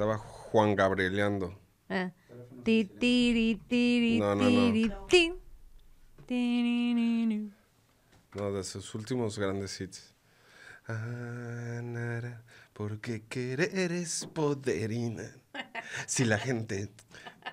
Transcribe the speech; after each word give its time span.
Estaba 0.00 0.16
Juan 0.16 0.76
Gabrieleando. 0.76 1.52
Ah. 1.90 2.10
Ti, 2.64 2.86
tiri, 2.86 3.60
tiri, 3.68 4.18
No, 4.18 4.34
no, 4.34 4.44
no. 4.48 5.06
tiri. 6.26 7.52
No, 8.32 8.50
de 8.50 8.64
sus 8.64 8.94
últimos 8.94 9.38
grandes 9.38 9.78
hits. 9.78 10.14
Ah, 10.88 11.82
nara, 11.82 12.42
porque 12.72 13.24
querer 13.28 13.92
es 13.92 14.26
poderina. 14.32 15.36
Si 16.06 16.24
la 16.24 16.38
gente 16.38 16.88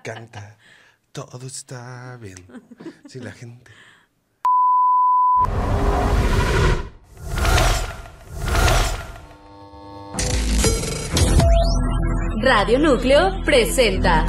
canta, 0.02 0.56
todo 1.12 1.46
está 1.46 2.16
bien. 2.16 2.46
Si 3.06 3.20
la 3.20 3.32
gente. 3.32 3.70
Radio 12.40 12.78
Núcleo 12.78 13.42
presenta 13.44 14.24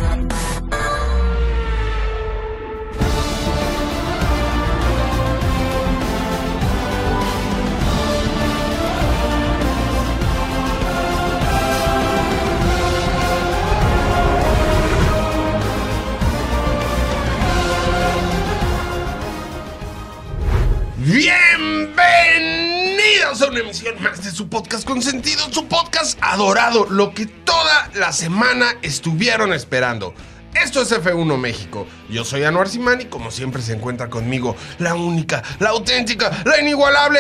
Bienvenidos 23.30 23.48
a 23.48 23.52
una 23.52 23.60
emisión 23.60 24.02
más 24.02 24.24
de 24.24 24.32
su 24.32 24.50
podcast 24.50 24.88
consentido, 24.88 25.44
su 25.52 25.68
podcast 25.68 26.18
adorado, 26.20 26.88
lo 26.90 27.14
que 27.14 27.28
toda 27.28 27.92
la 27.94 28.12
semana 28.12 28.74
estuvieron 28.82 29.54
esperando. 29.54 30.16
Esto 30.56 30.82
es 30.82 30.92
F1 30.92 31.38
México. 31.38 31.86
Yo 32.10 32.26
soy 32.26 32.44
Anuar 32.44 32.70
Simán 32.70 33.02
y 33.02 33.06
como 33.06 33.30
siempre 33.30 33.62
se 33.62 33.74
encuentra 33.74 34.10
conmigo 34.10 34.56
la 34.80 34.96
única, 34.96 35.44
la 35.60 35.70
auténtica, 35.70 36.42
la 36.44 36.60
inigualable 36.60 37.20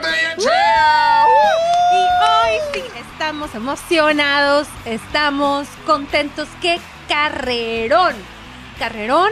Tellechea. 0.00 1.26
Y 1.92 1.96
hoy 2.24 2.58
sí, 2.72 2.82
estamos 2.98 3.54
emocionados, 3.54 4.66
estamos 4.86 5.68
contentos. 5.84 6.48
¡Qué 6.62 6.80
carrerón! 7.06 8.39
Carrerón, 8.80 9.30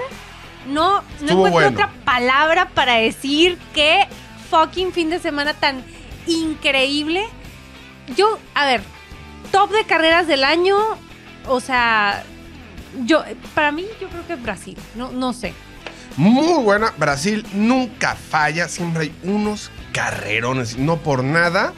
no, 0.68 1.02
no 1.22 1.32
encuentro 1.32 1.50
bueno. 1.50 1.68
otra 1.70 1.90
palabra 2.04 2.68
para 2.68 2.96
decir 2.96 3.58
qué 3.74 4.06
fucking 4.50 4.92
fin 4.92 5.08
de 5.08 5.18
semana 5.18 5.54
tan 5.54 5.82
increíble. 6.26 7.24
Yo, 8.14 8.38
a 8.54 8.66
ver, 8.66 8.82
top 9.50 9.70
de 9.70 9.84
carreras 9.84 10.26
del 10.26 10.44
año, 10.44 10.76
o 11.46 11.60
sea, 11.60 12.22
yo, 13.06 13.24
para 13.54 13.72
mí 13.72 13.86
yo 13.98 14.08
creo 14.08 14.26
que 14.26 14.34
es 14.34 14.42
Brasil, 14.42 14.76
no, 14.94 15.12
no 15.12 15.32
sé. 15.32 15.54
Muy 16.18 16.62
buena. 16.62 16.92
Brasil 16.98 17.46
nunca 17.54 18.16
falla. 18.16 18.68
Siempre 18.68 19.04
hay 19.04 19.14
unos 19.22 19.70
carrerones. 19.92 20.76
No 20.76 20.96
por 20.96 21.22
nada 21.22 21.72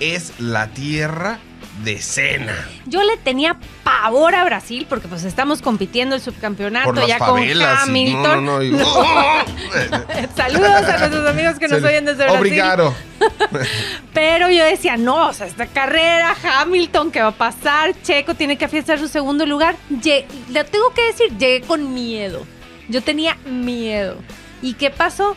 es 0.00 0.32
la 0.40 0.66
tierra 0.68 1.38
de 1.82 2.00
cena. 2.00 2.54
Yo 2.86 3.02
le 3.02 3.16
tenía 3.16 3.56
pavor 3.84 4.34
a 4.34 4.44
Brasil 4.44 4.86
porque 4.88 5.08
pues 5.08 5.24
estamos 5.24 5.62
compitiendo 5.62 6.14
el 6.14 6.20
subcampeonato 6.20 6.92
Por 6.92 7.06
ya 7.06 7.18
con 7.18 7.38
Hamilton. 7.38 8.22
no, 8.22 8.40
no, 8.40 8.58
no, 8.58 8.62
y- 8.62 8.70
Saludos 10.36 10.70
a 10.70 10.98
nuestros 10.98 11.28
amigos 11.28 11.58
que 11.58 11.68
nos 11.68 11.82
oyen 11.82 12.04
desde 12.04 12.24
Brasil. 12.24 12.38
Obrigado. 12.38 12.94
Pero 14.14 14.50
yo 14.50 14.64
decía, 14.64 14.96
no, 14.96 15.28
o 15.28 15.32
sea, 15.32 15.46
esta 15.46 15.66
carrera, 15.66 16.34
Hamilton, 16.60 17.10
¿qué 17.10 17.20
va 17.22 17.28
a 17.28 17.32
pasar? 17.32 17.94
Checo 18.02 18.34
tiene 18.34 18.56
que 18.58 18.64
afianzar 18.64 18.98
su 18.98 19.08
segundo 19.08 19.46
lugar. 19.46 19.76
Le 19.90 20.64
tengo 20.64 20.92
que 20.94 21.02
decir, 21.06 21.36
llegué 21.38 21.62
con 21.62 21.94
miedo. 21.94 22.46
Yo 22.88 23.02
tenía 23.02 23.36
miedo. 23.46 24.16
¿Y 24.62 24.74
qué 24.74 24.90
pasó? 24.90 25.36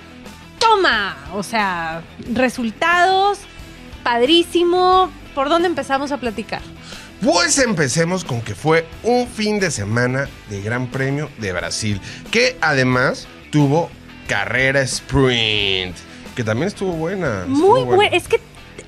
Toma, 0.59 1.17
o 1.33 1.43
sea, 1.43 2.01
resultados, 2.31 3.39
padrísimo. 4.03 5.11
¿Por 5.33 5.49
dónde 5.49 5.67
empezamos 5.67 6.11
a 6.11 6.17
platicar? 6.17 6.61
Pues 7.21 7.57
empecemos 7.59 8.23
con 8.23 8.41
que 8.41 8.53
fue 8.55 8.85
un 9.03 9.27
fin 9.27 9.59
de 9.59 9.71
semana 9.71 10.27
de 10.49 10.61
Gran 10.61 10.87
Premio 10.87 11.29
de 11.39 11.53
Brasil, 11.53 12.01
que 12.31 12.57
además 12.61 13.27
tuvo 13.51 13.89
carrera 14.27 14.81
sprint, 14.81 15.95
que 16.35 16.43
también 16.43 16.67
estuvo 16.67 16.91
buena. 16.93 17.41
estuvo 17.41 17.55
Muy 17.57 17.81
buena. 17.83 17.95
bueno. 17.95 18.15
Es 18.15 18.27
que 18.27 18.39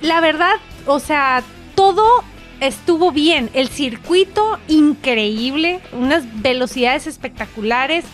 la 0.01 0.19
verdad, 0.21 0.55
o 0.85 0.99
sea, 0.99 1.43
todo 1.75 2.05
estuvo 2.59 3.11
bien. 3.11 3.49
El 3.53 3.69
circuito 3.69 4.59
increíble, 4.67 5.79
unas 5.93 6.23
velocidades 6.41 7.07
espectaculares, 7.07 8.05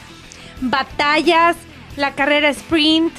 batallas, 0.61 1.55
la 1.95 2.13
carrera 2.13 2.49
sprint. 2.49 3.13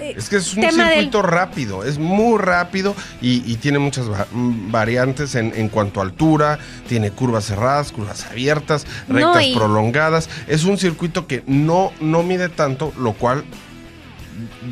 Eh, 0.00 0.14
Es 0.16 0.28
que 0.28 0.36
es 0.36 0.54
un 0.54 0.62
del- 0.62 0.72
circuito 0.74 1.22
rápido, 1.22 1.84
es 1.84 1.98
muy 1.98 2.38
rápido 2.38 2.94
y, 3.20 3.42
y 3.50 3.56
tiene 3.56 3.78
muchas 3.78 4.10
va- 4.10 4.26
variantes 4.32 5.34
en, 5.34 5.52
en 5.54 5.68
cuanto 5.68 6.00
a 6.00 6.04
altura, 6.04 6.58
tiene 6.88 7.10
curvas 7.10 7.44
cerradas, 7.46 7.92
curvas 7.92 8.26
abiertas, 8.26 8.86
No, 9.08 9.14
rectas 9.16 9.44
y- 9.44 9.54
prolongadas. 9.54 10.28
Es 10.48 10.64
un 10.64 10.78
circuito 10.78 11.26
que 11.26 11.42
no, 11.46 11.92
no 12.00 12.22
mide 12.22 12.48
tanto, 12.48 12.92
lo 12.98 13.12
cual 13.12 13.44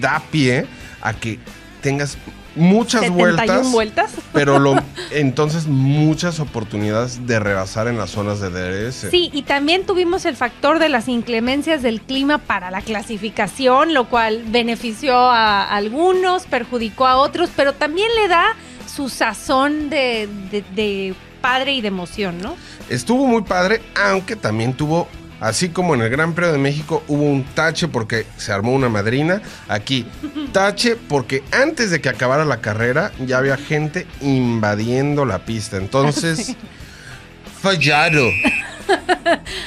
da 0.01 0.23
pie 0.31 0.67
a 1.01 1.13
que 1.15 1.39
tengas 1.83 2.17
muchas 2.59 3.01
71 3.03 3.17
vueltas, 3.37 3.73
vueltas. 3.73 4.11
pero 4.33 4.59
lo, 4.59 4.75
entonces 5.11 5.67
muchas 5.67 6.41
oportunidades 6.41 7.27
de 7.27 7.39
rebasar 7.41 7.89
en 7.89 7.97
las 7.99 8.11
zonas 8.11 8.41
de 8.41 8.51
DRS. 8.51 9.07
Sí, 9.11 9.31
y 9.33 9.43
también 9.43 9.85
tuvimos 9.87 10.25
el 10.27 10.37
factor 10.37 10.79
de 10.79 10.89
las 10.89 11.09
inclemencias 11.09 11.83
del 11.83 12.01
clima 12.01 12.39
para 12.39 12.71
la 12.71 12.81
clasificación, 12.83 13.95
lo 13.95 14.09
cual 14.09 14.45
benefició 14.49 15.17
a 15.17 15.65
algunos, 15.75 16.45
perjudicó 16.47 17.07
a 17.07 17.17
otros, 17.17 17.51
pero 17.57 17.73
también 17.73 18.09
le 18.21 18.29
da 18.29 18.45
su 18.87 19.09
sazón 19.09 19.91
de, 19.91 20.29
de- 20.51 20.65
de 20.75 21.15
padre 21.41 21.73
y 21.75 21.81
de 21.81 21.89
emoción, 21.89 22.39
¿no? 22.43 22.57
Estuvo 22.89 23.27
muy 23.27 23.43
padre, 23.43 23.81
aunque 23.95 24.35
también 24.35 24.73
tuvo, 24.75 25.07
así 25.41 25.69
como 25.69 25.95
en 25.95 26.03
el 26.03 26.11
Gran 26.11 26.35
Premio 26.35 26.53
de 26.53 26.59
México, 26.59 27.03
hubo 27.09 27.23
un 27.23 27.45
tache 27.45 27.89
porque 27.89 28.27
se 28.37 28.53
armó 28.53 28.73
una 28.73 28.89
madrina. 28.89 29.43
Aquí, 29.69 30.07
tache 30.53 30.97
porque 30.97 31.43
antes 31.53 31.91
de 31.91 32.01
que 32.01 32.09
acabara 32.09 32.45
la 32.45 32.61
carrera 32.61 33.13
ya 33.25 33.39
había 33.39 33.57
gente 33.57 34.07
invadiendo 34.21 35.25
la 35.25 35.41
pista. 35.41 35.77
Entonces, 35.77 36.57
fallado. 37.63 38.25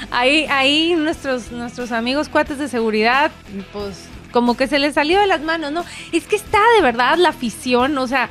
Ahí, 0.10 0.48
ahí 0.50 0.96
nuestros, 0.98 1.52
nuestros 1.52 1.92
amigos 1.92 2.28
cuates 2.28 2.58
de 2.58 2.68
seguridad, 2.68 3.32
pues 3.72 3.96
como 4.32 4.58
que 4.58 4.68
se 4.68 4.80
les 4.80 4.96
salió 4.96 5.20
de 5.20 5.28
las 5.28 5.42
manos, 5.42 5.72
¿no? 5.72 5.86
Es 6.12 6.26
que 6.26 6.36
está 6.36 6.60
de 6.78 6.82
verdad 6.82 7.18
la 7.18 7.30
afición, 7.30 7.98
o 7.98 8.08
sea, 8.08 8.30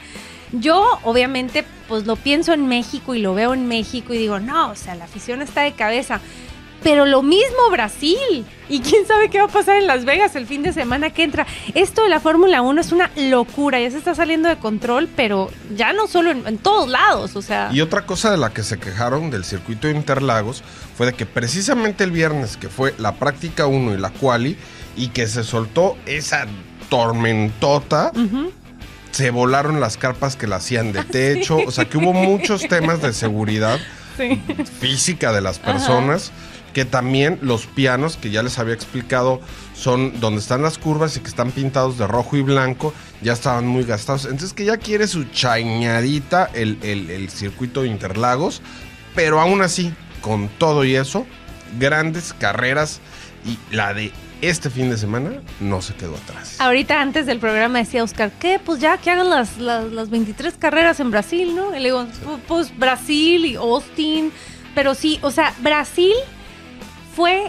yo 0.52 0.98
obviamente 1.04 1.64
pues 1.88 2.06
lo 2.06 2.16
pienso 2.16 2.52
en 2.52 2.66
México 2.66 3.14
y 3.14 3.20
lo 3.20 3.34
veo 3.34 3.54
en 3.54 3.66
México 3.68 4.14
y 4.14 4.18
digo, 4.18 4.40
no, 4.40 4.70
o 4.70 4.74
sea, 4.74 4.94
la 4.94 5.04
afición 5.04 5.42
está 5.42 5.62
de 5.62 5.72
cabeza. 5.72 6.20
Pero 6.82 7.06
lo 7.06 7.22
mismo 7.22 7.70
Brasil. 7.70 8.44
Y 8.68 8.80
quién 8.80 9.04
sabe 9.06 9.28
qué 9.30 9.38
va 9.38 9.46
a 9.46 9.48
pasar 9.48 9.76
en 9.76 9.86
Las 9.88 10.04
Vegas 10.04 10.36
el 10.36 10.46
fin 10.46 10.62
de 10.62 10.72
semana 10.72 11.10
que 11.10 11.24
entra. 11.24 11.46
Esto 11.74 12.04
de 12.04 12.08
la 12.08 12.20
Fórmula 12.20 12.62
1 12.62 12.80
es 12.80 12.92
una 12.92 13.10
locura. 13.16 13.80
Ya 13.80 13.90
se 13.90 13.98
está 13.98 14.14
saliendo 14.14 14.48
de 14.48 14.56
control, 14.56 15.08
pero 15.16 15.50
ya 15.76 15.92
no 15.92 16.06
solo 16.06 16.30
en, 16.30 16.46
en 16.46 16.58
todos 16.58 16.88
lados. 16.88 17.34
O 17.34 17.42
sea, 17.42 17.70
Y 17.72 17.80
otra 17.80 18.06
cosa 18.06 18.30
de 18.30 18.36
la 18.36 18.50
que 18.50 18.62
se 18.62 18.78
quejaron 18.78 19.30
del 19.30 19.44
circuito 19.44 19.88
de 19.88 19.94
Interlagos 19.94 20.62
fue 20.96 21.06
de 21.06 21.14
que 21.14 21.26
precisamente 21.26 22.04
el 22.04 22.12
viernes, 22.12 22.56
que 22.56 22.68
fue 22.68 22.94
la 22.98 23.16
práctica 23.16 23.66
1 23.66 23.94
y 23.94 23.98
la 23.98 24.10
quali, 24.10 24.56
y 24.96 25.08
que 25.08 25.26
se 25.26 25.42
soltó 25.42 25.96
esa 26.06 26.46
tormentota, 26.88 28.12
se 29.10 29.30
volaron 29.30 29.80
las 29.80 29.96
carpas 29.96 30.36
que 30.36 30.46
la 30.46 30.56
hacían 30.56 30.92
de 30.92 31.02
techo, 31.10 31.56
o 31.66 31.70
sea 31.70 31.86
que 31.86 31.98
hubo 31.98 32.12
muchos 32.12 32.68
temas 32.68 33.02
de 33.02 33.12
seguridad 33.12 33.78
sí. 34.16 34.40
física 34.80 35.32
de 35.32 35.40
las 35.40 35.58
personas, 35.58 36.30
que 36.72 36.84
también 36.84 37.38
los 37.42 37.66
pianos, 37.66 38.16
que 38.16 38.30
ya 38.30 38.42
les 38.42 38.58
había 38.58 38.74
explicado, 38.74 39.40
son 39.74 40.20
donde 40.20 40.40
están 40.40 40.62
las 40.62 40.78
curvas 40.78 41.16
y 41.16 41.20
que 41.20 41.28
están 41.28 41.50
pintados 41.50 41.98
de 41.98 42.06
rojo 42.06 42.36
y 42.36 42.42
blanco, 42.42 42.94
ya 43.22 43.32
estaban 43.32 43.66
muy 43.66 43.84
gastados. 43.84 44.24
Entonces 44.24 44.52
que 44.52 44.64
ya 44.64 44.76
quiere 44.76 45.06
su 45.08 45.24
chañadita 45.24 46.50
el, 46.54 46.78
el- 46.82 47.30
circuito 47.30 47.82
de 47.82 47.88
Interlagos, 47.88 48.62
pero 49.14 49.40
aún 49.40 49.62
así, 49.62 49.92
con 50.20 50.48
todo 50.48 50.84
y 50.84 50.94
eso, 50.96 51.26
grandes 51.78 52.32
carreras 52.32 53.00
y 53.44 53.58
la 53.74 53.94
de 53.94 54.12
este 54.42 54.70
fin 54.70 54.90
de 54.90 54.96
semana 54.96 55.32
no 55.60 55.82
se 55.82 55.94
quedó 55.94 56.16
atrás. 56.16 56.56
Ahorita 56.60 57.00
antes 57.00 57.26
del 57.26 57.38
programa 57.38 57.78
decía 57.78 58.02
Oscar, 58.02 58.30
¿qué? 58.40 58.58
Pues 58.64 58.80
ya 58.80 58.96
que 58.98 59.10
hagan 59.10 59.28
las, 59.28 59.58
las, 59.58 59.90
las 59.92 60.08
23 60.10 60.54
carreras 60.58 60.98
en 61.00 61.10
Brasil, 61.10 61.54
¿no? 61.54 61.74
Y 61.74 61.78
le 61.80 61.86
digo, 61.86 62.04
"Pu- 62.26 62.38
pues 62.48 62.76
Brasil 62.78 63.44
y 63.44 63.56
Austin. 63.56 64.32
Pero 64.74 64.94
sí, 64.94 65.18
o 65.22 65.30
sea, 65.30 65.52
Brasil 65.60 66.12
fue 67.14 67.46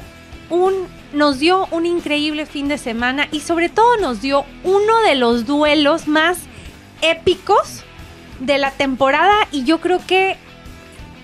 un 0.50 0.74
nos 1.14 1.40
dio 1.40 1.68
un 1.72 1.86
increíble 1.86 2.46
fin 2.46 2.68
de 2.70 2.78
semana 2.78 3.28
y 3.32 3.42
sobre 3.42 3.68
todo 3.68 3.98
nos 3.98 4.22
dio 4.22 4.46
uno 4.64 5.02
de 5.06 5.16
los 5.16 5.46
duelos 5.46 6.08
más 6.08 6.38
épicos 7.02 7.84
de 8.40 8.58
la 8.58 8.72
temporada 8.72 9.36
y 9.52 9.64
yo 9.66 9.80
creo 9.82 10.00
que, 10.08 10.38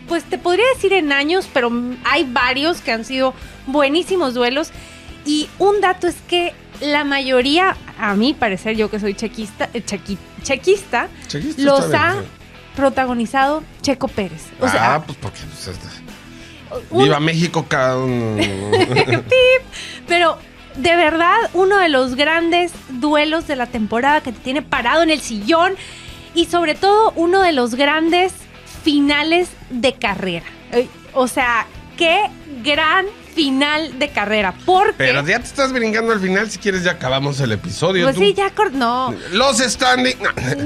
pues 0.10 0.24
te 0.26 0.38
podría 0.38 0.66
decir 0.74 0.92
en 0.94 1.12
años, 1.12 1.48
pero 1.54 1.72
hay 2.04 2.26
varios 2.30 2.82
que 2.82 2.92
han 2.92 3.06
sido 3.06 3.34
buenísimos 3.66 4.34
duelos. 4.34 4.72
Y 5.26 5.50
un 5.60 5.82
dato 5.82 6.08
es 6.08 6.16
que 6.28 6.54
la 6.82 7.04
mayoría, 7.04 7.76
a 8.00 8.14
mi 8.16 8.34
parecer, 8.34 8.76
yo 8.78 8.90
que 8.92 9.00
soy 9.00 9.14
chequista, 9.14 9.70
eh, 9.74 9.84
chequi- 9.86 10.18
chequista, 10.44 11.08
Chequista 11.28 11.62
los 11.62 11.94
ha 11.94 12.12
bien, 12.14 12.24
sí. 12.24 12.30
protagonizado 12.76 13.64
Checo 13.82 14.08
Pérez. 14.08 14.44
O 14.62 14.68
sea, 14.70 14.96
ah, 14.96 15.04
pues 15.06 15.18
porque. 15.22 15.40
pues, 15.64 15.78
un- 16.92 17.04
Viva 17.04 17.20
México, 17.20 17.66
cada 17.68 17.98
uno. 18.04 18.38
Pero 20.08 20.38
de 20.76 20.96
verdad, 20.96 21.36
uno 21.54 21.78
de 21.78 21.90
los 21.90 22.16
grandes 22.16 22.72
duelos 22.90 23.48
de 23.48 23.56
la 23.56 23.66
temporada 23.68 24.22
que 24.22 24.32
te 24.32 24.40
tiene 24.40 24.62
parado 24.62 25.04
en 25.04 25.10
el 25.10 25.22
sillón 25.22 25.74
y 26.34 26.46
sobre 26.46 26.76
todo 26.76 27.14
uno 27.16 27.42
de 27.42 27.52
los 27.52 27.76
grandes 27.76 28.34
finales 28.84 29.50
de 29.70 29.94
carrera. 29.94 30.46
O 31.14 31.28
sea, 31.28 31.66
qué 31.98 32.26
gran 32.64 33.06
final 33.34 33.98
de 34.00 34.10
carrera. 34.10 34.54
Porque... 34.66 34.94
Pero 34.98 35.26
ya 35.26 35.40
te 35.40 35.46
estás 35.46 35.74
brincando 35.74 36.14
al 36.14 36.20
final. 36.20 36.50
Si 36.50 36.58
quieres, 36.60 36.84
ya 36.84 36.92
acabamos 36.92 37.40
el 37.40 37.52
episodio. 37.52 38.04
pues 38.06 38.16
tú. 38.16 38.22
sí, 38.22 38.34
ya 38.34 38.52
no. 38.74 39.14
Los 39.32 39.58
standing. 39.58 40.16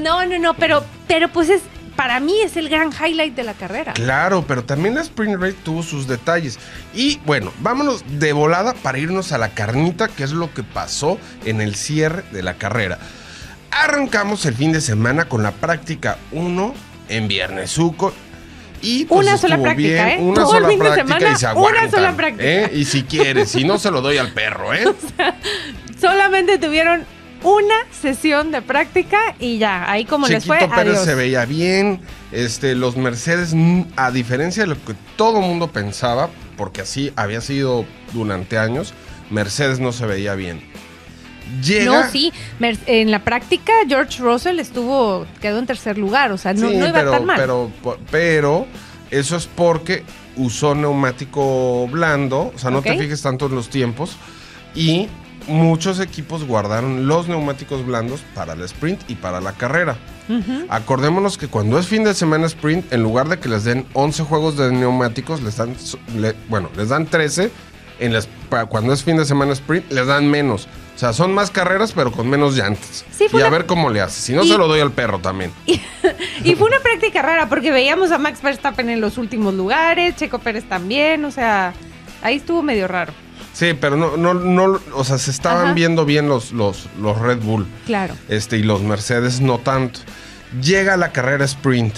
No, 0.01 0.25
no, 0.25 0.39
no, 0.39 0.53
pero, 0.56 0.83
pero 1.07 1.30
pues 1.30 1.50
es, 1.50 1.62
para 2.01 2.19
mí 2.19 2.42
es 2.42 2.57
el 2.57 2.68
gran 2.68 2.89
highlight 2.92 3.36
de 3.36 3.44
la 3.44 3.53
carrera. 3.53 3.94
Claro, 3.94 4.44
pero 4.48 4.63
también 4.63 4.95
la 4.95 5.01
Spring 5.01 5.39
Race 5.39 5.56
tuvo 5.63 5.83
sus 5.83 6.07
detalles. 6.07 6.57
Y 6.95 7.19
bueno, 7.27 7.53
vámonos 7.59 8.03
de 8.19 8.33
volada 8.33 8.74
para 8.74 8.98
irnos 8.98 9.31
a 9.33 9.38
la 9.38 9.50
carnita, 9.50 10.07
que 10.07 10.24
es 10.24 10.31
lo 10.31 10.51
que 10.51 10.63
pasó 10.63 11.19
en 11.45 11.62
el 11.62 11.75
cierre 11.75 12.24
de 12.31 12.42
la 12.42 12.56
carrera. 12.56 12.98
Arrancamos 13.69 14.48
el 14.48 14.56
fin 14.56 14.71
de 14.71 14.81
semana 14.81 15.25
con 15.25 15.44
la 15.44 15.51
práctica 15.51 16.18
1 16.31 16.74
en 17.09 17.27
Viernesuco. 17.27 18.12
Y 18.81 19.06
pues 19.06 19.27
Una 19.27 19.38
sola 19.38 19.62
práctica, 19.62 20.06
bien, 20.06 20.07
¿eh? 20.07 20.18
Una 20.21 20.42
Todo 20.42 20.57
el 20.57 20.63
sola 20.63 20.69
fin 20.69 20.80
de 20.80 20.86
práctica 20.86 21.07
semana, 21.07 21.36
y 21.36 21.39
se 21.39 21.53
una 21.53 21.92
sola 21.92 22.15
práctica. 22.15 22.44
¿eh? 22.44 22.71
Y 22.74 22.86
si 22.86 23.03
quieres, 23.03 23.51
si 23.51 23.63
no 23.63 23.77
se 23.77 23.92
lo 23.92 24.01
doy 24.01 24.18
al 24.18 24.31
perro, 24.33 24.74
¿eh? 24.74 24.86
Solamente 26.01 26.57
tuvieron 26.57 27.06
una 27.44 27.76
sesión 27.92 28.52
de 28.52 28.62
práctica 28.62 29.18
y 29.40 29.58
ya, 29.58 29.90
ahí 29.92 30.06
como 30.06 30.28
les 30.28 30.44
Chiquito 30.44 30.60
fue, 30.68 30.76
Pérez 30.76 30.94
adiós. 30.94 31.06
se 31.06 31.16
veía 31.16 31.46
bien. 31.46 32.02
Este, 32.32 32.76
los 32.76 32.96
Mercedes, 32.98 33.54
a 33.96 34.12
diferencia 34.12 34.64
de 34.64 34.68
lo 34.68 34.76
que 34.86 34.94
todo 35.18 35.42
mundo 35.42 35.68
pensaba, 35.72 36.30
porque 36.58 36.82
así 36.82 37.12
había 37.16 37.42
sido 37.42 37.86
durante 38.14 38.58
años, 38.58 38.94
Mercedes 39.30 39.80
no 39.80 39.92
se 39.92 40.06
veía 40.06 40.36
bien. 40.36 40.62
Llega. 41.64 41.86
No, 42.06 42.10
sí, 42.10 42.32
Mer- 42.60 42.78
en 42.86 43.12
la 43.12 43.24
práctica 43.24 43.74
George 43.88 44.22
Russell 44.22 44.60
estuvo, 44.60 45.26
quedó 45.42 45.60
en 45.60 45.66
tercer 45.66 45.98
lugar, 45.98 46.32
o 46.32 46.38
sea, 46.38 46.54
no, 46.54 46.70
Sí, 46.70 46.78
no 46.78 46.88
iba 46.88 47.00
pero, 47.00 47.12
tan 47.12 47.26
mal. 47.26 47.38
Pero, 47.38 47.72
pero 48.10 48.68
eso 49.10 49.36
es 49.36 49.48
porque 49.48 50.04
usó 50.38 50.74
neumático 50.76 51.88
blando, 51.90 52.54
o 52.56 52.58
sea, 52.58 52.72
no 52.72 52.82
te 52.82 52.98
fijes 52.98 53.22
tanto 53.22 53.48
en 53.48 53.56
los 53.56 53.68
tiempos. 53.70 54.16
Y 54.74 55.10
muchos 55.48 56.00
equipos 56.00 56.44
guardaron 56.46 57.08
los 57.08 57.28
neumáticos 57.28 57.86
blandos 57.86 58.22
para 58.36 58.54
el 58.54 58.62
sprint 58.62 59.02
y 59.10 59.16
para 59.16 59.42
la 59.42 59.54
carrera. 59.54 59.98
Acordémonos 60.70 61.38
que 61.38 61.48
cuando 61.48 61.78
es 61.78 61.88
fin 61.88 62.04
de 62.04 62.14
semana 62.14 62.46
sprint, 62.48 62.92
en 62.94 63.04
lugar 63.04 63.28
de 63.28 63.40
que 63.40 63.50
les 63.50 63.64
den 63.64 63.86
11 63.94 64.24
juegos 64.24 64.58
de 64.58 64.72
neumáticos, 64.72 65.42
les 65.42 65.58
dan, 65.58 65.76
le- 66.16 66.36
bueno, 66.50 66.70
les 66.78 66.90
dan 66.90 67.06
13. 67.06 67.52
En 68.00 68.14
las, 68.14 68.28
cuando 68.70 68.94
es 68.94 69.04
fin 69.04 69.18
de 69.18 69.26
semana 69.26 69.54
sprint, 69.54 69.92
les 69.92 70.08
dan 70.08 70.28
menos. 70.30 70.68
O 70.96 71.00
sea, 71.02 71.14
son 71.14 71.34
más 71.34 71.52
carreras, 71.52 71.92
pero 71.94 72.12
con 72.12 72.28
menos 72.30 72.56
llantas. 72.56 73.06
Sí, 73.12 73.26
y 73.32 73.36
a 73.36 73.40
una- 73.40 73.50
ver 73.50 73.66
cómo 73.68 73.90
le 73.92 74.02
hace. 74.02 74.22
Si 74.22 74.34
no, 74.34 74.44
Y- 74.44 74.48
se 74.48 74.58
lo 74.58 74.68
doy 74.68 74.80
al 74.80 74.92
perro 74.92 75.20
también. 75.20 75.52
Y 76.44 76.56
fue 76.56 76.68
una 76.68 76.80
práctica 76.80 77.22
rara 77.22 77.48
porque 77.48 77.70
veíamos 77.72 78.12
a 78.12 78.18
Max 78.18 78.42
Verstappen 78.42 78.90
en 78.90 79.02
los 79.02 79.18
últimos 79.20 79.54
lugares, 79.54 80.16
Checo 80.16 80.40
Pérez 80.40 80.64
también, 80.68 81.24
o 81.26 81.32
sea, 81.32 81.74
ahí 82.24 82.38
estuvo 82.38 82.64
medio 82.64 82.88
raro. 82.88 83.14
Sí, 83.62 83.75
pero 83.80 83.96
no, 83.96 84.18
no, 84.18 84.34
no, 84.34 84.80
o 84.96 85.04
sea, 85.04 85.19
se 85.19 85.30
estaban 85.30 85.66
Ajá. 85.66 85.74
viendo 85.75 86.04
bien 86.04 86.28
los, 86.28 86.52
los, 86.52 86.90
los 87.00 87.19
Red 87.19 87.42
Bull. 87.42 87.68
Claro. 87.86 88.16
Este, 88.28 88.58
y 88.58 88.63
los 88.63 88.81
Mercedes 88.81 89.40
no 89.40 89.60
tanto. 89.60 90.00
Llega 90.60 90.98
la 90.98 91.12
carrera 91.12 91.46
sprint. 91.46 91.96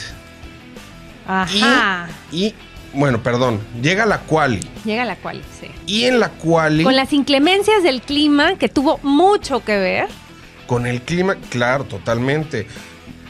Ajá. 1.25 2.09
Y, 2.33 2.47
y, 2.47 2.55
bueno, 2.91 3.23
perdón, 3.23 3.61
llega 3.81 4.05
la 4.05 4.19
quali. 4.19 4.59
Llega 4.83 5.05
la 5.05 5.15
cual, 5.15 5.41
sí. 5.57 5.71
Y 5.85 6.03
en 6.03 6.19
la 6.19 6.31
quali. 6.31 6.83
Con 6.83 6.97
las 6.97 7.13
inclemencias 7.13 7.81
del 7.81 8.01
clima, 8.01 8.57
que 8.57 8.67
tuvo 8.67 8.99
mucho 9.01 9.63
que 9.63 9.77
ver. 9.77 10.09
Con 10.67 10.85
el 10.85 11.01
clima, 11.01 11.37
claro, 11.49 11.85
totalmente. 11.85 12.67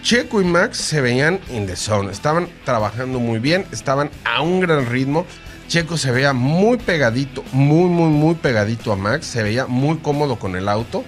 Checo 0.02 0.42
y 0.42 0.46
Max 0.46 0.78
se 0.78 1.02
veían 1.02 1.40
in 1.52 1.68
the 1.68 1.76
zone, 1.76 2.12
estaban 2.12 2.50
trabajando 2.66 3.20
muy 3.20 3.38
bien, 3.38 3.68
estaban 3.72 4.10
a 4.26 4.42
un 4.42 4.60
gran 4.60 4.88
ritmo. 4.88 5.28
Checo 5.68 5.98
se 5.98 6.12
veía 6.12 6.34
muy 6.34 6.78
pegadito, 6.78 7.44
muy, 7.52 7.90
muy, 7.90 8.10
muy 8.10 8.36
pegadito 8.36 8.92
a 8.92 8.96
Max, 8.96 9.26
se 9.26 9.44
veía 9.44 9.66
muy 9.66 9.98
cómodo 9.98 10.38
con 10.38 10.56
el 10.56 10.70
auto 10.70 11.04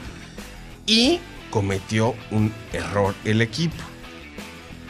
y 0.85 1.19
cometió 1.49 2.15
un 2.31 2.51
error 2.73 3.13
el 3.23 3.41
equipo. 3.41 3.75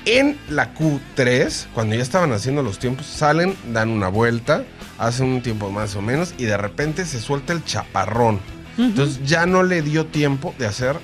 En 0.06 0.38
la 0.50 0.74
Q3, 0.76 1.68
cuando 1.74 1.96
ya 1.96 2.04
estaban 2.04 2.32
haciendo 2.32 2.62
los 2.62 2.78
tiempos, 2.78 3.08
salen, 3.08 3.56
dan 3.74 3.90
una 3.90 4.08
vuelta, 4.08 4.64
hacen 5.00 5.28
un 5.28 5.42
tiempo 5.42 5.72
más 5.72 5.96
o 5.96 6.02
menos 6.02 6.36
y 6.38 6.46
de 6.46 6.58
repente 6.58 7.06
se 7.06 7.20
suelta 7.20 7.54
el 7.54 7.64
chaparrón. 7.66 8.40
Entonces 8.78 9.22
ya 9.26 9.46
no 9.46 9.64
le 9.64 9.82
dio 9.82 10.06
tiempo 10.06 10.54
de 10.60 10.68
hacer 10.68 10.98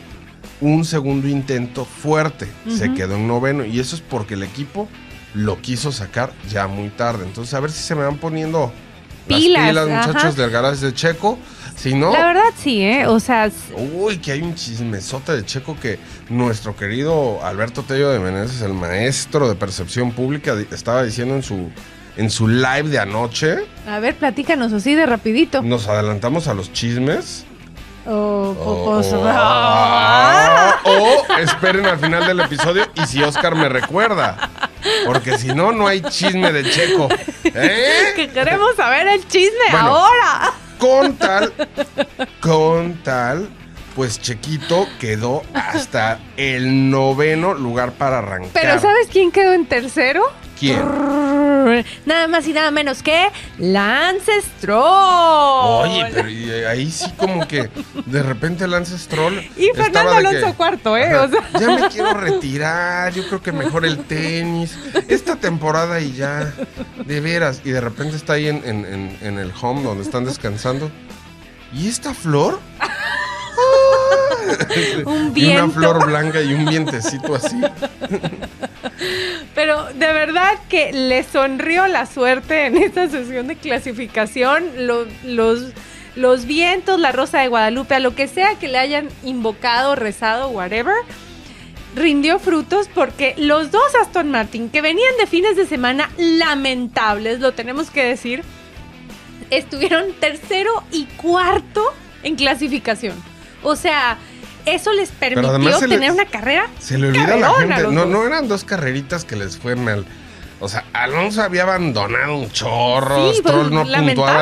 un 0.60 0.86
segundo 0.86 1.28
intento 1.28 1.86
fuerte. 1.86 2.48
Se 2.70 2.94
quedó 2.94 3.16
en 3.16 3.28
noveno 3.28 3.66
y 3.66 3.80
eso 3.80 3.96
es 3.96 4.02
porque 4.02 4.36
el 4.36 4.44
equipo 4.44 4.88
lo 5.34 5.60
quiso 5.62 5.92
sacar 5.92 6.32
ya 6.50 6.68
muy 6.68 6.90
tarde. 6.90 7.24
Entonces 7.26 7.54
a 7.54 7.60
ver 7.60 7.72
si 7.72 7.82
se 7.82 7.96
me 7.96 8.04
van 8.04 8.18
poniendo 8.18 8.72
Pilas, 9.28 9.74
las 9.74 9.86
pilas, 9.86 10.00
ajá. 10.00 10.08
muchachos 10.08 10.36
del 10.36 10.50
garage 10.50 10.86
de 10.86 10.94
Checo. 10.94 11.38
Si 11.76 11.96
no, 11.96 12.12
La 12.12 12.26
verdad 12.28 12.44
sí, 12.58 12.82
¿eh? 12.84 13.08
O 13.08 13.20
sea, 13.20 13.50
uy, 13.96 14.18
que 14.18 14.34
hay 14.34 14.42
un 14.42 14.54
chismesote 14.56 15.32
de 15.36 15.46
Checo 15.46 15.76
que 15.80 15.98
nuestro 16.30 16.76
querido 16.76 17.44
Alberto 17.44 17.82
Tello 17.84 18.10
de 18.12 18.20
Meneses, 18.20 18.62
el 18.62 18.74
maestro 18.74 19.48
de 19.48 19.56
percepción 19.56 20.12
pública, 20.12 20.56
estaba 20.72 21.04
diciendo 21.04 21.34
en 21.36 21.44
su 21.44 21.70
en 22.18 22.30
su 22.30 22.48
live 22.48 22.84
de 22.90 23.00
anoche. 23.00 23.60
a 23.88 24.00
ver, 24.00 24.16
platícanos 24.16 24.74
así 24.74 24.94
de 24.96 25.06
rapidito. 25.06 25.62
Nos 25.62 25.88
adelantamos 25.88 26.48
a 26.48 26.54
los 26.54 26.72
chismes. 26.74 27.46
O, 28.06 28.12
O, 28.12 28.52
o- 28.52 28.96
pues, 28.98 29.14
o- 29.14 29.24
ah. 29.26 30.76
o 30.84 31.38
esperen 31.40 31.86
al 31.86 32.00
final 32.00 32.26
del 32.28 32.40
episodio 32.42 32.86
y 32.96 33.06
si 33.08 33.22
Oscar 33.24 33.56
me 33.56 33.70
recuerda. 33.70 34.50
Porque 35.06 35.38
si 35.38 35.48
no, 35.48 35.72
no 35.72 35.88
hay 35.88 36.02
chisme 36.02 36.52
de 36.52 36.70
Checo. 36.70 37.08
¿Eh? 37.44 38.14
que 38.16 38.30
queremos 38.30 38.76
saber 38.76 39.08
el 39.08 39.28
chisme 39.28 39.66
Bueno. 39.72 39.88
ahora. 39.98 40.54
Con 40.78 41.16
tal, 41.16 41.54
con 42.40 42.96
tal, 43.04 43.50
pues 43.96 44.20
Chequito 44.20 44.88
quedó 45.00 45.44
hasta 45.54 46.20
el 46.38 46.90
noveno 46.90 47.54
lugar 47.54 47.92
para 47.92 48.18
arrancar. 48.18 48.50
Pero 48.54 48.80
¿sabes 48.80 49.08
quién 49.12 49.32
quedó 49.32 49.54
en 49.54 49.66
tercero? 49.68 50.24
¿Quién? 50.60 50.80
Nada 52.06 52.28
más 52.28 52.48
y 52.48 52.54
nada 52.54 52.72
menos 52.72 53.04
que 53.04 53.28
Lance 53.58 54.32
Stroll. 54.42 55.88
Oye, 55.88 56.08
pero 56.14 56.30
y 56.30 56.50
ahí 56.66 56.92
sí 56.92 57.12
como 57.18 57.48
que 57.48 57.70
de 58.06 58.24
repente 58.24 58.68
Lance 58.68 58.98
Stroll 58.98 59.40
Y 59.58 59.70
Fernando 59.76 60.12
de 60.14 60.22
que, 60.22 60.28
Alonso 60.28 60.58
cuarto, 60.58 60.98
¿eh? 60.98 61.06
ajá, 61.08 61.24
O 61.24 61.30
sea. 61.30 61.60
Ya 61.60 61.68
me 61.76 61.88
quiero 61.90 62.14
retirar, 62.14 63.14
yo 63.14 63.28
creo 63.28 63.42
que 63.42 63.52
mejor 63.52 63.86
el 63.86 64.00
tenis, 64.06 64.78
esta 65.08 65.36
temporada 65.36 66.00
y 66.02 66.14
ya, 66.14 66.52
de 67.06 67.20
veras. 67.20 67.62
Y 67.64 67.72
de 67.72 67.82
repente 67.82 68.16
está 68.16 68.34
ahí 68.34 68.48
en, 68.48 68.58
en- 68.66 68.86
en- 68.86 69.18
en 69.22 69.40
el 69.40 69.52
home 69.62 69.84
donde 69.84 70.04
están 70.04 70.26
descansando. 70.26 70.92
¿Y 71.74 71.88
esta 71.88 72.14
flor? 72.14 72.60
Un 75.06 75.32
Y 75.36 75.46
una 75.46 75.54
viento. 75.66 75.72
flor 75.80 76.06
blanca 76.06 76.42
y 76.42 76.54
un 76.54 76.66
vientecito 76.66 77.36
así. 77.36 77.56
Pero 79.56 79.86
de 79.94 80.14
verdad 80.14 80.58
que 80.70 80.92
le 80.94 81.24
sonrió 81.24 81.88
la 81.88 82.06
suerte 82.06 82.66
en 82.66 82.78
esta 82.78 83.08
sesión 83.10 83.48
de 83.48 83.56
clasificación. 83.56 84.88
Lo- 84.88 85.06
los, 85.24 85.74
los 86.16 86.46
vientos, 86.46 87.00
la 87.00 87.12
rosa 87.12 87.40
de 87.42 87.48
Guadalupe, 87.48 87.96
a 87.96 88.00
lo 88.00 88.16
que 88.16 88.28
sea 88.28 88.56
que 88.56 88.68
le 88.68 88.78
hayan 88.78 89.08
invocado, 89.24 89.96
rezado, 89.96 90.50
whatever, 90.50 90.96
rindió 91.96 92.40
frutos 92.40 92.90
porque 92.94 93.34
los 93.38 93.72
dos 93.72 93.96
Aston 94.02 94.32
Martin 94.32 94.70
que 94.70 94.82
venían 94.82 95.14
de 95.20 95.28
fines 95.28 95.56
de 95.58 95.66
semana 95.66 96.10
lamentables, 96.18 97.40
lo 97.40 97.52
tenemos 97.52 97.90
que 97.92 98.04
decir, 98.04 98.44
estuvieron 99.50 100.14
tercero 100.20 100.72
y 100.92 101.06
cuarto 101.18 101.84
en 102.24 102.36
clasificación. 102.36 103.16
O 103.64 103.76
sea, 103.76 104.18
eso 104.66 104.92
les 104.94 105.10
permitió 105.10 105.60
les- 105.60 105.80
tener 105.90 106.12
una 106.12 106.26
carrera. 106.26 106.68
Se 106.80 106.98
le 106.98 107.08
olvida 107.10 107.34
a 107.34 107.38
la 107.38 107.54
gente. 107.54 107.84
No, 107.92 108.06
no 108.06 108.26
eran 108.26 108.48
dos 108.48 108.64
carreritas 108.64 109.26
que 109.26 109.36
les 109.36 109.58
fue 109.58 109.76
mal. 109.76 110.06
O 110.60 110.68
sea, 110.70 110.86
Alonso 110.94 111.42
había 111.42 111.64
abandonado 111.64 112.36
un 112.38 112.52
chorro. 112.52 113.32
Sí, 113.32 113.40
Stroll 113.40 113.74
no 113.74 113.82
puntuaba 113.84 113.92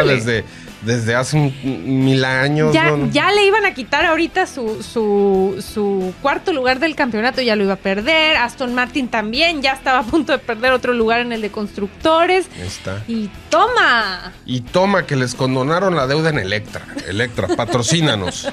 lamentable. 0.04 0.16
desde 0.16 0.46
desde 0.82 1.16
hace 1.16 1.38
un- 1.38 2.04
mil 2.06 2.24
años. 2.26 2.74
Ya, 2.74 2.86
¿no? 2.92 2.98
No. 2.98 3.12
ya 3.12 3.32
le 3.32 3.46
iban 3.46 3.66
a 3.66 3.74
quitar 3.74 4.06
ahorita 4.06 4.46
su, 4.48 4.82
su, 4.84 5.64
su 5.66 6.14
cuarto 6.22 6.54
lugar 6.54 6.80
del 6.80 6.96
campeonato, 6.96 7.42
ya 7.42 7.56
lo 7.56 7.64
iba 7.64 7.74
a 7.74 7.78
perder. 7.78 8.38
Aston 8.38 8.74
Martin 8.74 9.08
también 9.08 9.62
ya 9.62 9.74
estaba 9.74 10.00
a 10.00 10.04
punto 10.04 10.32
de 10.32 10.40
perder 10.40 10.72
otro 10.72 10.94
lugar 10.94 11.20
en 11.22 11.32
el 11.34 11.42
de 11.42 11.50
constructores. 11.52 12.48
Ahí 12.60 12.68
está. 12.68 13.04
Y 13.08 13.30
toma. 13.50 14.34
Y 14.46 14.62
toma 14.62 15.06
que 15.06 15.16
les 15.16 15.36
condonaron 15.36 15.96
la 15.96 16.08
deuda 16.08 16.30
en 16.30 16.40
Electra. 16.40 16.82
Electra, 17.08 17.48
patrocínanos. 17.56 18.48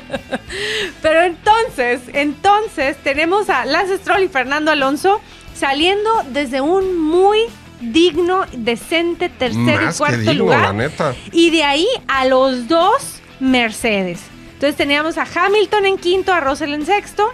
Pero 1.03 1.23
entonces, 1.23 2.01
entonces 2.13 2.97
tenemos 3.03 3.49
a 3.51 3.65
Lance 3.65 3.99
Stroll 3.99 4.23
y 4.25 4.29
Fernando 4.29 4.71
Alonso 4.71 5.21
saliendo 5.55 6.11
desde 6.31 6.61
un 6.61 6.99
muy 6.99 7.39
digno, 7.81 8.45
decente 8.53 9.29
tercer 9.29 9.81
Más 9.81 9.95
y 9.95 9.99
que 9.99 9.99
cuarto 9.99 10.19
digno, 10.19 10.35
lugar. 10.35 10.61
la 10.61 10.73
neta. 10.73 11.15
Y 11.33 11.51
de 11.51 11.65
ahí 11.65 11.87
a 12.09 12.25
los 12.27 12.69
dos 12.69 13.21
Mercedes. 13.41 14.21
Entonces 14.55 14.77
teníamos 14.77 15.19
a 15.19 15.27
Hamilton 15.27 15.85
en 15.87 15.99
quinto, 15.99 16.33
a 16.33 16.41
Russell 16.41 16.73
en 16.73 16.87
sexto. 16.87 17.29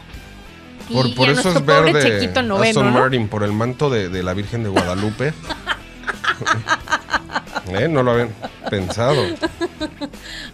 Y, 0.89 0.95
Por, 0.95 1.15
por 1.15 1.27
y 1.29 1.31
a 1.31 1.33
eso 1.35 1.49
es 1.51 1.61
pobre 1.61 1.93
verde 1.93 2.03
Chequito 2.21 2.41
en 2.41 2.49
noveno, 2.49 2.81
Aston 2.81 2.93
¿no? 2.93 3.01
Martin, 3.01 3.29
por 3.29 3.45
el 3.45 3.53
manto 3.53 3.89
de, 3.89 4.09
de 4.09 4.23
la 4.25 4.35
Virgen 4.35 4.65
de 4.65 4.69
Guadalupe. 4.71 5.33
¿Eh? 7.69 7.89
No 7.89 8.03
lo 8.03 8.13
habían 8.13 8.31
pensado. 8.71 9.23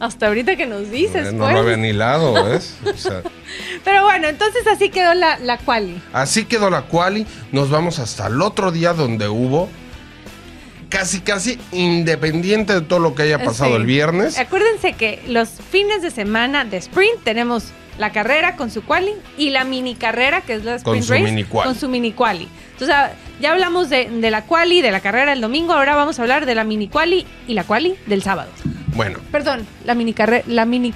Hasta 0.01 0.27
ahorita 0.27 0.57
que 0.57 0.67
nos 0.67 0.91
dices, 0.91 1.29
Eh, 1.29 1.33
no 1.33 1.45
pues. 1.45 1.55
lo 1.55 1.61
habían 1.61 1.85
hilado, 1.85 2.45
¿ves? 2.45 2.77
O 2.85 2.97
sea, 2.97 3.23
Pero 3.85 4.05
bueno, 4.05 4.29
entonces 4.29 4.67
así 4.67 4.91
quedó 4.91 5.15
la, 5.15 5.39
la 5.39 5.59
quali. 5.59 6.01
así 6.13 6.45
quedó 6.45 6.71
la 6.71 6.83
quali. 6.83 7.27
Nos 7.53 7.71
vamos 7.71 7.99
hasta 7.99 8.27
el 8.27 8.41
otro 8.43 8.71
día 8.73 8.93
donde 8.93 9.29
hubo 9.29 9.69
casi, 10.91 11.21
casi 11.21 11.59
independiente 11.73 12.75
de 12.75 12.81
todo 12.83 12.99
lo 12.99 13.15
que 13.15 13.23
haya 13.23 13.43
pasado 13.43 13.71
Sí. 13.71 13.77
el 13.77 13.87
viernes. 13.87 14.39
Acuérdense 14.39 14.93
que 14.95 15.23
los 15.27 15.49
fines 15.71 16.03
de 16.03 16.11
semana 16.11 16.65
de 16.65 16.77
sprint 16.79 17.23
tenemos 17.25 17.65
la 17.99 18.13
carrera 18.13 18.57
con 18.57 18.71
su 18.71 18.85
quali 18.85 19.13
y 19.37 19.51
la 19.51 19.65
mini 19.65 19.95
carrera 19.97 20.41
que 20.43 20.55
es 20.55 20.65
la 20.65 20.79
Con 20.79 20.97
sprint 20.99 21.05
su 21.05 21.13
race 21.13 21.25
mini 21.25 21.45
quali. 21.45 21.69
con 21.69 21.79
su 21.79 21.89
mini 21.89 22.13
quali. 22.13 22.49
Entonces 22.73 22.97
ya 23.41 23.53
hablamos 23.53 23.89
de, 23.91 24.09
de 24.11 24.31
la 24.31 24.43
quali, 24.45 24.83
de 24.83 24.91
la 24.91 25.01
carrera 25.01 25.33
el 25.33 25.41
domingo, 25.41 25.73
ahora 25.73 25.95
vamos 25.95 26.19
a 26.19 26.23
hablar 26.23 26.47
de 26.47 26.55
la 26.55 26.65
mini 26.65 26.89
quali 26.89 27.27
y 27.47 27.55
la 27.55 27.65
quali 27.65 27.95
del 28.07 28.23
sábado. 28.23 28.51
Bueno, 28.95 29.19
Perdón, 29.31 29.67
la 29.85 29.95
mini 29.95 30.13
carrera, 30.13 30.45
la 30.49 30.65
mini 30.65 30.93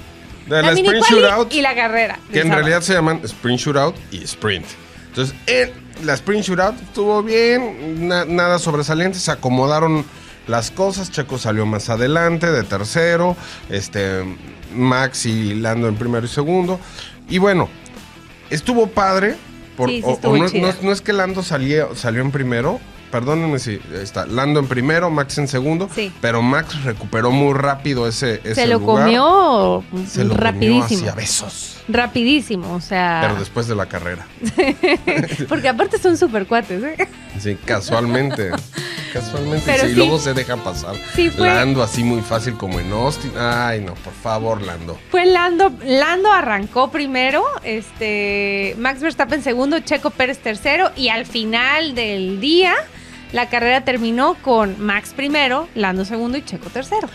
de 0.47 0.57
la, 0.57 0.63
la 0.63 0.73
mini 0.73 0.89
sprint 0.89 1.05
shootout, 1.09 1.53
y 1.53 1.63
la 1.63 1.75
carrera. 1.75 2.19
que 2.33 2.39
en 2.41 2.49
sábado. 2.49 2.61
realidad 2.61 2.81
se 2.83 2.95
llaman 2.95 3.21
sprint 3.25 3.61
shootout 3.61 3.95
y 4.11 4.25
sprint. 4.25 4.67
Entonces, 5.09 5.35
en 5.47 5.71
la 6.05 6.15
sprint 6.15 6.45
shootout 6.45 6.75
estuvo 6.83 7.23
bien, 7.23 8.09
na- 8.09 8.25
nada 8.25 8.59
sobresaliente, 8.59 9.19
se 9.19 9.31
acomodaron 9.31 10.05
las 10.49 10.71
cosas. 10.73 11.11
Checo 11.13 11.39
salió 11.39 11.65
más 11.67 11.89
adelante, 11.91 12.51
de 12.51 12.65
tercero, 12.65 13.37
este 13.71 14.25
Max 14.75 15.27
y 15.27 15.55
Lando 15.55 15.87
en 15.87 15.95
primero 15.95 16.27
y 16.27 16.29
segundo. 16.29 16.81
Y 17.29 17.39
bueno, 17.39 17.69
estuvo 18.51 18.89
padre. 18.89 19.37
Por, 19.77 19.89
Sí, 19.89 20.03
sí 20.03 20.03
o- 20.07 20.17
no 20.83 20.93
es 20.93 21.01
que 21.01 21.13
Lando 21.13 21.43
salió, 21.43 21.95
salió 21.95 22.21
en 22.23 22.31
primero. 22.31 22.81
Perdónenme 23.13 23.59
si 23.61 23.79
está 23.93 24.27
Lando 24.27 24.59
en 24.59 24.67
primero, 24.67 25.11
Max 25.11 25.39
en 25.39 25.47
segundo. 25.47 25.89
Sí. 25.95 26.11
Pero 26.21 26.43
Max 26.43 26.83
recuperó 26.83 27.31
muy 27.31 27.53
rápido 27.55 28.09
ese, 28.09 28.41
ese 28.43 28.55
Se 28.55 28.67
lo 28.67 28.79
lugar. 28.81 29.05
comió 29.05 29.85
Se 30.09 30.25
lo 30.25 30.31
comió 30.31 30.45
rapidísimo. 30.45 31.01
hacia 31.03 31.15
besos. 31.15 31.69
Rapidísimo, 31.89 32.73
o 32.75 32.81
sea. 32.81 33.19
Pero 33.23 33.39
después 33.39 33.69
de 33.69 33.75
la 33.75 33.87
carrera. 33.87 34.27
Porque 35.49 35.69
aparte 35.69 35.99
son 35.99 36.17
super 36.17 36.47
cuates, 36.47 36.83
¿eh? 36.83 37.09
Sí, 37.39 37.57
casualmente. 37.65 38.51
casualmente. 39.13 39.63
Pero 39.67 39.83
sí, 39.83 39.87
sí. 39.89 39.93
y 39.93 39.97
luego 39.97 40.19
se 40.19 40.33
deja 40.33 40.57
pasar. 40.57 40.95
Sí, 41.15 41.29
fue- 41.29 41.49
Lando 41.49 41.83
así 41.83 42.03
muy 42.05 42.23
fácil 42.23 42.55
como 42.55 42.81
en 42.81 42.93
Austin. 42.93 43.33
Ay, 43.39 43.81
no, 43.81 43.95
por 43.95 44.13
favor, 44.15 44.63
Lando. 44.63 44.99
Fue 45.11 45.27
Lando, 45.27 45.73
Lando 45.85 46.33
arrancó 46.33 46.91
primero, 46.91 47.45
este 47.63 48.75
Max 48.79 49.01
Verstappen 49.01 49.43
segundo, 49.43 49.81
Checo 49.81 50.11
Pérez 50.11 50.39
tercero 50.39 50.91
y 50.97 51.09
al 51.09 51.27
final 51.27 51.95
del 51.95 52.41
día 52.41 52.75
la 53.33 53.49
carrera 53.49 53.85
terminó 53.85 54.35
con 54.43 54.81
Max 54.85 55.13
primero, 55.17 55.69
Lando 55.75 56.05
segundo 56.05 56.39
y 56.39 56.43
Checo 56.45 56.71
tercero. 56.71 57.09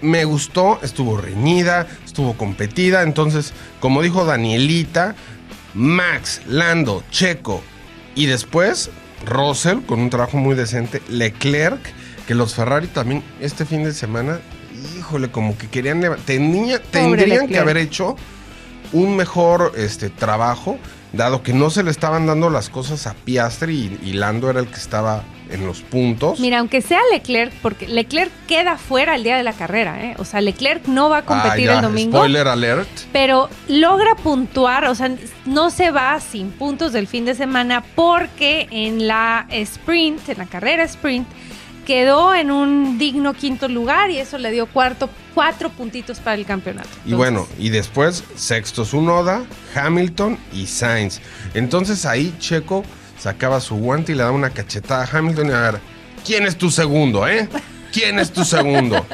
Me 0.00 0.24
gustó, 0.24 0.80
estuvo 0.82 1.16
reñida, 1.16 1.86
estuvo 2.04 2.36
competida. 2.36 3.02
Entonces, 3.02 3.52
como 3.80 4.02
dijo 4.02 4.24
Danielita, 4.24 5.14
Max, 5.72 6.42
Lando, 6.46 7.02
Checo 7.10 7.62
y 8.14 8.26
después 8.26 8.90
Russell 9.24 9.78
con 9.80 10.00
un 10.00 10.10
trabajo 10.10 10.36
muy 10.36 10.54
decente. 10.54 11.00
Leclerc, 11.08 11.80
que 12.26 12.34
los 12.34 12.54
Ferrari 12.54 12.86
también 12.88 13.22
este 13.40 13.64
fin 13.64 13.84
de 13.84 13.92
semana, 13.92 14.40
híjole, 14.98 15.30
como 15.30 15.56
que 15.56 15.68
querían 15.68 16.00
tenía- 16.26 16.80
tendrían 16.82 17.48
que 17.48 17.58
haber 17.58 17.76
hecho 17.78 18.16
un 18.92 19.16
mejor 19.16 19.72
este, 19.76 20.10
trabajo, 20.10 20.78
dado 21.12 21.42
que 21.42 21.52
no 21.54 21.70
se 21.70 21.82
le 21.82 21.90
estaban 21.90 22.26
dando 22.26 22.50
las 22.50 22.68
cosas 22.68 23.06
a 23.06 23.14
Piastri 23.14 23.98
y, 24.02 24.10
y 24.10 24.12
Lando 24.12 24.50
era 24.50 24.60
el 24.60 24.66
que 24.68 24.76
estaba 24.76 25.24
en 25.50 25.66
los 25.66 25.82
puntos. 25.82 26.40
Mira, 26.40 26.58
aunque 26.58 26.80
sea 26.80 27.00
Leclerc, 27.12 27.52
porque 27.62 27.86
Leclerc 27.86 28.30
queda 28.48 28.76
fuera 28.78 29.14
el 29.14 29.24
día 29.24 29.36
de 29.36 29.42
la 29.42 29.52
carrera, 29.52 30.02
¿eh? 30.04 30.14
O 30.18 30.24
sea, 30.24 30.40
Leclerc 30.40 30.86
no 30.86 31.08
va 31.08 31.18
a 31.18 31.24
competir 31.24 31.68
Ah, 31.70 31.72
ya, 31.74 31.76
el 31.76 31.82
domingo. 31.82 32.18
Spoiler 32.18 32.48
alert. 32.48 32.88
pero 33.12 33.48
logra 33.68 34.14
puntuar, 34.16 34.86
o 34.86 34.94
sea, 34.94 35.10
no 35.46 35.70
se 35.70 35.90
va 35.90 36.18
sin 36.20 36.50
puntos 36.50 36.92
del 36.92 37.06
fin 37.06 37.24
de 37.24 37.34
semana 37.34 37.84
porque 37.94 38.66
en 38.70 39.06
la 39.06 39.46
sprint, 39.50 40.28
en 40.28 40.38
la 40.38 40.46
carrera 40.46 40.84
sprint, 40.84 41.26
quedó 41.86 42.34
en 42.34 42.50
un 42.50 42.96
digno 42.98 43.34
quinto 43.34 43.68
lugar 43.68 44.10
y 44.10 44.16
eso 44.16 44.38
le 44.38 44.50
dio 44.50 44.66
cuarto, 44.66 45.10
cuatro 45.34 45.68
puntitos 45.68 46.18
para 46.18 46.36
el 46.36 46.46
campeonato. 46.46 46.88
Y 47.04 47.12
bueno, 47.12 47.46
y 47.58 47.68
después 47.68 48.24
sexto 48.36 48.86
su 48.86 49.02
Noda, 49.02 49.44
Hamilton 49.74 50.38
y 50.54 50.66
Sainz. 50.66 51.20
Entonces 51.52 52.06
ahí 52.06 52.34
Checo 52.38 52.84
sacaba 53.24 53.58
su 53.58 53.76
guante 53.76 54.12
y 54.12 54.16
le 54.16 54.22
daba 54.22 54.34
una 54.34 54.50
cachetada 54.50 55.02
a 55.02 55.08
Hamilton 55.10 55.48
y 55.48 55.52
a 55.52 55.60
ver, 55.60 55.80
¿quién 56.26 56.44
es 56.44 56.58
tu 56.58 56.70
segundo, 56.70 57.26
eh? 57.26 57.48
¿Quién 57.90 58.18
es 58.18 58.30
tu 58.30 58.44
segundo? 58.44 59.06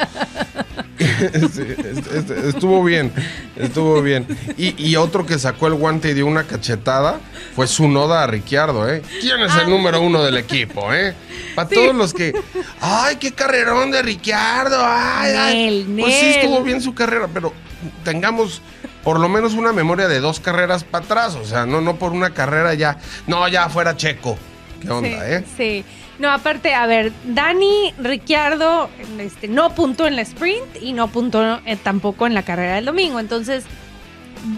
Estuvo 2.48 2.82
bien, 2.82 3.12
estuvo 3.54 4.02
bien. 4.02 4.26
Y, 4.58 4.74
y 4.84 4.96
otro 4.96 5.24
que 5.24 5.38
sacó 5.38 5.68
el 5.68 5.74
guante 5.74 6.10
y 6.10 6.14
dio 6.14 6.26
una 6.26 6.42
cachetada 6.42 7.20
fue 7.54 7.68
su 7.68 7.86
Noda 7.86 8.24
a 8.24 8.26
Ricciardo, 8.26 8.90
¿eh? 8.90 9.00
¿Quién 9.20 9.40
es 9.42 9.54
el 9.54 9.70
número 9.70 10.00
uno 10.00 10.24
del 10.24 10.38
equipo, 10.38 10.92
eh? 10.92 11.14
Para 11.54 11.68
todos 11.68 11.94
los 11.94 12.12
que, 12.12 12.34
¡ay, 12.80 13.14
qué 13.14 13.30
carrerón 13.30 13.92
de 13.92 14.02
Ricciardo! 14.02 14.76
¡Ay, 14.82 15.34
ay! 15.38 15.84
Nel, 15.88 16.00
Pues 16.00 16.14
sí, 16.16 16.26
estuvo 16.30 16.64
bien 16.64 16.82
su 16.82 16.94
carrera, 16.96 17.28
pero 17.32 17.52
tengamos 18.02 18.60
por 19.04 19.18
lo 19.18 19.28
menos 19.28 19.54
una 19.54 19.72
memoria 19.72 20.08
de 20.08 20.20
dos 20.20 20.40
carreras 20.40 20.84
para 20.84 21.04
atrás. 21.04 21.34
O 21.34 21.44
sea, 21.44 21.66
no, 21.66 21.80
no 21.80 21.96
por 21.96 22.12
una 22.12 22.30
carrera 22.30 22.74
ya. 22.74 22.98
No, 23.26 23.46
ya 23.48 23.68
fuera 23.68 23.96
checo. 23.96 24.36
¿Qué 24.80 24.90
onda, 24.90 25.08
sí, 25.08 25.16
eh? 25.16 25.44
Sí. 25.56 25.84
No, 26.18 26.30
aparte, 26.30 26.74
a 26.74 26.86
ver, 26.86 27.12
Dani 27.24 27.94
Ricciardo 27.98 28.90
este, 29.18 29.48
no 29.48 29.74
puntó 29.74 30.06
en 30.06 30.16
la 30.16 30.22
sprint 30.22 30.76
y 30.80 30.92
no 30.92 31.08
puntó 31.08 31.60
eh, 31.64 31.76
tampoco 31.82 32.26
en 32.26 32.34
la 32.34 32.42
carrera 32.42 32.74
del 32.74 32.84
domingo. 32.84 33.20
Entonces, 33.20 33.64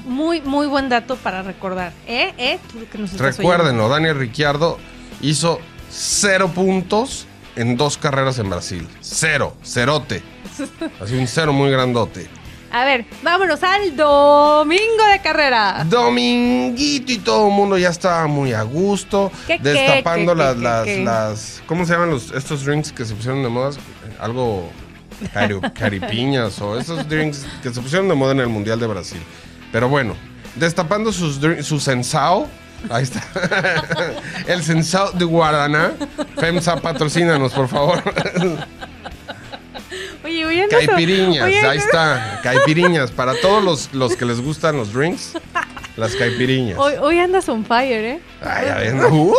muy, 0.05 0.41
muy 0.41 0.67
buen 0.67 0.89
dato 0.89 1.17
para 1.17 1.43
recordar. 1.43 1.93
¿Eh? 2.07 2.33
¿Eh? 2.37 2.59
Tú 2.73 2.79
que 2.91 2.99
nos 2.99 3.13
estás 3.13 3.37
Recuérdenlo, 3.37 3.89
Daniel 3.89 4.19
Ricciardo 4.19 4.79
hizo 5.21 5.61
cero 5.89 6.51
puntos 6.53 7.27
en 7.55 7.77
dos 7.77 7.97
carreras 7.97 8.39
en 8.39 8.51
Brasil. 8.51 8.89
Cero, 9.01 9.57
cerote. 9.63 10.23
Así 11.01 11.15
un 11.15 11.29
cero 11.29 11.53
muy 11.53 11.71
grandote. 11.71 12.29
A 12.75 12.85
ver, 12.87 13.05
vámonos 13.23 13.63
al 13.63 13.95
domingo 13.95 15.05
de 15.13 15.21
carrera. 15.23 15.85
Dominguito 15.87 17.13
y 17.13 17.19
todo 17.19 17.49
el 17.49 17.53
mundo 17.53 17.77
ya 17.77 17.91
estaba 17.91 18.27
muy 18.27 18.55
a 18.55 18.63
gusto. 18.63 19.31
¿Qué, 19.47 19.59
destapando 19.59 20.33
qué, 20.35 20.39
las, 20.63 20.85
qué, 20.85 21.05
las. 21.05 21.63
¿Cómo 21.67 21.85
se 21.85 21.93
llaman 21.93 22.11
los, 22.11 22.31
estos 22.33 22.65
drinks 22.65 22.91
que 22.93 23.05
se 23.05 23.15
pusieron 23.15 23.43
de 23.43 23.51
moda? 23.51 23.73
Algo. 24.19 24.71
cari- 25.35 25.73
caripiñas 25.75 26.59
o 26.63 26.79
esos 26.79 27.07
drinks 27.09 27.45
que 27.63 27.75
se 27.75 27.81
pusieron 27.83 28.09
de 28.09 28.15
moda 28.15 28.33
en 28.33 28.41
el 28.41 28.49
Mundial 28.49 28.81
de 28.81 28.87
Brasil. 28.87 29.21
Pero 29.71 29.91
bueno, 29.91 30.15
destapando 30.57 31.13
sus, 31.13 31.39
su 31.67 31.79
sensao. 31.79 32.49
Ahí 32.89 33.03
está. 33.03 33.23
el 34.47 34.63
sensao 34.65 35.13
de 35.13 35.27
Guaraná. 35.27 35.93
FEMSA, 36.39 36.77
patrocínanos, 36.81 37.53
por 37.53 37.69
favor. 37.69 38.03
Oye, 40.25 40.47
hoy 40.47 40.61
andas- 40.61 40.87
Caipiriñas, 40.87 41.45
hoy 41.47 41.55
ahí 41.57 41.79
está. 41.79 42.41
Caipiriñas. 42.43 43.11
Para 43.11 43.35
todos 43.41 43.63
los, 43.65 43.93
los 43.93 44.17
que 44.17 44.25
les 44.25 44.41
gustan 44.41 44.77
los 44.77 44.93
drinks, 44.93 45.33
las 45.97 46.15
caipiriñas. 46.15 46.79
Hoy, 46.79 46.95
hoy 47.01 47.19
andas 47.19 47.49
on 47.49 47.65
fire, 47.65 48.05
¿eh? 48.05 48.21
Ay, 48.41 48.67
ya 48.67 48.75
ven. 48.77 49.05
¡Uh! 49.05 49.35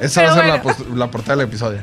Esa 0.00 0.22
va 0.22 0.32
a 0.32 0.34
ser 0.34 0.46
la, 0.46 0.62
la 0.96 1.10
portada 1.10 1.36
del 1.38 1.46
episodio. 1.48 1.80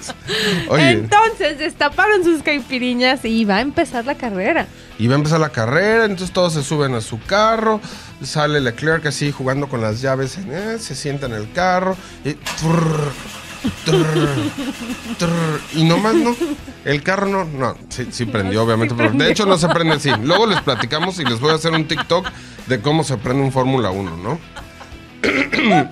Oye, 0.68 0.90
Entonces 0.90 1.58
destaparon 1.58 2.24
sus 2.24 2.42
caipiriñas 2.42 3.24
y 3.24 3.44
va 3.44 3.56
a 3.56 3.60
empezar 3.60 4.04
la 4.06 4.14
carrera. 4.14 4.66
y 4.98 5.06
va 5.06 5.14
a 5.14 5.18
empezar 5.18 5.38
la 5.38 5.50
carrera, 5.50 6.04
entonces 6.06 6.32
todos 6.32 6.54
se 6.54 6.62
suben 6.62 6.94
a 6.94 7.00
su 7.02 7.20
carro, 7.20 7.80
sale 8.22 8.60
Leclerc 8.60 9.04
así 9.06 9.30
jugando 9.32 9.68
con 9.68 9.82
las 9.82 10.00
llaves, 10.00 10.38
en- 10.38 10.50
eh, 10.50 10.78
se 10.78 10.94
sienta 10.94 11.26
en 11.26 11.32
el 11.34 11.52
carro, 11.52 11.94
y, 12.24 12.32
trrr, 12.34 13.12
Trrr, 13.84 14.28
trrr, 15.18 15.60
y 15.74 15.84
nomás 15.84 16.14
no. 16.14 16.36
El 16.84 17.02
carro 17.02 17.26
no, 17.26 17.44
no, 17.44 17.76
sí, 17.88 18.08
sí 18.10 18.26
prendió, 18.26 18.62
obviamente. 18.62 18.94
sí 18.94 18.98
pero 18.98 19.12
de 19.12 19.30
hecho 19.30 19.46
no 19.46 19.58
se 19.58 19.68
prende 19.68 19.94
así. 19.94 20.10
Luego 20.22 20.46
les 20.46 20.60
platicamos 20.60 21.18
y 21.18 21.24
les 21.24 21.40
voy 21.40 21.50
a 21.50 21.54
hacer 21.54 21.72
un 21.72 21.88
TikTok 21.88 22.26
de 22.66 22.80
cómo 22.80 23.04
se 23.04 23.16
prende 23.16 23.42
un 23.42 23.52
Fórmula 23.52 23.90
1, 23.90 24.16
¿no? 24.16 24.38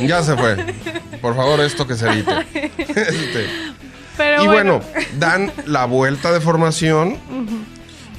ya 0.00 0.22
se 0.22 0.36
fue. 0.36 0.74
Por 1.20 1.36
favor, 1.36 1.60
esto 1.60 1.86
que 1.86 1.94
se 1.94 2.08
evite. 2.08 2.70
Este, 2.78 3.46
Pero 4.16 4.44
y 4.44 4.46
bueno, 4.46 4.80
dan 5.18 5.52
la 5.66 5.86
vuelta 5.86 6.32
de 6.32 6.40
formación. 6.40 7.18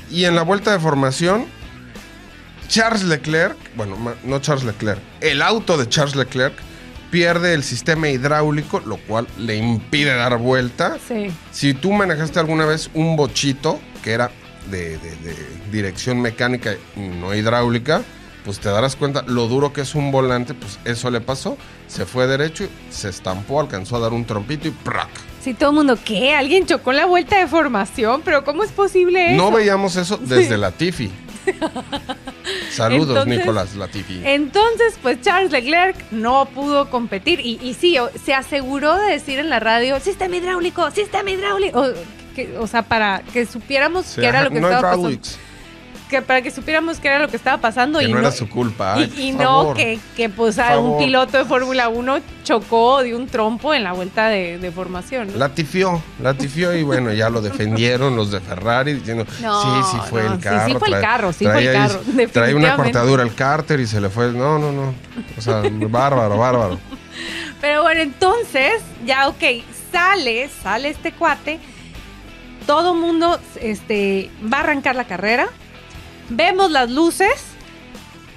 Y 0.09 0.25
en 0.25 0.35
la 0.35 0.43
vuelta 0.43 0.71
de 0.71 0.79
formación, 0.79 1.45
Charles 2.67 3.03
Leclerc, 3.03 3.57
bueno, 3.75 3.97
no 4.23 4.39
Charles 4.39 4.63
Leclerc, 4.63 5.01
el 5.21 5.41
auto 5.41 5.77
de 5.77 5.89
Charles 5.89 6.15
Leclerc 6.15 6.53
pierde 7.13 7.53
el 7.53 7.63
sistema 7.63 8.09
hidráulico, 8.09 8.79
lo 8.79 8.97
cual 8.97 9.27
le 9.37 9.55
impide 9.55 10.15
dar 10.15 10.35
vuelta. 10.39 10.97
Sí. 11.07 11.27
Si 11.51 11.75
tú 11.75 11.91
manejaste 11.91 12.39
alguna 12.39 12.65
vez 12.65 12.89
un 12.95 13.15
bochito 13.15 13.79
que 14.03 14.13
era 14.13 14.31
de, 14.71 14.97
de- 14.97 15.15
de 15.17 15.35
dirección 15.71 16.19
mecánica 16.23 16.73
y 16.95 17.01
no 17.01 17.35
hidráulica, 17.35 18.01
pues 18.43 18.59
te 18.59 18.67
darás 18.69 18.95
cuenta 18.95 19.21
lo 19.27 19.47
duro 19.47 19.71
que 19.73 19.81
es 19.81 19.93
un 19.93 20.11
volante, 20.11 20.55
pues 20.55 20.79
eso 20.85 21.11
le 21.11 21.21
pasó. 21.21 21.55
Se 21.87 22.07
fue 22.07 22.25
derecho, 22.25 22.67
se 22.89 23.09
estampó, 23.09 23.61
alcanzó 23.61 23.97
a 23.97 23.99
dar 23.99 24.11
un 24.11 24.25
trompito 24.25 24.67
y 24.67 24.71
¡prac! 24.71 25.09
Sí, 25.43 25.53
todo 25.53 25.69
el 25.69 25.75
mundo, 25.75 25.99
¿qué? 26.03 26.33
¿Alguien 26.33 26.65
chocó 26.65 26.89
en 26.91 26.97
la 26.97 27.05
vuelta 27.05 27.37
de 27.37 27.45
formación? 27.45 28.23
¿Pero 28.25 28.43
cómo 28.43 28.63
es 28.63 28.71
posible 28.71 29.35
eso? 29.35 29.37
No 29.37 29.51
veíamos 29.51 29.97
eso 29.97 30.17
desde 30.21 30.57
la 30.57 30.71
Tiffy. 30.71 31.11
Saludos, 32.75 33.09
Entonces- 33.17 33.39
Nicolás 33.39 33.75
Latifi. 33.75 34.21
Entonces, 34.25 34.97
pues 35.01 35.21
Charles 35.21 35.51
Leclerc 35.51 35.95
no 36.11 36.45
pudo 36.45 36.89
competir 36.89 37.39
y, 37.39 37.59
y 37.61 37.73
sí, 37.73 37.97
se 38.23 38.33
aseguró 38.33 38.95
de 38.97 39.11
decir 39.11 39.39
en 39.39 39.49
la 39.49 39.59
radio, 39.59 39.99
sistema 39.99 40.35
hidráulico, 40.35 40.89
sistema 40.91 41.29
hidráulico. 41.31 41.79
O, 41.79 41.93
que- 42.35 42.57
o 42.57 42.67
sea, 42.67 42.81
para 42.83 43.21
que 43.31 43.45
supiéramos 43.45 44.05
Sí, 44.07 44.21
qué 44.21 44.27
era 44.27 44.43
lo 44.43 44.49
que 44.49 44.59
no 44.59 44.67
estaba 44.69 44.81
pasando. 44.95 45.09
Que 46.09 46.21
para 46.21 46.41
que 46.43 46.51
supiéramos 46.51 46.99
qué 46.99 47.07
era 47.07 47.19
lo 47.19 47.27
que 47.27 47.37
estaba 47.37 47.57
pasando 47.57 47.97
que 47.99 48.05
y 48.05 48.13
no, 48.13 48.19
era 48.19 48.31
su 48.31 48.47
culpa. 48.47 48.95
y, 48.97 49.01
Ay, 49.03 49.13
y 49.17 49.31
no 49.31 49.73
que, 49.73 49.99
que 50.15 50.29
pues 50.29 50.59
a 50.59 50.77
un 50.77 50.99
piloto 50.99 51.37
de 51.39 51.45
Fórmula 51.45 51.89
1 51.89 52.19
chocó 52.43 53.01
de 53.01 53.15
un 53.15 53.25
trompo 53.27 53.73
en 53.73 53.83
la 53.83 53.93
vuelta 53.93 54.27
de, 54.27 54.59
de 54.59 54.71
formación. 54.71 55.31
¿no? 55.31 55.37
Latifió, 55.37 56.03
latifió 56.21 56.75
y 56.75 56.83
bueno, 56.83 57.11
ya 57.13 57.29
lo 57.29 57.41
defendieron 57.41 58.15
los 58.15 58.29
de 58.31 58.41
Ferrari 58.41 58.93
diciendo, 58.93 59.25
No, 59.41 59.61
sí, 59.83 59.91
sí 59.91 59.97
fue 60.09 60.23
no, 60.23 60.33
el 60.33 60.39
carro. 60.39 60.67
sí 60.67 60.75
fue 60.77 60.87
el 60.89 60.93
trae- 60.93 61.01
carro, 61.01 61.33
sí 61.33 61.45
fue 61.45 61.65
el 61.65 61.73
carro, 61.73 61.99
Traía 62.31 62.55
una 62.55 62.75
cortadura 62.75 63.23
el 63.23 63.33
cárter 63.33 63.79
y 63.79 63.87
se 63.87 63.99
le 63.99 64.09
fue. 64.09 64.31
No, 64.31 64.59
no, 64.59 64.71
no. 64.71 64.93
O 65.37 65.41
sea, 65.41 65.63
bárbaro, 65.89 66.37
bárbaro. 66.37 66.79
Pero 67.61 67.81
bueno, 67.81 68.01
entonces, 68.01 68.81
ya 69.05 69.27
ok, 69.29 69.43
sale, 69.91 70.49
sale 70.61 70.89
este 70.89 71.11
cuate, 71.13 71.59
todo 72.67 72.93
mundo 72.93 73.39
este, 73.61 74.29
va 74.51 74.57
a 74.57 74.59
arrancar 74.61 74.95
la 74.95 75.05
carrera, 75.05 75.47
vemos 76.35 76.71
las 76.71 76.89
luces, 76.91 77.31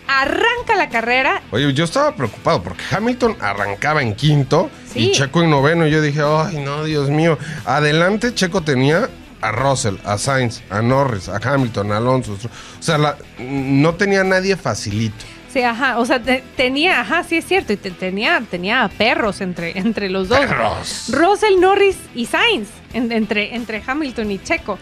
arranca 0.08 0.76
la 0.76 0.88
carrera, 0.88 1.42
Oye, 1.50 1.72
yo 1.74 1.84
estaba 1.84 2.14
preocupado 2.14 2.62
porque 2.62 2.82
Hamilton 2.90 3.36
arrancaba 3.40 4.02
en 4.02 4.14
quinto 4.14 4.70
Sí. 4.92 5.10
y 5.10 5.12
Checo 5.12 5.42
en 5.42 5.50
noveno. 5.50 5.86
Y 5.86 5.90
yo 5.90 6.00
dije, 6.00 6.20
ay, 6.24 6.58
no, 6.58 6.84
Dios 6.84 7.10
mío. 7.10 7.38
Adelante, 7.64 8.32
Checo 8.34 8.62
tenía 8.62 9.10
a 9.40 9.52
Russell, 9.52 9.96
a 10.04 10.16
Sainz, 10.16 10.62
a 10.70 10.80
Norris, 10.80 11.28
a 11.28 11.36
Hamilton, 11.36 11.92
a 11.92 11.96
Alonso. 11.98 12.32
O 12.78 12.82
sea, 12.82 12.96
la- 12.98 13.16
no 13.38 13.94
tenía 13.96 14.24
nadie 14.24 14.56
facilito. 14.56 15.24
sí, 15.52 15.62
ajá, 15.62 15.98
o 15.98 16.04
sea, 16.04 16.20
te- 16.22 16.42
tenía, 16.56 17.00
ajá, 17.00 17.24
sí 17.24 17.36
es 17.38 17.46
cierto, 17.46 17.72
y 17.72 17.76
te- 17.78 17.90
tenía, 17.90 18.42
tenía 18.50 18.90
perros 18.98 19.40
entre, 19.40 19.78
entre 19.78 20.08
los 20.10 20.28
dos. 20.28 20.38
Perros. 20.38 21.06
Russell, 21.10 21.58
Norris 21.60 21.96
y 22.14 22.26
Sainz, 22.26 22.68
en- 22.92 23.10
entre, 23.10 23.54
entre 23.56 23.82
Hamilton 23.86 24.30
y 24.30 24.38
Checo. 24.38 24.78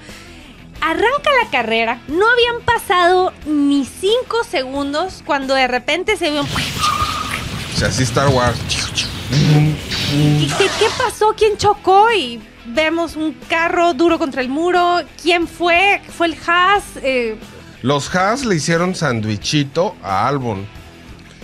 Arranca 0.85 1.31
la 1.43 1.51
carrera, 1.51 1.99
no 2.09 2.25
habían 2.31 2.61
pasado 2.65 3.33
ni 3.47 3.87
cinco 3.87 4.45
segundos 4.49 5.23
cuando 5.25 5.55
de 5.55 5.67
repente 5.67 6.17
se 6.19 6.31
ve 6.31 6.41
un... 6.41 6.47
O 6.47 7.77
sea, 7.79 7.89
así 7.89 8.03
Star 8.03 8.29
Wars. 8.29 8.59
¿Qué, 9.31 10.49
qué, 10.59 10.65
qué 10.79 10.87
pasó? 10.99 11.35
¿Quién 11.37 11.57
chocó? 11.57 12.13
Y 12.13 12.41
vemos 12.67 13.17
un 13.17 13.33
carro 13.49 13.95
duro 13.95 14.19
contra 14.19 14.43
el 14.43 14.49
muro. 14.51 15.01
¿Quién 15.23 15.49
fue? 15.49 16.03
¿Fue 16.17 16.27
el 16.29 16.37
Haas? 16.47 16.85
Eh, 17.03 17.37
Los 17.83 18.15
Haas 18.15 18.45
le 18.45 18.55
hicieron 18.57 18.95
sandwichito 18.95 19.97
a 20.03 20.29
Albon. 20.29 20.67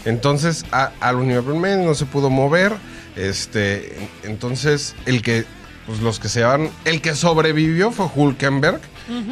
Entonces, 0.04 0.64
a, 0.70 0.92
Albon 1.00 1.30
iba 1.30 1.42
primero, 1.42 1.82
no 1.82 1.94
se 1.94 2.04
pudo 2.04 2.28
mover. 2.30 2.74
Este, 3.16 3.96
en- 3.98 4.10
entonces, 4.24 4.94
el 5.06 5.22
que, 5.22 5.44
pues 5.86 6.00
los 6.00 6.20
que 6.20 6.28
se 6.28 6.42
van, 6.44 6.70
el 6.84 7.00
que 7.00 7.14
sobrevivió 7.14 7.90
fue 7.90 8.06
Hulkenberg. 8.14 8.80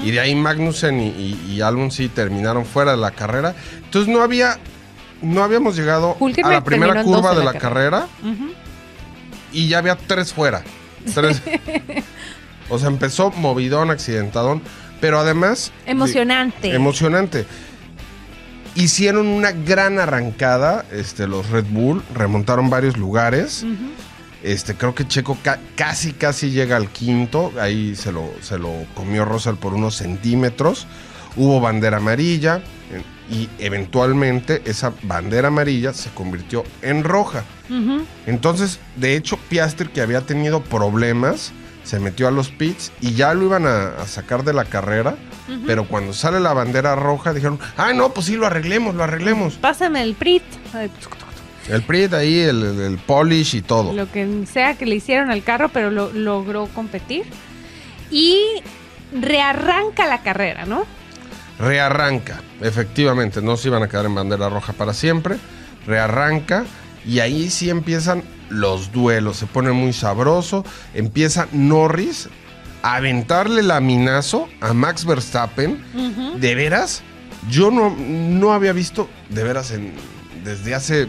Y 0.03 0.11
de 0.11 0.21
ahí 0.21 0.35
Magnussen 0.35 1.01
y, 1.01 1.09
y, 1.09 1.61
sí 1.91 2.09
terminaron 2.09 2.65
fuera 2.65 2.93
de 2.93 2.97
la 2.97 3.11
carrera. 3.13 3.55
Entonces, 3.85 4.13
no 4.13 4.23
había, 4.23 4.59
no 5.23 5.43
habíamos 5.43 5.77
llegado 5.77 6.17
a 6.43 6.49
la 6.51 6.65
primera 6.65 7.03
curva 7.03 7.35
de 7.35 7.45
la, 7.45 7.53
la 7.53 7.59
carrera. 7.59 8.09
y 9.53 9.69
ya 9.69 9.79
había 9.79 9.97
tres 9.97 10.33
fuera. 10.33 10.63
Tres. 11.15 11.43
o 12.69 12.79
sea, 12.79 12.89
empezó 12.89 13.31
movidón, 13.31 13.91
accidentadón. 13.91 14.63
Pero 15.01 15.21
además. 15.21 15.73
Emocionante. 15.87 16.75
Emocionante. 16.75 17.47
Hicieron 18.75 19.27
una 19.27 19.53
gran 19.53 19.99
arrancada, 19.99 20.85
este, 20.93 21.27
los 21.27 21.49
Red 21.51 21.67
Bull, 21.71 22.03
remontaron 22.15 22.71
varios 22.71 22.97
lugares. 22.97 23.63
Ujú. 23.65 23.91
Este, 24.43 24.75
creo 24.75 24.95
que 24.95 25.07
Checo 25.07 25.37
ca- 25.43 25.59
casi, 25.77 26.13
casi 26.13 26.51
llega 26.51 26.77
al 26.77 26.89
quinto. 26.91 27.53
Ahí 27.61 27.95
se 27.97 28.13
lo, 28.13 28.31
se 28.41 28.59
lo 28.59 28.71
comió 28.95 29.25
Russell 29.25 29.55
por 29.57 29.75
unos 29.75 29.97
centímetros. 29.97 30.87
Hubo 31.37 31.61
bandera 31.61 31.99
amarilla 31.99 32.63
y 33.31 33.49
eventualmente 33.59 34.63
esa 34.65 34.93
bandera 35.03 35.49
amarilla 35.49 35.93
se 35.93 36.11
convirtió 36.11 36.65
en 36.83 37.05
roja. 37.05 37.45
Entonces, 38.27 38.79
de 38.97 39.17
hecho, 39.17 39.37
Piastri, 39.49 39.89
que 39.89 40.01
había 40.01 40.23
tenido 40.23 40.63
problemas, 40.63 41.53
se 41.85 41.99
metió 42.01 42.29
a 42.29 42.31
los 42.31 42.49
pits 42.51 42.93
y 43.01 43.15
ya 43.15 43.35
lo 43.35 43.45
iban 43.47 43.67
a, 43.67 43.89
a 44.01 44.07
sacar 44.07 44.45
de 44.45 44.53
la 44.53 44.65
carrera. 44.65 45.17
Pero 45.67 45.87
cuando 45.89 46.13
sale 46.13 46.41
la 46.41 46.53
bandera 46.53 46.95
roja, 46.95 47.33
dijeron, 47.33 47.59
ah, 47.79 47.93
no, 47.95 48.11
pues 48.13 48.27
sí, 48.27 48.37
lo 48.37 48.47
arreglemos, 48.47 48.95
lo 48.95 49.05
arreglemos. 49.05 49.55
Pásame 49.55 50.03
el 50.03 50.15
Prit. 50.15 50.43
El 51.69 51.83
Prit 51.83 52.13
ahí, 52.15 52.39
el, 52.41 52.99
polish 53.07 53.57
y 53.57 53.63
todo. 53.63 53.93
Lo 53.93 54.11
que 54.11 54.47
sea 54.51 54.75
que 54.75 54.87
le 54.87 54.97
hicieron 54.97 55.31
al 55.31 55.43
carro, 55.43 55.69
pero 55.69 55.91
lo, 55.91 56.13
logró 56.13 56.67
competir. 56.69 57.25
Y 58.11 58.63
rearranca 59.13 60.07
la 60.07 60.23
carrera, 60.23 60.65
¿no? 60.65 60.85
Rearranca, 61.59 62.41
efectivamente, 62.61 63.43
no 63.43 63.57
se 63.57 63.69
iban 63.69 63.83
a 63.83 63.89
quedar 63.89 64.07
en 64.07 64.15
bandera 64.15 64.49
roja 64.49 64.73
para 64.73 64.95
siempre. 64.95 65.37
Rearranca 65.87 66.65
y 67.07 67.21
ahí 67.21 67.51
sí 67.51 67.69
empiezan 67.69 68.23
los 68.49 68.93
duelos, 68.93 69.37
se 69.39 69.47
pone 69.47 69.73
muy 69.73 69.93
sabroso. 69.93 70.65
Empieza 70.95 71.49
Norris 71.53 72.29
a 72.83 72.97
aventarle 72.97 73.63
laminazo 73.63 74.49
a 74.61 74.73
Max 74.73 75.05
Verstappen. 75.05 75.83
¿De 76.41 76.55
veras? 76.55 77.03
Yo 77.49 77.71
no, 77.71 77.95
no 77.97 78.53
había 78.53 78.73
visto, 78.73 79.09
de 79.29 79.43
veras, 79.45 79.71
en, 79.71 79.93
desde 80.45 80.75
hace 80.75 81.09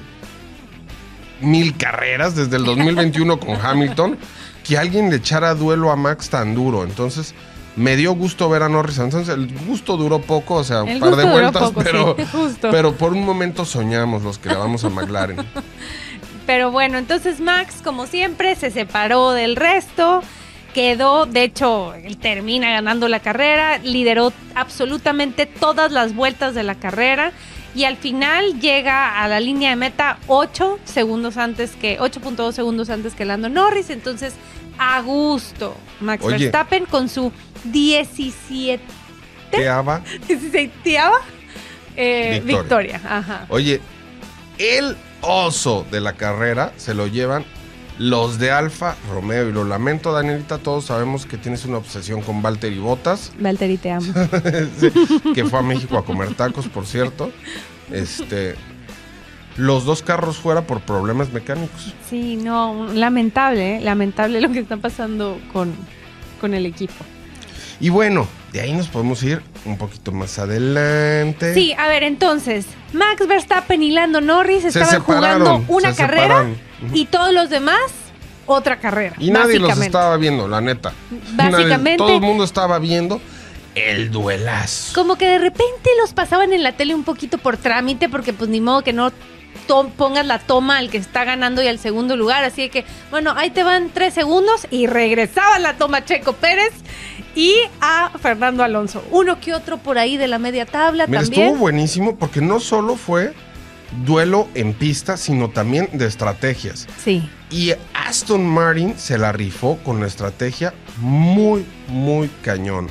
mil 1.42 1.76
carreras, 1.78 2.36
desde 2.36 2.58
el 2.58 2.66
2021 2.66 3.40
con 3.40 3.56
Hamilton, 3.56 4.18
que 4.64 4.78
alguien 4.78 5.10
le 5.10 5.18
echara 5.18 5.56
duelo 5.56 5.92
a 5.92 5.96
Max 5.96 6.30
tan 6.30 6.56
duro. 6.56 6.84
Entonces, 6.84 7.34
me 7.76 7.96
dio 7.96 8.14
gusto 8.14 8.50
ver 8.50 8.64
a 8.64 8.70
Norris. 8.70 9.00
Entonces, 9.00 9.34
el 9.34 9.48
gusto 9.66 9.98
duró 9.98 10.20
poco, 10.22 10.56
o 10.56 10.64
sea, 10.64 10.84
un 10.84 11.00
par 11.00 11.16
de 11.16 11.24
vueltas, 11.24 11.64
poco, 11.64 11.82
pero, 11.82 12.16
sí, 12.18 12.58
pero 12.62 12.94
por 12.94 13.14
un 13.14 13.24
momento 13.24 13.66
soñamos 13.66 14.24
los 14.24 14.38
que 14.38 14.50
le 14.50 14.56
vamos 14.56 14.84
a 14.84 14.90
McLaren. 14.90 15.38
Pero 16.46 16.72
bueno, 16.72 16.98
entonces 16.98 17.40
Max, 17.40 17.76
como 17.84 18.08
siempre, 18.08 18.56
se 18.56 18.72
separó 18.72 19.34
del 19.34 19.56
resto. 19.56 20.24
Quedó, 20.74 21.28
de 21.28 21.44
hecho, 21.44 21.94
él 21.94 22.18
termina 22.18 22.72
ganando 22.72 23.08
la 23.08 23.20
carrera, 23.20 23.78
lideró 23.78 24.34
absolutamente 24.56 25.46
todas 25.46 25.92
las 25.92 26.16
vueltas 26.16 26.56
de 26.56 26.64
la 26.64 26.74
carrera 26.74 27.34
y 27.76 27.84
al 27.84 27.98
final 27.98 28.60
llega 28.60 29.22
a 29.22 29.28
la 29.28 29.40
línea 29.40 29.72
de 29.72 29.76
meta 29.76 30.18
8 30.28 30.80
segundos 30.86 31.38
antes 31.38 31.72
que 31.72 32.00
8.2 32.00 32.52
segundos 32.54 32.90
antes 32.90 33.14
que 33.14 33.26
Lando 33.26 33.50
Norris, 33.50 33.90
entonces 33.90 34.34
a 34.78 35.02
gusto 35.02 35.76
Max 36.00 36.24
Oye. 36.24 36.38
Verstappen 36.38 36.86
con 36.86 37.10
su 37.10 37.32
17 37.66 38.82
Teaba. 39.52 40.02
16 40.28 40.72
eh, 41.96 42.42
Victoria. 42.46 42.98
victoria. 42.98 43.02
Ajá. 43.04 43.46
Oye, 43.50 43.82
el 44.58 44.96
oso 45.22 45.86
de 45.92 46.00
la 46.00 46.14
carrera 46.14 46.72
se 46.78 46.94
lo 46.94 47.08
llevan 47.08 47.46
los 48.00 48.40
de 48.40 48.50
Alfa 48.50 48.96
Romeo. 49.12 49.50
Y 49.50 49.52
lo 49.52 49.64
lamento, 49.64 50.12
Danielita, 50.12 50.58
todos 50.58 50.86
sabemos 50.86 51.28
que 51.28 51.38
tienes 51.38 51.66
una 51.66 51.78
obsesión 51.78 52.22
con 52.22 52.42
Valtteri 52.42 52.80
Bottas, 52.80 53.32
Valtteri, 53.40 53.78
te 53.78 53.92
amo. 53.92 54.12
que 55.36 55.46
fue 55.46 55.60
a 55.60 55.62
México 55.62 55.98
a 55.98 56.04
comer 56.04 56.34
tacos, 56.34 56.68
por 56.68 56.88
cierto. 56.88 57.32
Este. 57.92 58.56
los 59.58 59.84
dos 59.84 60.02
carros 60.02 60.38
fuera 60.38 60.62
por 60.62 60.82
problemas 60.82 61.32
mecánicos. 61.32 61.94
Sí, 62.10 62.36
no, 62.38 62.88
lamentable, 62.94 63.78
¿eh? 63.78 63.82
lamentable 63.82 64.42
lo 64.42 64.52
que 64.52 64.60
está 64.60 64.78
pasando 64.78 65.40
con, 65.52 65.74
con 66.40 66.54
el 66.54 66.66
equipo. 66.66 67.06
Y 67.82 67.90
bueno, 67.90 68.28
de 68.52 68.62
ahí 68.62 68.74
nos 68.74 68.88
podemos 68.88 69.24
ir 69.24 69.42
un 69.66 69.78
poquito 69.78 70.12
más 70.12 70.38
adelante. 70.38 71.54
Sí, 71.54 71.74
a 71.78 71.88
ver, 71.88 72.04
entonces, 72.04 72.66
Max 72.94 73.26
Verstappen 73.28 73.82
y 73.82 73.92
Lando 73.92 74.22
Norris 74.22 74.64
Se 74.64 74.68
estaban 74.68 75.02
jugando 75.02 75.64
una 75.68 75.92
se 75.92 75.98
carrera 75.98 76.24
separaron. 76.24 76.69
Y 76.94 77.06
todos 77.06 77.34
los 77.34 77.50
demás 77.50 77.80
otra 78.46 78.80
carrera. 78.80 79.16
Y 79.20 79.32
nadie 79.32 79.60
los 79.60 79.78
estaba 79.80 80.18
viendo, 80.18 80.48
la 80.48 80.62
neta. 80.62 80.94
Básicamente- 81.36 81.78
Nadie- 81.92 81.98
todo 81.98 82.16
el 82.16 82.22
mundo 82.22 82.44
estaba 82.44 82.80
viendo 82.80 83.22
el 83.76 84.10
duelazo. 84.12 84.94
Como 84.96 85.16
que 85.18 85.26
de 85.26 85.38
repente 85.40 85.90
los 86.02 86.14
pasaban 86.14 86.52
en 86.54 86.64
la 86.64 86.72
tele 86.74 86.96
un 86.96 87.04
poquito 87.04 87.38
por 87.38 87.58
trámite, 87.58 88.10
porque 88.10 88.34
pues 88.34 88.50
ni 88.50 88.60
modo 88.62 88.82
que 88.84 88.94
no 88.94 89.12
pongas 89.98 90.26
la 90.26 90.40
toma 90.40 90.80
al 90.80 90.90
que 90.90 90.98
está 90.98 91.26
ganando 91.26 91.62
y 91.62 91.68
al 91.68 91.78
segundo 91.78 92.16
lugar. 92.16 92.44
Así 92.44 92.70
que, 92.70 92.86
bueno, 93.12 93.34
ahí 93.38 93.52
te 93.52 93.64
van 93.64 93.92
tres 93.94 94.16
segundos 94.16 94.66
y 94.72 94.88
regresaba 94.88 95.60
la 95.60 95.78
toma 95.78 95.98
a 95.98 96.06
Checo 96.06 96.34
Pérez 96.34 96.74
y 97.36 97.54
a 97.80 98.10
Fernando 98.20 98.64
Alonso. 98.64 99.04
Uno 99.12 99.40
que 99.40 99.54
otro 99.54 99.78
por 99.78 100.00
ahí 100.00 100.18
de 100.18 100.28
la 100.28 100.40
media 100.40 100.66
tabla 100.66 101.06
Mira, 101.06 101.22
también. 101.22 101.44
estuvo 101.44 101.60
buenísimo 101.60 102.16
porque 102.18 102.42
no 102.42 102.60
solo 102.60 102.96
fue 102.96 103.34
duelo 104.06 104.48
en 104.56 104.74
pista, 104.74 105.18
sino 105.18 105.50
también 105.50 105.90
de 105.94 106.06
estrategias. 106.06 106.88
Sí. 107.04 107.30
Y 107.50 107.74
Aston 107.94 108.46
Martin 108.46 108.98
se 108.98 109.18
la 109.18 109.32
rifó 109.32 109.78
con 109.84 110.00
la 110.00 110.08
estrategia 110.08 110.74
muy, 110.98 111.66
muy 111.88 112.30
cañón. 112.44 112.88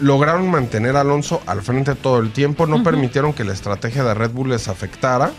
Lograron 0.00 0.50
mantener 0.50 0.96
a 0.96 1.00
Alonso 1.00 1.42
al 1.46 1.62
frente 1.62 1.94
todo 1.94 2.18
el 2.18 2.32
tiempo, 2.32 2.66
no 2.66 2.82
permitieron 2.82 3.32
que 3.32 3.44
la 3.44 3.52
estrategia 3.52 4.04
de 4.04 4.14
Red 4.14 4.30
Bull 4.32 4.50
les 4.50 4.68
afectara. 4.68 5.30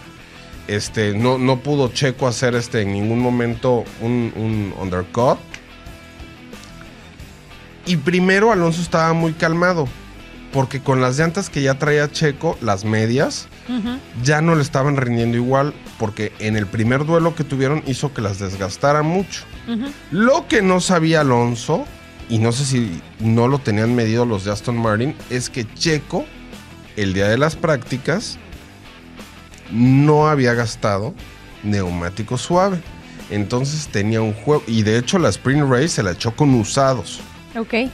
Este, 0.67 1.13
no, 1.13 1.37
no 1.37 1.59
pudo 1.59 1.89
Checo 1.89 2.27
hacer 2.27 2.55
este, 2.55 2.81
en 2.81 2.91
ningún 2.91 3.19
momento 3.19 3.85
un, 4.01 4.33
un 4.35 4.73
undercut. 4.81 5.37
Y 7.85 7.97
primero 7.97 8.51
Alonso 8.51 8.81
estaba 8.81 9.13
muy 9.13 9.33
calmado, 9.33 9.87
porque 10.51 10.81
con 10.81 11.01
las 11.01 11.17
llantas 11.17 11.49
que 11.49 11.61
ya 11.61 11.77
traía 11.77 12.11
Checo, 12.11 12.57
las 12.61 12.83
medias, 12.83 13.47
Ya 14.23 14.41
no 14.41 14.55
le 14.55 14.61
estaban 14.61 14.97
rindiendo 14.97 15.37
igual 15.37 15.73
porque 15.99 16.31
en 16.39 16.55
el 16.55 16.67
primer 16.67 17.05
duelo 17.05 17.35
que 17.35 17.43
tuvieron 17.43 17.83
hizo 17.85 18.13
que 18.13 18.21
las 18.21 18.39
desgastara 18.39 19.01
mucho. 19.03 19.43
Lo 20.11 20.47
que 20.47 20.61
no 20.61 20.79
sabía 20.79 21.21
Alonso, 21.21 21.85
y 22.29 22.39
no 22.39 22.51
sé 22.51 22.65
si 22.65 23.01
no 23.19 23.47
lo 23.47 23.59
tenían 23.59 23.95
medido 23.95 24.25
los 24.25 24.43
de 24.45 24.51
Aston 24.51 24.77
Martin, 24.77 25.15
es 25.29 25.49
que 25.49 25.65
Checo, 25.73 26.25
el 26.95 27.13
día 27.13 27.27
de 27.27 27.37
las 27.37 27.55
prácticas, 27.55 28.37
no 29.71 30.27
había 30.27 30.53
gastado 30.53 31.13
neumático 31.63 32.37
suave. 32.37 32.79
Entonces 33.29 33.87
tenía 33.89 34.21
un 34.21 34.33
juego, 34.33 34.63
y 34.67 34.83
de 34.83 34.97
hecho 34.97 35.19
la 35.19 35.29
Sprint 35.29 35.69
Race 35.69 35.89
se 35.89 36.03
la 36.03 36.11
echó 36.11 36.35
con 36.35 36.53
usados. 36.55 37.19
Ok. 37.57 37.89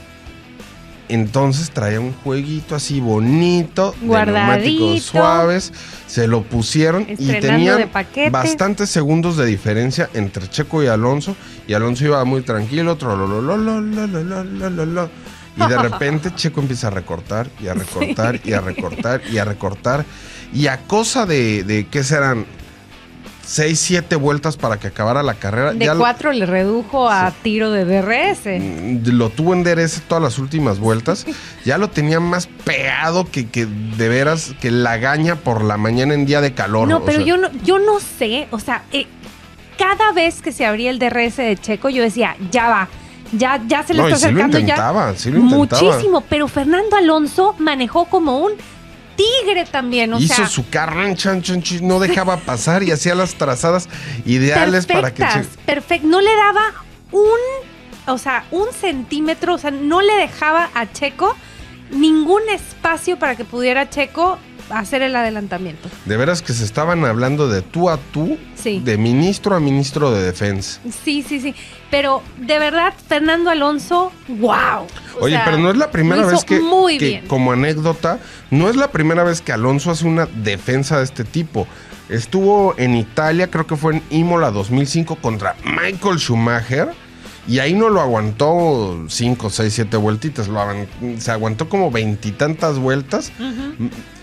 Entonces 1.08 1.70
traía 1.70 2.00
un 2.00 2.12
jueguito 2.12 2.74
así 2.74 3.00
bonito, 3.00 3.94
de 4.00 4.06
Guardadito. 4.06 4.84
neumáticos 4.84 5.02
suaves, 5.02 5.72
se 6.06 6.26
lo 6.26 6.42
pusieron 6.42 7.06
y 7.08 7.26
tenían 7.40 7.90
bastantes 8.30 8.88
segundos 8.90 9.36
de 9.36 9.44
diferencia 9.46 10.08
entre 10.14 10.48
Checo 10.48 10.82
y 10.82 10.86
Alonso, 10.86 11.36
y 11.66 11.74
Alonso 11.74 12.04
iba 12.06 12.24
muy 12.24 12.42
tranquilo, 12.42 12.92
otro 12.92 13.16
lo, 13.16 13.26
lo, 13.26 13.40
lo, 13.42 13.56
lo, 13.56 13.80
lo, 13.80 14.06
lo, 14.06 14.24
lo, 14.24 14.44
lo, 14.44 14.70
lo, 14.70 14.86
lo. 14.86 15.10
y 15.56 15.68
de 15.68 15.78
repente 15.78 16.34
Checo 16.34 16.60
empieza 16.60 16.86
a 16.86 16.90
recortar 16.90 17.48
y 17.60 17.68
a 17.68 17.74
recortar 17.74 18.40
y 18.42 18.52
a 18.52 18.60
recortar 18.60 19.20
y 19.30 19.38
a 19.38 19.44
recortar, 19.44 20.04
y 20.52 20.66
a 20.68 20.78
cosa 20.86 21.26
de, 21.26 21.64
de 21.64 21.86
¿qué 21.86 22.02
serán? 22.02 22.46
Seis, 23.46 23.78
siete 23.78 24.16
vueltas 24.16 24.56
para 24.56 24.78
que 24.78 24.86
acabara 24.88 25.22
la 25.22 25.34
carrera. 25.34 25.72
De 25.74 25.84
ya 25.84 25.94
lo- 25.94 26.00
cuatro 26.00 26.32
le 26.32 26.46
redujo 26.46 27.08
a 27.08 27.30
tiro 27.42 27.70
de 27.70 27.84
DRS. 27.84 28.46
Mm, 28.60 29.06
lo 29.16 29.28
tuvo 29.30 29.52
en 29.52 29.62
DRS 29.64 30.00
todas 30.08 30.22
las 30.22 30.38
últimas 30.38 30.78
vueltas. 30.78 31.26
Ya 31.64 31.78
lo 31.78 31.88
tenía 31.88 32.20
más 32.20 32.46
pegado 32.46 33.24
que, 33.30 33.48
que 33.48 33.64
de 33.66 34.08
veras 34.08 34.54
que 34.60 34.70
la 34.70 34.98
gaña 34.98 35.36
por 35.36 35.62
la 35.64 35.76
mañana 35.78 36.12
en 36.14 36.26
día 36.26 36.40
de 36.42 36.52
calor. 36.52 36.88
No, 36.88 37.04
pero 37.04 37.18
sea, 37.18 37.26
yo 37.26 37.36
no, 37.38 37.48
yo 37.64 37.78
no 37.78 38.00
sé, 38.00 38.48
o 38.50 38.58
sea, 38.58 38.82
eh, 38.92 39.06
cada 39.78 40.12
vez 40.12 40.42
que 40.42 40.52
se 40.52 40.66
abría 40.66 40.90
el 40.90 40.98
DRS 40.98 41.36
de 41.38 41.56
Checo, 41.56 41.88
yo 41.88 42.02
decía, 42.02 42.36
ya 42.50 42.68
va, 42.68 42.88
ya, 43.32 43.62
ya 43.66 43.82
se 43.82 43.94
le 43.94 44.02
No, 44.02 44.08
y 44.10 44.12
está 44.12 44.26
lo 44.26 44.32
acercando 44.34 44.58
intentaba, 44.58 45.12
ya. 45.12 45.18
sí 45.18 45.30
lo 45.30 45.38
intentaba. 45.38 45.82
Muchísimo, 45.82 46.20
pero 46.28 46.48
Fernando 46.48 46.96
Alonso 46.96 47.54
manejó 47.58 48.04
como 48.06 48.38
un 48.40 48.52
tigre 49.16 49.64
también, 49.64 50.12
o 50.12 50.18
hizo 50.18 50.34
sea, 50.34 50.46
su 50.46 50.68
carro, 50.68 51.02
chan, 51.14 51.42
chan, 51.42 51.62
chan, 51.62 51.86
no 51.86 51.98
dejaba 52.00 52.38
pasar 52.38 52.82
y 52.82 52.90
hacía 52.90 53.14
las 53.14 53.34
trazadas 53.34 53.88
ideales 54.24 54.86
para 54.86 55.12
que 55.12 55.24
perfecto, 55.66 56.06
no 56.06 56.20
le 56.20 56.34
daba 56.34 56.84
un, 57.12 57.38
o 58.06 58.18
sea, 58.18 58.44
un 58.50 58.72
centímetro, 58.72 59.54
o 59.54 59.58
sea, 59.58 59.70
no 59.70 60.02
le 60.02 60.14
dejaba 60.14 60.70
a 60.74 60.90
Checo 60.92 61.36
ningún 61.90 62.42
espacio 62.48 63.18
para 63.18 63.36
que 63.36 63.44
pudiera 63.44 63.88
Checo 63.88 64.38
hacer 64.70 65.02
el 65.02 65.14
adelantamiento. 65.16 65.88
De 66.06 66.16
veras 66.16 66.42
que 66.42 66.52
se 66.52 66.64
estaban 66.64 67.04
hablando 67.04 67.48
de 67.48 67.62
tú 67.62 67.90
a 67.90 67.98
tú, 68.12 68.38
Sí. 68.54 68.80
de 68.84 68.96
ministro 68.96 69.54
a 69.54 69.60
ministro 69.60 70.10
de 70.10 70.22
defensa. 70.22 70.80
Sí, 71.04 71.22
sí, 71.22 71.40
sí. 71.40 71.54
Pero 71.90 72.22
de 72.38 72.58
verdad, 72.58 72.94
Fernando 73.08 73.50
Alonso, 73.50 74.10
wow. 74.28 74.86
O 75.20 75.24
Oye, 75.24 75.36
sea, 75.36 75.44
pero 75.44 75.58
no 75.58 75.70
es 75.70 75.76
la 75.76 75.90
primera 75.90 76.24
vez 76.26 76.44
que, 76.44 76.60
Muy 76.60 76.98
que, 76.98 77.06
bien. 77.08 77.26
como 77.26 77.52
anécdota, 77.52 78.18
no 78.50 78.68
es 78.70 78.76
la 78.76 78.90
primera 78.90 79.22
vez 79.22 79.40
que 79.40 79.52
Alonso 79.52 79.90
hace 79.90 80.06
una 80.06 80.26
defensa 80.26 80.98
de 80.98 81.04
este 81.04 81.24
tipo. 81.24 81.66
Estuvo 82.08 82.74
en 82.78 82.96
Italia, 82.96 83.50
creo 83.50 83.66
que 83.66 83.76
fue 83.76 83.94
en 83.96 84.02
Imola 84.10 84.50
2005 84.50 85.16
contra 85.16 85.56
Michael 85.64 86.18
Schumacher. 86.18 86.88
Y 87.46 87.58
ahí 87.58 87.74
no 87.74 87.90
lo 87.90 88.00
aguantó 88.00 89.04
5, 89.06 89.50
6, 89.50 89.72
7 89.74 89.96
vueltitas. 89.98 90.48
Lo 90.48 90.60
se 91.18 91.30
aguantó 91.30 91.68
como 91.68 91.90
veintitantas 91.90 92.78
vueltas. 92.78 93.30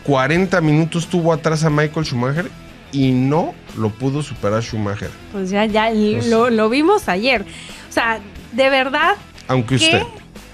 40 0.03 0.59
minutos 0.61 1.07
tuvo 1.07 1.33
atrás 1.33 1.63
a 1.63 1.69
Michael 1.69 2.05
Schumacher 2.05 2.49
y 2.91 3.11
no 3.11 3.53
lo 3.77 3.89
pudo 3.89 4.21
superar 4.21 4.61
Schumacher. 4.63 5.09
Pues 5.31 5.49
ya, 5.49 5.65
ya 5.65 5.89
lo, 5.91 6.49
lo 6.49 6.69
vimos 6.69 7.07
ayer. 7.07 7.45
O 7.89 7.93
sea, 7.93 8.19
de 8.51 8.69
verdad, 8.69 9.15
Aunque 9.47 9.75
usted 9.75 10.03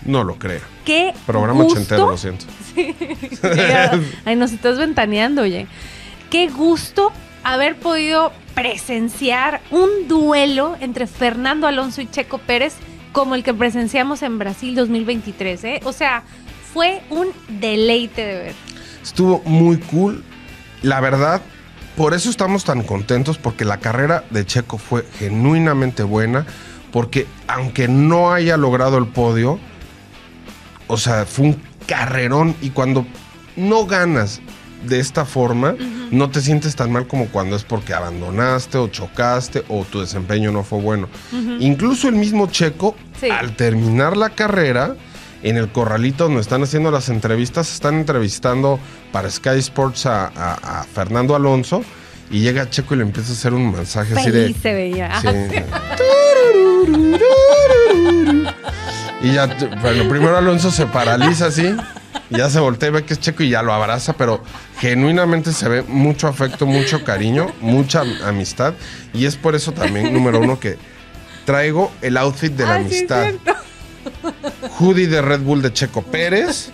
no 0.06 0.24
lo 0.24 0.36
crea. 0.36 0.62
qué 0.86 1.14
Programa 1.26 1.64
gusto. 1.64 1.80
ochentero, 1.80 2.10
lo 2.12 2.18
siento. 2.18 2.46
Ay, 4.26 4.36
nos 4.36 4.52
estás 4.52 4.78
ventaneando, 4.78 5.42
oye. 5.44 5.68
Qué 6.30 6.48
gusto 6.50 7.12
haber 7.44 7.76
podido 7.78 8.32
presenciar 8.54 9.62
un 9.72 9.90
duelo 10.08 10.76
entre 10.80 11.08
Fernando 11.08 11.68
Alonso 11.68 12.02
y 12.02 12.08
Checo 12.10 12.38
Pérez 12.40 12.74
como 13.14 13.36
el 13.36 13.44
que 13.44 13.54
presenciamos 13.54 14.22
en 14.22 14.38
Brasil 14.38 14.76
2023, 14.76 15.64
¿eh? 15.64 15.80
O 15.86 15.94
sea, 15.94 16.24
fue 16.74 17.02
un 17.10 17.28
deleite 17.48 18.26
de 18.26 18.36
ver. 18.36 18.54
Estuvo 19.08 19.42
muy 19.46 19.78
cool. 19.78 20.22
La 20.84 21.00
verdad, 21.00 21.42
por 21.96 22.14
eso 22.14 22.30
estamos 22.30 22.66
tan 22.66 22.84
contentos, 22.84 23.38
porque 23.38 23.64
la 23.66 23.78
carrera 23.78 24.26
de 24.32 24.46
Checo 24.46 24.78
fue 24.78 25.06
genuinamente 25.18 26.04
buena, 26.04 26.46
porque 26.92 27.26
aunque 27.48 27.88
no 27.88 28.34
haya 28.34 28.58
logrado 28.58 28.98
el 28.98 29.08
podio, 29.08 29.60
o 30.88 30.98
sea, 30.98 31.26
fue 31.26 31.46
un 31.48 31.62
carrerón 31.88 32.54
y 32.62 32.72
cuando 32.72 33.06
no 33.56 33.86
ganas 33.86 34.42
de 34.86 35.00
esta 35.00 35.24
forma, 35.26 35.76
no 36.12 36.30
te 36.30 36.42
sientes 36.42 36.76
tan 36.76 36.92
mal 36.92 37.08
como 37.08 37.28
cuando 37.28 37.56
es 37.56 37.64
porque 37.64 37.94
abandonaste 37.94 38.78
o 38.78 38.90
chocaste 38.90 39.64
o 39.70 39.84
tu 39.86 40.02
desempeño 40.02 40.52
no 40.52 40.64
fue 40.64 40.80
bueno. 40.82 41.08
Incluso 41.60 42.10
el 42.10 42.16
mismo 42.16 42.48
Checo, 42.48 42.96
Sí. 43.20 43.30
al 43.30 43.56
terminar 43.56 44.16
la 44.18 44.30
carrera, 44.30 44.96
en 45.44 45.58
el 45.58 45.70
corralito 45.70 46.26
donde 46.26 46.42
están 46.42 46.64
haciendo 46.64 46.92
las 46.92 47.10
entrevistas, 47.10 47.72
están 47.74 47.96
entrevistando 47.96 48.80
para 49.12 49.30
Sky 49.30 49.58
Sports 49.60 50.06
a, 50.06 50.28
a- 50.28 50.80
a 50.82 50.84
Fernando 50.84 51.36
Alonso 51.36 51.84
y 52.30 52.40
llega 52.42 52.70
Checo 52.70 52.94
y 52.96 52.98
le 52.98 53.04
empieza 53.04 53.32
a 53.32 53.34
hacer 53.36 53.54
un 53.54 53.72
mensaje 53.72 54.14
así 54.20 54.32
de... 54.32 54.54
Se 54.54 54.74
veía. 54.74 55.22
Sí. 55.22 55.28
Y 59.22 59.34
ya, 59.34 59.48
bueno, 59.82 60.08
primero 60.08 60.38
Alonso 60.38 60.70
se 60.70 60.86
paraliza 60.86 61.48
así, 61.48 61.76
y 62.30 62.38
ya 62.38 62.50
se 62.52 62.60
voltea 62.60 62.90
y 62.90 62.92
ve 62.92 63.04
que 63.04 63.14
es 63.16 63.20
Checo 63.20 63.42
y 63.44 63.50
ya 63.50 63.64
lo 63.64 63.74
abraza, 63.74 64.14
pero 64.14 64.44
genuinamente 64.80 65.52
se 65.54 65.68
ve 65.68 65.82
mucho 65.82 66.28
afecto, 66.28 66.66
mucho 66.68 67.04
cariño, 67.04 67.48
mucha 67.60 68.04
amistad. 68.26 68.74
Y 69.14 69.26
es 69.26 69.36
por 69.36 69.56
eso 69.56 69.72
también, 69.72 70.14
número 70.14 70.40
uno, 70.40 70.60
que 70.60 70.78
traigo 71.46 71.92
el 72.02 72.16
outfit 72.18 72.52
de 72.54 72.64
la 72.66 72.74
Ah, 72.74 72.76
amistad. 72.76 73.34
Hoodie 74.80 75.08
de 75.08 75.22
Red 75.22 75.42
Bull 75.42 75.62
de 75.62 75.74
Checo 75.74 76.02
Pérez 76.02 76.72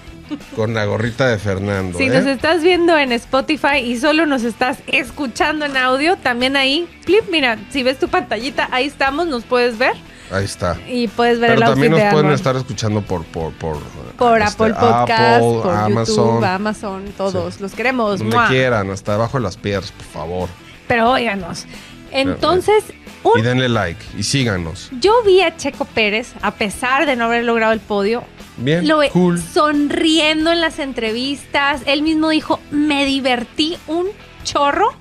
con 0.56 0.74
la 0.74 0.86
gorrita 0.86 1.28
de 1.28 1.38
Fernando. 1.38 1.98
Si 1.98 2.06
¿eh? 2.06 2.10
nos 2.10 2.26
estás 2.26 2.64
viendo 2.64 2.98
en 2.98 3.12
Spotify 3.12 3.78
y 3.84 3.98
solo 3.98 4.26
nos 4.26 4.44
estás 4.44 4.78
escuchando 4.88 5.66
en 5.66 5.78
audio, 5.78 6.16
también 6.18 6.56
ahí, 6.56 6.88
clip, 7.06 7.24
mira, 7.32 7.58
si 7.70 7.84
ves 7.84 8.00
tu 8.00 8.08
pantallita, 8.08 8.68
ahí 8.72 8.88
estamos, 8.88 9.28
nos 9.28 9.44
puedes 9.44 9.78
ver 9.78 9.94
Ahí 10.32 10.46
está. 10.46 10.78
y 10.88 11.08
puedes 11.08 11.40
ver 11.40 11.52
Pero 11.52 11.62
el 11.62 11.68
también 11.70 11.92
nos 11.92 12.00
de 12.00 12.06
pueden 12.06 12.26
Arnold. 12.26 12.36
estar 12.40 12.56
escuchando 12.56 13.02
por 13.02 13.24
por 13.26 13.54
por, 13.54 13.78
por 14.18 14.42
este, 14.42 14.54
Apple 14.64 14.74
Podcast, 14.74 15.36
Apple, 15.36 15.60
por 15.62 15.74
Amazon, 15.76 16.16
YouTube, 16.16 16.46
Amazon, 16.46 17.04
todos. 17.18 17.62
Los 17.62 17.74
queremos. 17.74 18.20
donde 18.20 18.36
¡mua! 18.36 18.48
quieran, 18.48 18.90
hasta 18.90 19.14
abajo 19.14 19.38
de 19.38 19.44
las 19.44 19.58
piedras, 19.58 19.92
por 19.92 20.06
favor. 20.08 20.50
Pero 20.88 21.12
óiganos. 21.12 21.66
Entonces, 22.12 22.84
un- 23.24 23.40
Y 23.40 23.42
denle 23.42 23.70
like 23.70 24.04
y 24.18 24.24
síganos. 24.24 24.90
yo 25.00 25.24
vi 25.24 25.42
a 25.42 25.56
Checo 25.58 25.86
Pérez, 25.86 26.34
a 26.42 26.52
pesar 26.56 27.06
de 27.06 27.16
no 27.16 27.26
haber 27.26 27.44
logrado 27.44 27.74
el 27.74 27.80
podio, 27.80 28.24
Bien, 28.58 28.88
lo 28.88 28.98
ve 29.00 29.10
cool. 29.10 29.42
sonriendo 29.42 30.52
en 30.52 30.62
las 30.62 30.80
entrevistas. 30.80 31.82
Él 31.86 32.02
mismo 32.04 32.30
dijo, 32.30 32.60
me 32.72 33.06
divertí 33.06 33.78
un 33.88 34.08
chorro. 34.44 34.94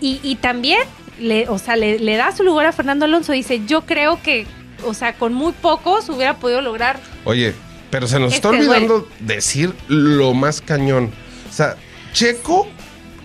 Y, 0.00 0.18
y 0.22 0.34
también, 0.36 0.80
le, 1.20 1.48
o 1.48 1.58
sea, 1.58 1.76
le, 1.76 1.98
le 2.00 2.16
da 2.16 2.32
su 2.36 2.42
lugar 2.42 2.66
a 2.66 2.72
Fernando 2.72 3.04
Alonso. 3.04 3.32
Dice, 3.32 3.62
yo 3.66 3.82
creo 3.86 4.20
que, 4.22 4.46
o 4.84 4.94
sea, 4.94 5.14
con 5.14 5.32
muy 5.32 5.52
pocos 5.52 6.08
hubiera 6.08 6.36
podido 6.36 6.60
lograr. 6.60 6.98
Oye, 7.24 7.54
pero 7.90 8.08
se 8.08 8.18
nos 8.18 8.34
está 8.34 8.48
Este 8.50 8.60
olvidando 8.66 9.08
decir 9.20 9.72
lo 9.88 10.34
más 10.34 10.60
cañón. 10.60 11.12
O 11.48 11.52
sea, 11.52 11.76
Checo 12.12 12.66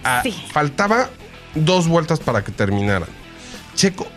ah, 0.03 0.21
Sí. 0.23 0.33
faltaba 0.51 1.09
dos 1.55 1.87
vueltas 1.87 2.19
para 2.19 2.43
que 2.43 2.51
terminaran. 2.51 3.09
Checo 3.75 4.07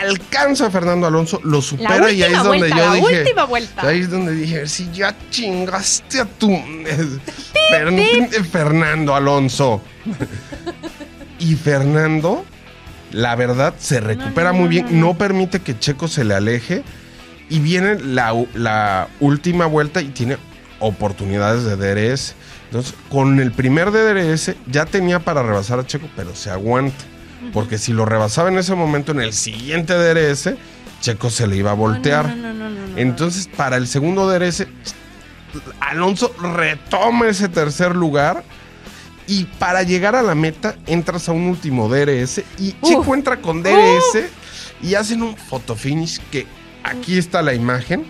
alcanza 0.00 0.66
a 0.66 0.70
Fernando 0.70 1.06
Alonso, 1.06 1.40
lo 1.44 1.60
supera 1.62 2.10
y 2.10 2.22
ahí 2.22 2.32
es 2.32 2.42
donde 2.42 2.58
vuelta, 2.58 2.76
yo 2.76 2.86
la 2.86 2.94
dije. 2.94 3.20
última 3.22 3.44
vuelta. 3.44 3.86
Ahí 3.86 4.00
es 4.00 4.10
donde 4.10 4.34
dije, 4.34 4.66
si 4.66 4.90
ya 4.92 5.14
chingaste 5.30 6.20
a 6.20 6.24
tu 6.24 6.50
Fer- 7.70 8.44
Fernando 8.44 9.14
Alonso. 9.14 9.82
y 11.38 11.54
Fernando, 11.54 12.44
la 13.12 13.34
verdad, 13.36 13.74
se 13.78 14.00
recupera 14.00 14.52
no, 14.52 14.58
muy 14.60 14.68
bien, 14.68 15.00
no, 15.00 15.16
permite 15.16 15.60
que 15.60 15.78
Checo 15.78 16.08
se 16.08 16.24
le 16.24 16.34
aleje. 16.34 16.82
Y 17.48 17.58
viene 17.58 17.98
la, 17.98 18.32
la 18.54 19.08
última 19.18 19.66
vuelta 19.66 20.00
y 20.00 20.08
tiene 20.10 20.36
oportunidades 20.78 21.64
de 21.64 21.76
DRS. 21.76 22.34
Entonces, 22.66 22.94
con 23.08 23.40
el 23.40 23.50
primer 23.50 23.90
DRS 23.90 24.52
ya 24.68 24.86
tenía 24.86 25.18
para 25.18 25.42
rebasar 25.42 25.80
a 25.80 25.86
Checo, 25.86 26.08
pero 26.14 26.34
se 26.36 26.50
aguanta. 26.50 27.04
Porque 27.52 27.78
si 27.78 27.92
lo 27.92 28.04
rebasaba 28.04 28.48
en 28.48 28.58
ese 28.58 28.74
momento, 28.74 29.12
en 29.12 29.20
el 29.20 29.32
siguiente 29.32 29.94
DRS, 29.94 30.50
Checo 31.00 31.30
se 31.30 31.46
le 31.46 31.56
iba 31.56 31.70
a 31.70 31.74
voltear. 31.74 32.28
No, 32.28 32.36
no, 32.36 32.52
no, 32.52 32.70
no, 32.70 32.70
no, 32.70 32.86
no. 32.88 32.98
Entonces, 32.98 33.48
para 33.48 33.76
el 33.76 33.86
segundo 33.86 34.28
DRS, 34.28 34.66
Alonso 35.80 36.34
retoma 36.40 37.28
ese 37.28 37.48
tercer 37.48 37.96
lugar. 37.96 38.44
Y 39.26 39.44
para 39.44 39.84
llegar 39.84 40.16
a 40.16 40.22
la 40.22 40.34
meta, 40.34 40.76
entras 40.86 41.28
a 41.28 41.32
un 41.32 41.42
último 41.42 41.88
DRS. 41.88 42.42
Y 42.58 42.72
Checo 42.82 43.00
Uf. 43.00 43.14
entra 43.14 43.40
con 43.40 43.62
DRS 43.62 44.24
y 44.82 44.94
hacen 44.94 45.22
un 45.22 45.36
fotofinish 45.36 46.20
que 46.30 46.46
aquí 46.82 47.16
está 47.16 47.40
la 47.40 47.54
imagen. 47.54 48.04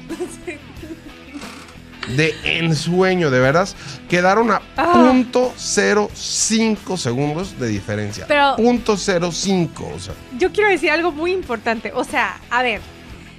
De 2.16 2.34
ensueño, 2.44 3.30
de 3.30 3.40
veras. 3.40 3.76
Quedaron 4.08 4.50
a 4.50 4.62
Ah. 4.76 4.92
punto 4.92 5.52
.05 5.56 6.96
segundos 6.96 7.58
de 7.58 7.68
diferencia. 7.68 8.24
Pero- 8.28 8.56
punto 8.56 8.96
.05, 8.96 9.84
o 9.94 9.98
sea. 9.98 10.14
yo 10.38 10.52
quiero 10.52 10.68
decir 10.70 10.90
algo 10.90 11.12
muy 11.12 11.32
importante. 11.32 11.92
O 11.94 12.04
sea, 12.04 12.38
a 12.50 12.62
ver, 12.62 12.80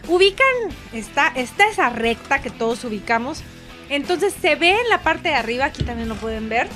ubican, 0.08 0.46
está, 0.94 1.28
está 1.36 1.68
esa 1.68 1.90
recta 1.90 2.42
que 2.42 2.50
todos 2.50 2.84
ubicamos. 2.84 3.44
Entonces 3.90 4.34
se 4.42 4.56
ve 4.56 4.72
en 4.72 4.90
la 4.90 5.02
parte 5.04 5.30
de 5.30 5.36
arriba, 5.36 5.66
aquí 5.66 5.84
también 5.84 6.08
lo 6.08 6.16
pueden 6.16 6.48
ver, 6.48 6.70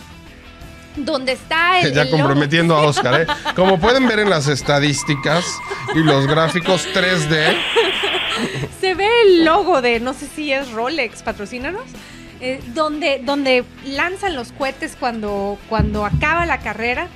donde 0.98 1.32
está 1.34 1.80
el. 1.80 1.94
ya 1.94 2.02
el 2.02 2.12
logo. 2.12 2.18
comprometiendo 2.24 2.76
a 2.76 2.82
Oscar, 2.82 3.22
¿eh? 3.22 3.28
Como 3.56 3.80
pueden 3.80 4.08
ver 4.08 4.20
en 4.20 4.30
las 4.30 4.48
estadísticas 4.48 5.46
y 5.94 6.00
los 6.00 6.28
gráficos 6.28 6.86
3D, 6.94 7.56
Se 8.82 8.94
ve 8.96 9.08
el 9.28 9.46
logo 9.46 9.82
de, 9.82 10.00
no 10.00 10.14
sé 10.14 10.28
si 10.28 10.52
es 10.52 10.72
Rolex, 10.72 11.24
patrocínanos. 11.24 11.84
eh, 12.42 12.60
donde, 12.74 13.22
donde 13.24 13.64
lanzan 13.86 14.36
los 14.36 14.52
cohetes 14.52 14.96
cuando, 15.00 15.58
cuando 15.70 16.06
acaba 16.06 16.46
la 16.46 16.60
carrera. 16.60 17.08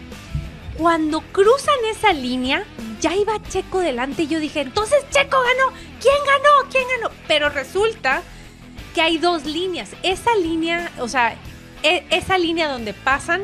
Cuando 0.77 1.19
cruzan 1.33 1.75
esa 1.91 2.13
línea, 2.13 2.63
ya 3.01 3.13
iba 3.13 3.33
Checo 3.49 3.79
delante 3.81 4.23
y 4.23 4.27
yo 4.27 4.39
dije, 4.39 4.61
entonces 4.61 4.99
Checo 5.11 5.37
ganó. 5.41 5.77
¿Quién 6.01 6.15
ganó? 6.25 6.69
¿Quién 6.71 6.85
ganó? 7.01 7.13
Pero 7.27 7.49
resulta 7.49 8.21
que 8.95 9.01
hay 9.01 9.17
dos 9.17 9.45
líneas. 9.45 9.89
Esa 10.03 10.33
línea, 10.35 10.89
o 10.99 11.09
sea, 11.09 11.35
e- 11.83 12.05
esa 12.11 12.37
línea 12.37 12.69
donde 12.69 12.93
pasan 12.93 13.41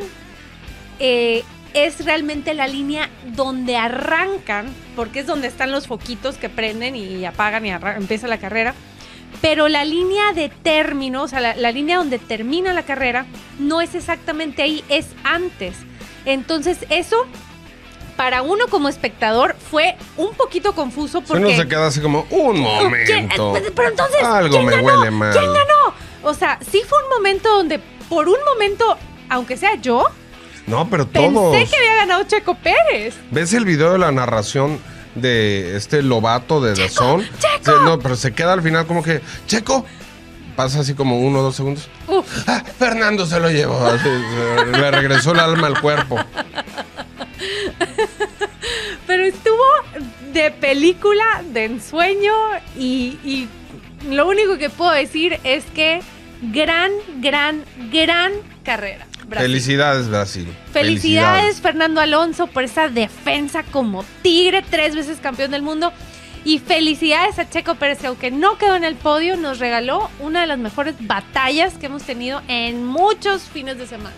eh, 0.99 1.43
es 1.75 2.03
realmente 2.05 2.53
la 2.53 2.67
línea 2.67 3.09
donde 3.35 3.75
arrancan, 3.75 4.73
porque 4.95 5.19
es 5.19 5.27
donde 5.27 5.47
están 5.47 5.71
los 5.71 5.87
foquitos 5.87 6.37
que 6.37 6.49
prenden 6.49 6.95
y 6.95 7.25
apagan 7.25 7.65
y 7.65 7.69
empieza 7.69 8.27
la 8.27 8.37
carrera. 8.37 8.73
Pero 9.41 9.67
la 9.67 9.83
línea 9.83 10.31
de 10.33 10.47
término, 10.47 11.23
o 11.23 11.27
sea, 11.27 11.41
la, 11.41 11.55
la 11.55 11.71
línea 11.73 11.97
donde 11.97 12.17
termina 12.17 12.71
la 12.71 12.83
carrera, 12.83 13.25
no 13.59 13.81
es 13.81 13.93
exactamente 13.93 14.63
ahí, 14.63 14.83
es 14.87 15.07
antes. 15.25 15.75
Entonces, 16.23 16.85
eso, 16.89 17.27
para 18.15 18.41
uno 18.41 18.67
como 18.69 18.87
espectador, 18.87 19.57
fue 19.69 19.97
un 20.15 20.33
poquito 20.33 20.73
confuso 20.73 21.21
porque... 21.21 21.43
uno 21.45 21.55
se 21.55 21.67
queda 21.67 21.87
así 21.87 21.99
como, 21.99 22.25
un 22.29 22.61
momento. 22.61 23.11
Eh, 23.57 23.71
Pero 23.75 23.89
entonces, 23.89 24.23
Algo 24.23 24.55
¿quién 24.55 24.65
me 24.65 24.71
ganó? 24.77 24.99
huele 24.99 25.11
mal. 25.11 25.31
¿Quién 25.33 25.51
ganó? 25.51 25.93
O 26.23 26.33
sea, 26.33 26.57
sí 26.71 26.81
fue 26.87 27.03
un 27.03 27.09
momento 27.09 27.49
donde, 27.49 27.79
por 28.07 28.29
un 28.29 28.37
momento, 28.45 28.97
aunque 29.29 29.57
sea 29.57 29.75
yo, 29.75 30.07
No, 30.67 30.89
pero 30.89 31.07
pensé 31.07 31.31
todos. 31.33 31.69
que 31.69 31.75
había 31.77 31.95
ganado 31.95 32.23
Checo 32.23 32.55
Pérez. 32.55 33.15
¿Ves 33.31 33.53
el 33.53 33.65
video 33.65 33.91
de 33.93 33.99
la 33.99 34.11
narración 34.11 34.79
de 35.15 35.75
este 35.77 36.01
Lobato 36.01 36.59
de 36.61 36.89
Zone? 36.89 37.23
¡Checo! 37.39 37.77
Se- 37.79 37.83
no, 37.83 37.99
pero 37.99 38.15
se 38.15 38.33
queda 38.33 38.53
al 38.53 38.61
final 38.61 38.85
como 38.87 39.03
que, 39.03 39.21
Checo. 39.47 39.85
Pasa 40.55 40.79
así 40.79 40.93
como 40.93 41.19
uno 41.19 41.39
o 41.39 41.43
dos 41.43 41.55
segundos. 41.57 41.89
Ah, 42.47 42.63
Fernando 42.79 43.25
se 43.25 43.39
lo 43.41 43.51
llevó. 43.51 43.77
así, 43.85 44.07
se- 44.07 44.65
le 44.79 44.89
regresó 44.91 45.33
el 45.33 45.39
alma 45.41 45.67
al 45.67 45.81
cuerpo. 45.81 46.17
pero 49.05 49.23
estuvo 49.23 49.63
de 50.33 50.51
película, 50.51 51.43
de 51.51 51.65
ensueño 51.65 52.33
y, 52.77 53.19
y 53.23 53.47
lo 54.09 54.27
único 54.27 54.57
que 54.57 54.69
puedo 54.69 54.91
decir 54.91 55.39
es 55.43 55.65
que 55.75 55.99
gran, 56.41 56.91
gran, 57.21 57.63
gran 57.91 58.31
carrera. 58.63 59.05
Brasil. 59.27 59.47
Felicidades, 59.47 60.07
Brasil. 60.07 60.47
Felicidades, 60.71 61.61
Fernando 61.61 62.01
Alonso, 62.01 62.47
por 62.47 62.63
esa 62.63 62.89
defensa 62.89 63.63
como 63.63 64.03
tigre, 64.21 64.63
tres 64.69 64.95
veces 64.95 65.19
campeón 65.21 65.51
del 65.51 65.61
mundo. 65.61 65.91
Y 66.43 66.59
felicidades 66.59 67.39
a 67.39 67.49
Checo 67.49 67.73
Pérez, 67.75 67.99
que 67.99 68.07
aunque 68.07 68.29
no 68.29 68.57
quedó 68.59 68.75
en 68.75 68.83
el 68.83 68.95
podio, 68.95 69.35
nos 69.35 69.57
regaló 69.57 70.11
una 70.19 70.41
de 70.41 70.47
las 70.47 70.59
mejores 70.59 70.93
batallas 70.99 71.73
que 71.73 71.87
hemos 71.87 72.03
tenido 72.03 72.41
en 72.47 72.85
muchos 72.85 73.41
fines 73.43 73.79
de 73.79 73.87
semana. 73.87 74.15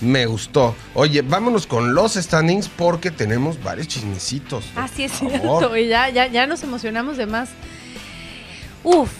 Me 0.00 0.26
gustó. 0.26 0.74
Oye, 0.94 1.22
vámonos 1.22 1.66
con 1.66 1.94
los 1.94 2.14
standings 2.14 2.68
porque 2.68 3.10
tenemos 3.10 3.60
varios 3.62 3.88
chismecitos. 3.88 4.66
Así 4.76 5.04
es 5.04 5.12
cierto, 5.12 5.76
y 5.76 5.88
ya, 5.88 6.08
ya, 6.10 6.26
ya 6.28 6.46
nos 6.46 6.62
emocionamos 6.62 7.16
de 7.16 7.26
más. 7.26 7.50
Uf, 8.84 9.10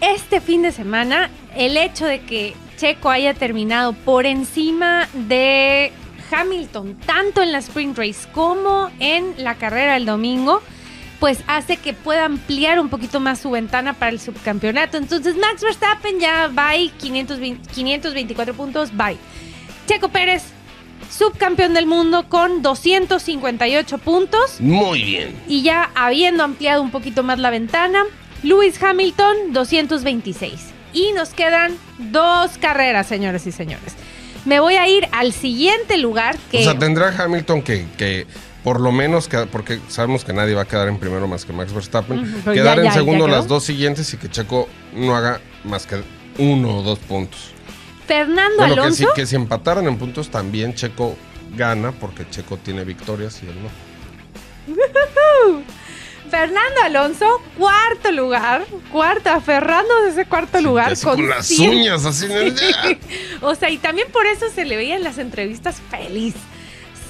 este 0.00 0.40
fin 0.40 0.62
de 0.62 0.70
semana, 0.70 1.30
el 1.56 1.76
hecho 1.76 2.06
de 2.06 2.20
que 2.20 2.54
Checo 2.84 3.08
haya 3.08 3.32
terminado 3.32 3.94
por 3.94 4.26
encima 4.26 5.08
de 5.14 5.90
Hamilton, 6.30 6.98
tanto 7.06 7.40
en 7.40 7.50
la 7.50 7.56
sprint 7.56 7.96
race 7.96 8.28
como 8.30 8.90
en 9.00 9.42
la 9.42 9.54
carrera 9.54 9.94
del 9.94 10.04
domingo, 10.04 10.60
pues 11.18 11.38
hace 11.46 11.78
que 11.78 11.94
pueda 11.94 12.26
ampliar 12.26 12.78
un 12.78 12.90
poquito 12.90 13.20
más 13.20 13.38
su 13.38 13.50
ventana 13.50 13.94
para 13.94 14.10
el 14.10 14.20
subcampeonato. 14.20 14.98
Entonces 14.98 15.34
Max 15.34 15.62
Verstappen 15.62 16.20
ya 16.20 16.50
520 16.50 17.70
524 17.72 18.52
puntos, 18.52 18.94
bye. 18.94 19.16
Checo 19.86 20.10
Pérez, 20.10 20.42
subcampeón 21.10 21.72
del 21.72 21.86
mundo 21.86 22.28
con 22.28 22.60
258 22.60 23.96
puntos. 23.96 24.60
Muy 24.60 25.02
bien. 25.02 25.42
Y 25.48 25.62
ya 25.62 25.90
habiendo 25.94 26.44
ampliado 26.44 26.82
un 26.82 26.90
poquito 26.90 27.22
más 27.22 27.38
la 27.38 27.48
ventana, 27.48 28.04
Lewis 28.42 28.82
Hamilton 28.82 29.54
226. 29.54 30.73
Y 30.94 31.12
nos 31.12 31.30
quedan 31.30 31.76
dos 31.98 32.56
carreras, 32.58 33.06
señores 33.06 33.46
y 33.46 33.52
señores. 33.52 33.94
Me 34.46 34.60
voy 34.60 34.76
a 34.76 34.86
ir 34.88 35.08
al 35.12 35.32
siguiente 35.32 35.98
lugar 35.98 36.36
que... 36.50 36.60
O 36.60 36.62
sea, 36.62 36.78
tendrá 36.78 37.08
Hamilton 37.16 37.62
que, 37.62 37.86
que 37.98 38.26
por 38.62 38.80
lo 38.80 38.92
menos, 38.92 39.26
que- 39.28 39.46
porque 39.46 39.80
sabemos 39.88 40.24
que 40.24 40.32
nadie 40.32 40.54
va 40.54 40.62
a 40.62 40.64
quedar 40.66 40.88
en 40.88 40.98
primero 40.98 41.26
más 41.26 41.44
que 41.44 41.52
Max 41.52 41.72
Verstappen, 41.72 42.24
quedar 42.44 42.76
ya- 42.76 42.82
en 42.82 42.84
ya- 42.84 42.92
segundo 42.92 43.26
ya 43.26 43.32
las 43.36 43.48
dos 43.48 43.64
siguientes 43.64 44.12
y 44.14 44.16
que 44.18 44.28
Checo 44.30 44.68
no 44.94 45.14
haga 45.16 45.40
más 45.64 45.86
que 45.86 45.96
uno 46.38 46.78
o 46.78 46.82
dos 46.82 46.98
puntos. 47.00 47.50
Fernando 48.06 48.56
Bueno, 48.58 48.74
que 48.84 48.92
si, 48.92 49.02
Alonso... 49.04 49.14
que 49.16 49.26
si 49.26 49.34
empataran 49.36 49.86
en 49.88 49.96
puntos 49.98 50.28
también 50.30 50.74
Checo 50.74 51.16
gana 51.56 51.92
porque 51.92 52.28
Checo 52.30 52.56
tiene 52.58 52.84
victorias 52.84 53.40
y 53.42 53.46
él 53.46 53.54
no. 53.62 53.70
Fernando 56.34 56.80
Alonso, 56.82 57.40
cuarto 57.56 58.10
lugar. 58.10 58.66
Cuarto, 58.90 59.30
aferrándose 59.30 60.06
a 60.08 60.10
ese 60.10 60.26
cuarto 60.26 60.60
lugar. 60.60 60.90
Así 60.90 61.06
con 61.06 61.28
las 61.28 61.48
uñas, 61.52 62.04
así. 62.04 62.26
Sí. 62.26 62.98
O 63.40 63.54
sea, 63.54 63.70
y 63.70 63.78
también 63.78 64.08
por 64.10 64.26
eso 64.26 64.46
se 64.52 64.64
le 64.64 64.76
veía 64.76 64.96
en 64.96 65.04
las 65.04 65.18
entrevistas 65.18 65.80
feliz. 65.90 66.34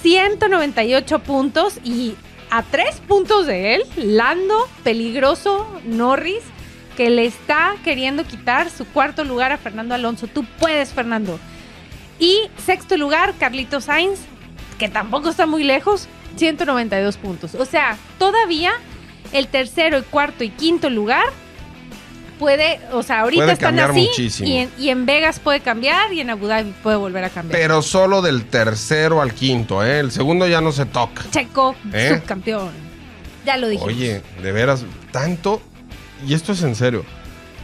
198 0.02 1.20
puntos 1.20 1.78
y 1.82 2.16
a 2.50 2.62
tres 2.64 2.96
puntos 3.08 3.46
de 3.46 3.76
él, 3.76 3.84
Lando, 3.96 4.68
peligroso, 4.82 5.66
Norris, 5.84 6.42
que 6.94 7.08
le 7.08 7.24
está 7.24 7.76
queriendo 7.82 8.24
quitar 8.24 8.68
su 8.68 8.84
cuarto 8.84 9.24
lugar 9.24 9.52
a 9.52 9.56
Fernando 9.56 9.94
Alonso. 9.94 10.26
Tú 10.26 10.44
puedes, 10.58 10.90
Fernando. 10.90 11.40
Y 12.18 12.42
sexto 12.62 12.98
lugar, 12.98 13.32
Carlito 13.38 13.80
Sainz, 13.80 14.18
que 14.78 14.90
tampoco 14.90 15.30
está 15.30 15.46
muy 15.46 15.64
lejos, 15.64 16.08
192 16.36 17.16
puntos. 17.16 17.54
O 17.54 17.64
sea, 17.64 17.96
todavía 18.18 18.74
el 19.34 19.48
tercero, 19.48 19.98
el 19.98 20.04
cuarto 20.04 20.42
y 20.44 20.48
quinto 20.50 20.88
lugar 20.88 21.26
puede, 22.38 22.80
o 22.92 23.02
sea, 23.02 23.20
ahorita 23.20 23.42
Puede 23.42 23.52
están 23.52 23.68
cambiar 23.76 23.90
así 23.90 24.00
muchísimo. 24.08 24.48
y 24.48 24.56
en, 24.56 24.70
y 24.78 24.88
en 24.88 25.06
Vegas 25.06 25.38
puede 25.38 25.60
cambiar 25.60 26.12
y 26.12 26.20
en 26.20 26.30
Abu 26.30 26.46
Dhabi 26.46 26.72
puede 26.82 26.96
volver 26.96 27.24
a 27.24 27.30
cambiar. 27.30 27.60
Pero 27.60 27.82
solo 27.82 28.22
del 28.22 28.46
tercero 28.46 29.20
al 29.20 29.34
quinto, 29.34 29.84
¿eh? 29.84 30.00
El 30.00 30.10
segundo 30.10 30.46
ya 30.48 30.60
no 30.60 30.72
se 30.72 30.86
toca. 30.86 31.24
Checo, 31.30 31.76
¿Eh? 31.92 32.16
subcampeón. 32.18 32.70
Ya 33.46 33.56
lo 33.56 33.68
dijimos. 33.68 33.92
Oye, 33.92 34.22
de 34.42 34.52
veras, 34.52 34.84
tanto, 35.12 35.60
y 36.26 36.34
esto 36.34 36.52
es 36.52 36.62
en 36.62 36.74
serio, 36.74 37.04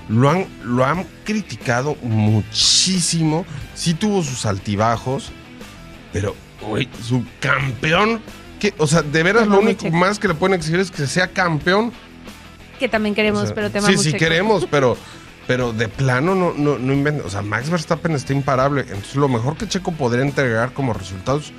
lo 0.09 0.28
han, 0.30 0.46
lo 0.62 0.85
han 0.85 1.06
criticado 1.24 1.96
muchísimo, 2.02 3.46
sí 3.74 3.94
tuvo 3.94 4.22
sus 4.22 4.44
altibajos, 4.46 5.30
pero, 6.12 6.35
oye, 6.68 6.88
su 7.02 7.24
campeón, 7.40 8.20
que, 8.61 8.73
o 8.79 8.87
sea, 8.87 9.03
de 9.03 9.23
veras 9.25 9.49
lo 9.49 9.59
único 9.59 9.90
más 9.90 10.18
que 10.20 10.29
le 10.29 10.35
pueden 10.35 10.55
exigir 10.55 10.79
es 10.79 10.90
que 10.92 11.07
sea 11.09 11.27
campeón. 11.29 11.92
que 12.79 12.88
también 12.88 13.14
queremos, 13.14 13.42
O 13.42 13.46
sea, 13.46 13.55
pero 13.55 13.70
te 13.70 13.81
sí, 13.81 13.96
sí 13.99 14.12
Checo. 14.12 14.18
queremos, 14.18 14.66
pero, 14.70 14.96
pero 15.49 15.73
de 15.73 15.88
plano 15.88 16.35
no, 16.37 16.53
no, 16.57 16.79
no 16.79 16.92
inventa. 16.92 17.25
O 17.27 17.31
sea, 17.31 17.42
Max 17.42 17.68
Verstappen 17.70 18.12
está 18.12 18.33
imparable. 18.33 18.83
Entonces, 18.83 19.16
lo 19.16 19.29
mejor 19.29 19.57
que 19.57 19.66
Checo 19.66 19.90
podría 19.92 20.23
entregar 20.23 20.73
como 20.73 20.92
resultados 20.92 21.53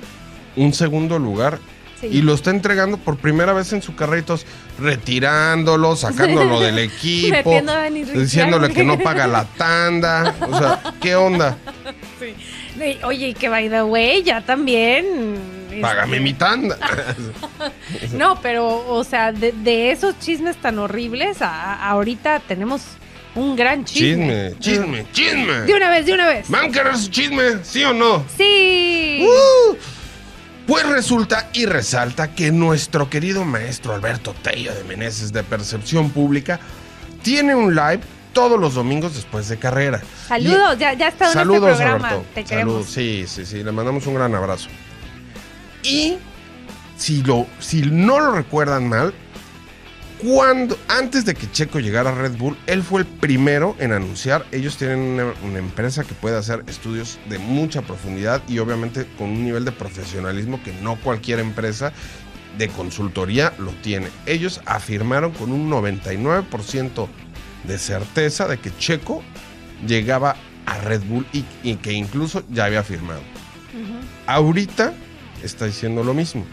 un 0.56 0.72
segundo 0.72 1.18
lugar. 1.18 1.58
Sí. 2.00 2.08
Y 2.08 2.22
lo 2.22 2.34
está 2.34 2.50
entregando 2.50 2.96
por 2.96 3.16
primera 3.16 3.52
vez 3.52 3.72
en 3.72 3.80
su 3.80 3.94
todos 3.94 4.44
retirándolo, 4.80 5.94
sacándolo 5.94 6.60
del 6.60 6.78
equipo, 6.90 7.54
diciéndole 8.12 8.70
que 8.72 8.82
no 8.82 8.98
paga 8.98 9.26
la 9.28 9.44
tanda. 9.56 10.34
O 10.48 10.58
sea, 10.58 10.82
¿qué 11.00 11.14
onda? 11.14 11.56
Sí, 12.18 12.34
Oye, 13.04 13.28
y 13.28 13.34
que 13.34 13.48
by 13.48 13.68
the 13.68 13.82
way, 13.84 14.22
ya 14.24 14.40
también. 14.40 15.61
Págame 15.80 16.20
mi 16.20 16.34
tanda. 16.34 16.76
No, 18.12 18.40
pero, 18.40 18.86
o 18.88 19.04
sea, 19.04 19.32
de, 19.32 19.52
de 19.52 19.90
esos 19.92 20.18
chismes 20.18 20.56
tan 20.56 20.78
horribles, 20.78 21.40
a- 21.42 21.88
ahorita 21.90 22.40
tenemos 22.40 22.82
un 23.34 23.56
gran 23.56 23.84
chisme. 23.84 24.52
Chisme, 24.58 25.04
chisme, 25.04 25.06
chisme. 25.12 25.52
De 25.62 25.74
una 25.74 25.90
vez, 25.90 26.06
de 26.06 26.12
una 26.12 26.26
vez. 26.28 26.48
¿Van 26.50 26.66
a 26.66 26.68
querer 26.70 26.96
su 26.96 27.08
chisme? 27.08 27.64
¿Sí 27.64 27.84
o 27.84 27.92
no? 27.92 28.24
Sí. 28.36 29.24
Uh, 29.26 29.76
Pues 30.66 30.86
resulta 30.88 31.48
y 31.52 31.66
resalta 31.66 32.34
que 32.34 32.50
nuestro 32.52 33.08
querido 33.10 33.44
maestro 33.44 33.94
Alberto 33.94 34.34
Tello 34.42 34.74
de 34.74 34.84
Meneses 34.84 35.32
de 35.32 35.42
Percepción 35.42 36.10
Pública 36.10 36.60
tiene 37.22 37.54
un 37.54 37.74
live 37.74 38.00
todos 38.32 38.58
los 38.60 38.74
domingos 38.74 39.14
después 39.14 39.48
de 39.48 39.58
carrera. 39.58 40.00
Saludos, 40.28 40.78
ya, 40.78 40.92
ya 40.94 41.08
está 41.08 41.26
en 41.26 41.32
Saludos, 41.32 41.70
este 41.72 41.82
programa. 41.84 42.08
Alberto. 42.10 42.26
Te 42.34 42.46
Saludos, 42.46 42.86
queremos. 42.86 42.86
sí, 42.90 43.24
sí, 43.26 43.44
sí, 43.46 43.62
le 43.62 43.72
mandamos 43.72 44.06
un 44.06 44.14
gran 44.14 44.34
abrazo. 44.34 44.68
Y 45.82 46.18
si, 46.96 47.22
lo, 47.22 47.46
si 47.58 47.82
no 47.82 48.20
lo 48.20 48.32
recuerdan 48.32 48.88
mal, 48.88 49.12
cuando, 50.18 50.78
antes 50.86 51.24
de 51.24 51.34
que 51.34 51.50
Checo 51.50 51.80
llegara 51.80 52.10
a 52.10 52.14
Red 52.14 52.36
Bull, 52.36 52.56
él 52.66 52.84
fue 52.84 53.00
el 53.00 53.06
primero 53.06 53.74
en 53.80 53.90
anunciar. 53.90 54.46
Ellos 54.52 54.76
tienen 54.76 55.00
una, 55.00 55.34
una 55.42 55.58
empresa 55.58 56.04
que 56.04 56.14
puede 56.14 56.36
hacer 56.36 56.62
estudios 56.68 57.18
de 57.28 57.38
mucha 57.40 57.82
profundidad 57.82 58.40
y 58.48 58.60
obviamente 58.60 59.06
con 59.18 59.30
un 59.30 59.44
nivel 59.44 59.64
de 59.64 59.72
profesionalismo 59.72 60.62
que 60.62 60.72
no 60.74 60.94
cualquier 60.96 61.40
empresa 61.40 61.92
de 62.56 62.68
consultoría 62.68 63.52
lo 63.58 63.72
tiene. 63.82 64.08
Ellos 64.26 64.60
afirmaron 64.64 65.32
con 65.32 65.50
un 65.50 65.68
99% 65.68 67.08
de 67.64 67.78
certeza 67.78 68.46
de 68.46 68.58
que 68.58 68.76
Checo 68.76 69.22
llegaba 69.86 70.36
a 70.66 70.78
Red 70.78 71.02
Bull 71.02 71.26
y, 71.32 71.44
y 71.62 71.76
que 71.76 71.92
incluso 71.92 72.44
ya 72.50 72.66
había 72.66 72.82
firmado. 72.84 73.22
Ahorita 74.26 74.92
está 75.42 75.66
diciendo 75.66 76.04
lo 76.04 76.14
mismo. 76.14 76.44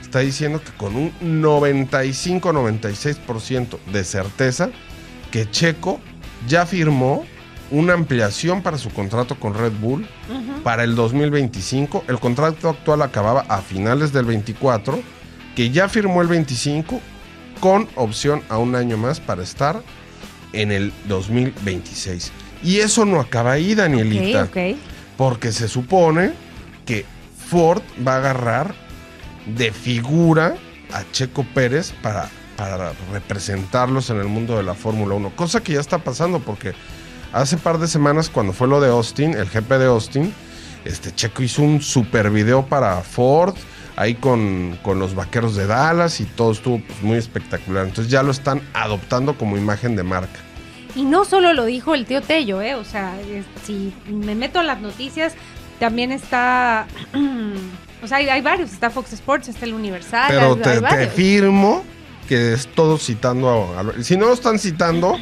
Está 0.00 0.20
diciendo 0.20 0.62
que 0.62 0.70
con 0.72 0.96
un 0.96 1.12
95-96% 1.42 3.78
de 3.92 4.04
certeza 4.04 4.70
que 5.30 5.48
Checo 5.50 6.00
ya 6.48 6.66
firmó 6.66 7.24
una 7.70 7.92
ampliación 7.94 8.62
para 8.62 8.78
su 8.78 8.90
contrato 8.90 9.38
con 9.38 9.54
Red 9.54 9.72
Bull 9.80 10.02
Ujú. 10.28 10.62
para 10.64 10.82
el 10.82 10.96
2025. 10.96 12.04
El 12.08 12.18
contrato 12.18 12.68
actual 12.68 13.02
acababa 13.02 13.42
a 13.48 13.62
finales 13.62 14.12
del 14.12 14.24
24, 14.24 15.00
que 15.54 15.70
ya 15.70 15.88
firmó 15.88 16.20
el 16.22 16.28
25 16.28 17.00
con 17.60 17.86
opción 17.94 18.42
a 18.48 18.58
un 18.58 18.74
año 18.74 18.96
más 18.96 19.20
para 19.20 19.44
estar 19.44 19.80
en 20.52 20.72
el 20.72 20.92
2026. 21.06 22.32
Y 22.64 22.78
eso 22.78 23.04
no 23.04 23.20
acaba 23.20 23.52
ahí, 23.52 23.76
Danielita. 23.76 24.48
Porque 25.16 25.52
se 25.52 25.68
supone 25.68 26.32
que 26.84 27.04
Ford 27.50 27.82
va 28.06 28.14
a 28.14 28.18
agarrar 28.18 28.74
de 29.44 29.72
figura 29.72 30.54
a 30.92 31.02
Checo 31.10 31.44
Pérez 31.52 31.92
para, 32.00 32.30
para 32.56 32.92
representarlos 33.12 34.08
en 34.10 34.18
el 34.18 34.28
mundo 34.28 34.56
de 34.56 34.62
la 34.62 34.74
Fórmula 34.74 35.16
1. 35.16 35.30
Cosa 35.34 35.60
que 35.60 35.72
ya 35.72 35.80
está 35.80 35.98
pasando 35.98 36.38
porque 36.38 36.74
hace 37.32 37.56
par 37.56 37.78
de 37.78 37.88
semanas 37.88 38.30
cuando 38.30 38.52
fue 38.52 38.68
lo 38.68 38.80
de 38.80 38.90
Austin, 38.90 39.34
el 39.34 39.50
GP 39.50 39.68
de 39.78 39.86
Austin, 39.86 40.32
este 40.84 41.12
Checo 41.12 41.42
hizo 41.42 41.62
un 41.62 41.82
super 41.82 42.30
video 42.30 42.64
para 42.64 43.02
Ford 43.02 43.56
ahí 43.96 44.14
con, 44.14 44.78
con 44.82 45.00
los 45.00 45.16
vaqueros 45.16 45.56
de 45.56 45.66
Dallas 45.66 46.20
y 46.20 46.26
todo 46.26 46.52
estuvo 46.52 46.80
pues, 46.80 47.02
muy 47.02 47.18
espectacular. 47.18 47.84
Entonces 47.84 48.12
ya 48.12 48.22
lo 48.22 48.30
están 48.30 48.62
adoptando 48.74 49.36
como 49.36 49.56
imagen 49.56 49.96
de 49.96 50.04
marca. 50.04 50.38
Y 50.94 51.02
no 51.02 51.24
solo 51.24 51.52
lo 51.52 51.64
dijo 51.64 51.94
el 51.94 52.06
tío 52.06 52.20
Tello, 52.20 52.62
¿eh? 52.62 52.74
O 52.76 52.84
sea, 52.84 53.16
si 53.64 53.92
me 54.08 54.34
meto 54.34 54.58
a 54.58 54.62
las 54.62 54.80
noticias, 54.80 55.34
también 55.80 56.12
está. 56.12 56.86
o 58.02 58.06
sea, 58.06 58.18
hay, 58.18 58.28
hay 58.28 58.40
varios. 58.42 58.72
Está 58.72 58.90
Fox 58.90 59.12
Sports, 59.14 59.48
está 59.48 59.64
el 59.64 59.74
Universal. 59.74 60.26
Pero 60.28 60.54
hay- 60.54 60.60
te, 60.80 60.86
hay 60.86 61.06
te 61.06 61.06
firmo 61.08 61.82
que 62.28 62.52
es 62.52 62.68
todo 62.68 62.96
citando 62.98 63.48
a, 63.76 63.80
a- 63.80 64.02
Si 64.04 64.16
no 64.16 64.26
lo 64.26 64.34
están 64.34 64.60
citando, 64.60 65.18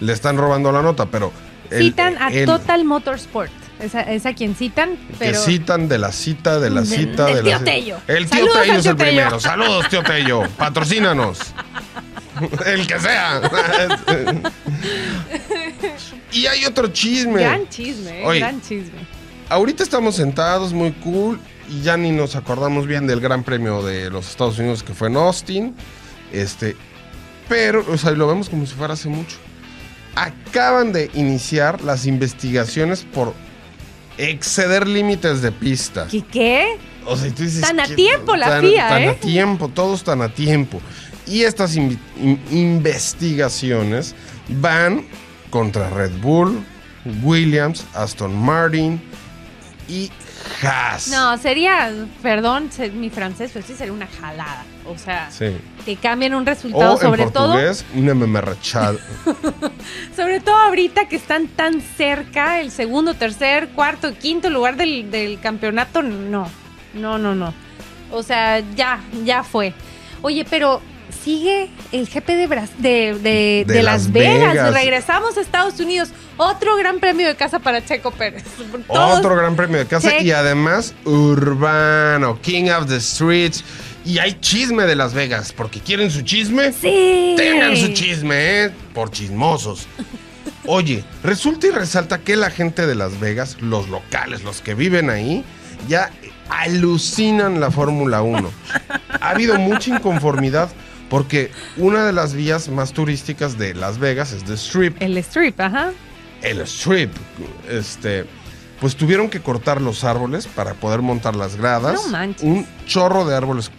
le 0.00 0.12
están 0.12 0.36
robando 0.36 0.70
la 0.70 0.82
nota, 0.82 1.06
pero... 1.06 1.32
el- 1.70 1.82
Citan 1.86 2.16
a 2.22 2.28
el- 2.28 2.46
Total 2.46 2.84
Motorsport. 2.84 3.50
Es 3.80 3.92
a, 3.96 4.02
es 4.02 4.24
a 4.24 4.32
quien 4.34 4.54
citan, 4.54 4.96
pero. 5.18 5.32
Que 5.32 5.38
citan 5.38 5.88
de 5.88 5.98
la 5.98 6.12
cita, 6.12 6.60
de 6.60 6.70
la 6.70 6.84
cita, 6.84 7.26
del 7.26 7.34
de 7.36 7.42
tío 7.42 7.50
la 7.50 7.58
cita. 7.58 7.64
Tello. 7.72 7.96
El 8.06 8.30
tío 8.30 8.38
Saludos 8.38 8.60
Tello 8.62 8.74
es 8.76 8.82
tío 8.82 8.90
el 8.92 8.96
Tello. 8.96 9.10
primero. 9.10 9.40
Saludos, 9.40 9.88
tío 9.88 10.02
Tello. 10.04 10.42
Patrocínanos. 10.56 11.38
el 12.66 12.86
que 12.86 13.00
sea. 13.00 13.40
y 16.32 16.46
hay 16.46 16.64
otro 16.64 16.88
chisme. 16.88 17.40
Gran 17.42 17.68
chisme. 17.68 18.24
Oye. 18.24 18.40
gran 18.40 18.60
chisme. 18.62 18.98
Ahorita 19.48 19.82
estamos 19.82 20.16
sentados, 20.16 20.72
muy 20.72 20.92
cool, 20.92 21.38
y 21.68 21.82
ya 21.82 21.96
ni 21.96 22.10
nos 22.10 22.34
acordamos 22.36 22.86
bien 22.86 23.06
del 23.06 23.20
Gran 23.20 23.42
Premio 23.44 23.82
de 23.82 24.10
los 24.10 24.28
Estados 24.30 24.58
Unidos 24.58 24.82
que 24.82 24.94
fue 24.94 25.08
en 25.08 25.16
Austin. 25.16 25.74
Este, 26.32 26.76
pero, 27.48 27.84
o 27.88 27.98
sea, 27.98 28.10
lo 28.12 28.26
vemos 28.26 28.48
como 28.48 28.66
si 28.66 28.74
fuera 28.74 28.94
hace 28.94 29.08
mucho. 29.08 29.36
Acaban 30.16 30.92
de 30.92 31.10
iniciar 31.14 31.82
las 31.82 32.06
investigaciones 32.06 33.04
por 33.12 33.34
exceder 34.16 34.86
límites 34.86 35.42
de 35.42 35.52
pista. 35.52 36.06
¿Qué? 36.10 36.22
qué? 36.30 36.78
O 37.06 37.16
sea, 37.16 37.28
y 37.28 37.32
tú 37.32 37.42
dices, 37.42 37.60
Tan 37.60 37.80
a 37.80 37.86
¿qué- 37.86 37.94
tiempo 37.96 38.34
la 38.36 38.48
tan- 38.48 38.60
FIA, 38.64 38.88
tan 38.88 39.02
¿eh? 39.02 39.08
a 39.10 39.14
tiempo, 39.16 39.68
todos 39.68 40.04
tan 40.04 40.22
a 40.22 40.30
tiempo. 40.32 40.80
Y 41.26 41.42
estas 41.42 41.76
in- 41.76 41.98
investigaciones 42.50 44.14
van 44.48 45.04
contra 45.50 45.90
Red 45.90 46.12
Bull, 46.20 46.64
Williams, 47.22 47.84
Aston 47.94 48.34
Martin 48.34 49.02
y 49.88 50.10
Haas. 50.62 51.08
No, 51.08 51.36
sería, 51.38 51.90
perdón, 52.22 52.70
se- 52.70 52.90
mi 52.90 53.10
francés, 53.10 53.50
pero 53.52 53.66
sí 53.66 53.74
sería 53.74 53.92
una 53.92 54.06
jalada. 54.06 54.64
O 54.86 54.98
sea, 54.98 55.30
Sí. 55.30 55.56
que 55.84 55.96
cambien 55.96 56.34
un 56.34 56.44
resultado, 56.44 56.94
O 56.94 56.96
sobre 57.00 57.22
en 57.24 57.32
todo, 57.32 57.52
portugués, 57.52 57.84
una 57.94 58.14
memerrachada. 58.14 58.98
sobre 60.16 60.40
todo 60.40 60.56
ahorita 60.56 61.08
que 61.08 61.16
están 61.16 61.48
tan 61.48 61.80
cerca, 61.80 62.60
el 62.60 62.70
segundo, 62.70 63.14
tercer, 63.14 63.68
cuarto, 63.70 64.12
quinto 64.14 64.50
lugar 64.50 64.76
del, 64.76 65.10
del 65.10 65.40
campeonato, 65.40 66.02
no, 66.02 66.48
no, 66.94 67.18
no, 67.18 67.34
no. 67.34 67.54
O 68.10 68.22
sea, 68.22 68.60
ya, 68.76 69.00
ya 69.24 69.42
fue. 69.42 69.72
Oye, 70.22 70.44
pero 70.48 70.80
sigue 71.22 71.68
el 71.92 72.06
GP 72.08 72.26
de, 72.36 72.46
Bras- 72.48 72.70
de, 72.78 73.14
de- 73.14 73.64
De 73.66 73.74
de 73.74 73.82
Las 73.82 74.04
Las 74.04 74.12
Vegas. 74.12 74.52
Vegas. 74.52 74.74
Regresamos 74.74 75.36
a 75.36 75.40
Estados 75.40 75.78
Unidos. 75.80 76.10
Otro 76.36 76.76
gran 76.76 76.98
premio 76.98 77.26
de 77.28 77.36
casa 77.36 77.58
para 77.60 77.84
Checo 77.84 78.10
Pérez. 78.10 78.42
Todos- 78.86 79.18
Otro 79.18 79.36
gran 79.36 79.54
premio 79.56 79.78
de 79.78 79.86
casa 79.86 80.18
y 80.20 80.30
además 80.32 80.94
urbano, 81.04 82.38
King 82.42 82.70
of 82.70 82.86
the 82.88 83.00
Streets. 83.00 83.64
Y 84.04 84.18
hay 84.18 84.34
chisme 84.40 84.84
de 84.84 84.96
Las 84.96 85.14
Vegas, 85.14 85.52
porque 85.52 85.80
quieren 85.80 86.10
su 86.10 86.20
chisme. 86.22 86.72
Sí. 86.72 87.34
Tengan 87.38 87.74
su 87.76 87.88
chisme, 87.94 88.64
¿eh? 88.64 88.70
Por 88.92 89.10
chismosos. 89.10 89.86
Oye, 90.66 91.04
resulta 91.22 91.66
y 91.66 91.70
resalta 91.70 92.18
que 92.18 92.36
la 92.36 92.50
gente 92.50 92.86
de 92.86 92.94
Las 92.94 93.18
Vegas, 93.20 93.56
los 93.60 93.88
locales, 93.88 94.42
los 94.42 94.60
que 94.60 94.74
viven 94.74 95.08
ahí, 95.08 95.42
ya 95.88 96.10
alucinan 96.50 97.60
la 97.60 97.70
Fórmula 97.70 98.20
1. 98.22 98.50
Ha 99.20 99.30
habido 99.30 99.58
mucha 99.58 99.90
inconformidad 99.96 100.68
porque 101.08 101.50
una 101.76 102.06
de 102.06 102.12
las 102.12 102.34
vías 102.34 102.68
más 102.68 102.92
turísticas 102.92 103.58
de 103.58 103.74
Las 103.74 103.98
Vegas 103.98 104.32
es 104.32 104.44
The 104.44 104.54
Strip. 104.54 105.00
El 105.00 105.16
strip, 105.18 105.60
ajá. 105.60 105.92
El 106.42 106.60
Strip. 106.62 107.12
Este, 107.68 108.26
pues 108.80 108.96
tuvieron 108.96 109.30
que 109.30 109.40
cortar 109.40 109.80
los 109.80 110.04
árboles 110.04 110.46
para 110.46 110.74
poder 110.74 111.02
montar 111.02 111.36
las 111.36 111.56
gradas. 111.56 112.04
No 112.04 112.08
manches. 112.08 112.42
Un 112.42 112.66
chorro 112.86 113.24
de 113.24 113.36
árboles 113.36 113.70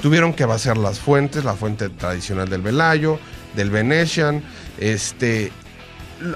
tuvieron 0.00 0.32
que 0.32 0.44
vaciar 0.44 0.76
las 0.76 0.98
fuentes, 0.98 1.44
la 1.44 1.54
fuente 1.54 1.88
tradicional 1.88 2.48
del 2.48 2.62
Velayo, 2.62 3.18
del 3.54 3.70
Venetian, 3.70 4.42
este 4.78 5.52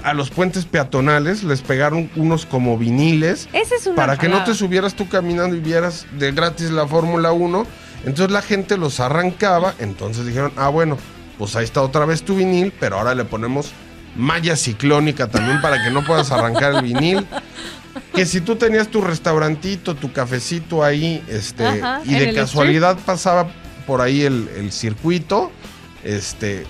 a 0.03 0.13
los 0.13 0.29
puentes 0.29 0.65
peatonales 0.65 1.43
les 1.43 1.61
pegaron 1.61 2.09
unos 2.15 2.45
como 2.45 2.77
viniles 2.77 3.49
Esa 3.51 3.75
es 3.75 3.85
una 3.85 3.97
para 3.97 4.17
que 4.17 4.29
no 4.29 4.41
te 4.45 4.53
subieras 4.53 4.95
tú 4.95 5.09
caminando 5.09 5.57
y 5.57 5.59
vieras 5.59 6.05
de 6.17 6.31
gratis 6.31 6.71
la 6.71 6.87
Fórmula 6.87 7.33
1. 7.33 7.67
Entonces 8.03 8.31
la 8.31 8.41
gente 8.41 8.77
los 8.77 8.99
arrancaba, 8.99 9.75
entonces 9.79 10.25
dijeron, 10.25 10.51
ah 10.57 10.69
bueno, 10.69 10.97
pues 11.37 11.55
ahí 11.55 11.63
está 11.63 11.81
otra 11.81 12.05
vez 12.05 12.23
tu 12.23 12.35
vinil, 12.35 12.73
pero 12.79 12.97
ahora 12.97 13.15
le 13.15 13.25
ponemos 13.25 13.71
malla 14.15 14.55
ciclónica 14.55 15.27
también 15.27 15.61
para 15.61 15.83
que 15.83 15.89
no 15.89 16.03
puedas 16.03 16.31
arrancar 16.31 16.75
el 16.75 16.81
vinil. 16.83 17.25
Que 18.13 18.25
si 18.25 18.41
tú 18.41 18.55
tenías 18.55 18.89
tu 18.89 19.01
restaurantito, 19.01 19.95
tu 19.95 20.11
cafecito 20.11 20.83
ahí, 20.83 21.23
este, 21.27 21.65
Ajá, 21.65 22.01
y 22.05 22.15
de 22.15 22.33
casualidad 22.33 22.97
pasaba 23.05 23.47
por 23.87 24.01
ahí 24.01 24.23
el, 24.23 24.49
el 24.55 24.71
circuito, 24.71 25.51
este, 26.03 26.65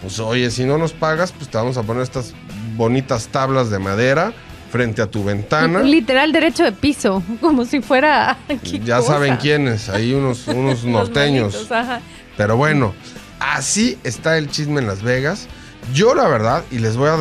pues 0.00 0.18
oye, 0.20 0.50
si 0.50 0.64
no 0.64 0.78
nos 0.78 0.92
pagas, 0.92 1.32
pues 1.32 1.50
te 1.50 1.58
vamos 1.58 1.76
a 1.76 1.82
poner 1.82 2.02
estas 2.02 2.34
bonitas 2.76 3.28
tablas 3.28 3.70
de 3.70 3.78
madera 3.78 4.32
frente 4.70 5.00
a 5.02 5.06
tu 5.10 5.24
ventana. 5.24 5.80
Literal 5.82 6.32
derecho 6.32 6.64
de 6.64 6.72
piso, 6.72 7.22
como 7.40 7.64
si 7.64 7.80
fuera. 7.80 8.36
¿qué 8.48 8.78
Ya 8.80 8.98
cosa? 8.98 9.12
saben 9.14 9.36
quiénes, 9.36 9.88
ahí 9.88 10.12
unos, 10.12 10.46
unos 10.48 10.84
norteños. 10.84 11.54
manitos, 11.54 11.72
ajá. 11.72 12.00
Pero 12.36 12.56
bueno, 12.56 12.94
así 13.40 13.98
está 14.04 14.38
el 14.38 14.50
chisme 14.50 14.80
en 14.80 14.86
Las 14.86 15.02
Vegas. 15.02 15.48
Yo 15.94 16.14
la 16.14 16.28
verdad, 16.28 16.64
y 16.70 16.78
les 16.78 16.96
voy 16.96 17.08
a 17.08 17.16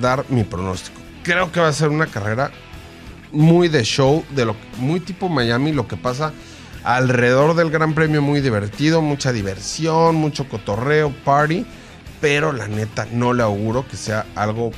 dar 0.00 0.24
mi 0.28 0.44
pronóstico, 0.44 1.00
creo 1.22 1.50
que 1.50 1.60
va 1.60 1.68
a 1.68 1.72
ser 1.72 1.88
una 1.88 2.06
carrera 2.06 2.50
muy 3.32 3.68
de 3.68 3.82
show, 3.84 4.24
de 4.30 4.44
lo 4.44 4.54
muy 4.78 5.00
tipo 5.00 5.28
Miami, 5.28 5.72
lo 5.72 5.88
que 5.88 5.96
pasa 5.96 6.32
alrededor 6.84 7.54
del 7.54 7.70
Gran 7.70 7.94
Premio, 7.94 8.20
muy 8.22 8.40
divertido, 8.40 9.00
mucha 9.02 9.32
diversión, 9.32 10.16
mucho 10.16 10.48
cotorreo, 10.48 11.10
party, 11.24 11.64
pero 12.20 12.52
la 12.52 12.68
neta 12.68 13.06
no 13.12 13.32
le 13.32 13.42
auguro 13.42 13.86
que 13.88 13.96
sea 13.96 14.26
algo 14.34 14.72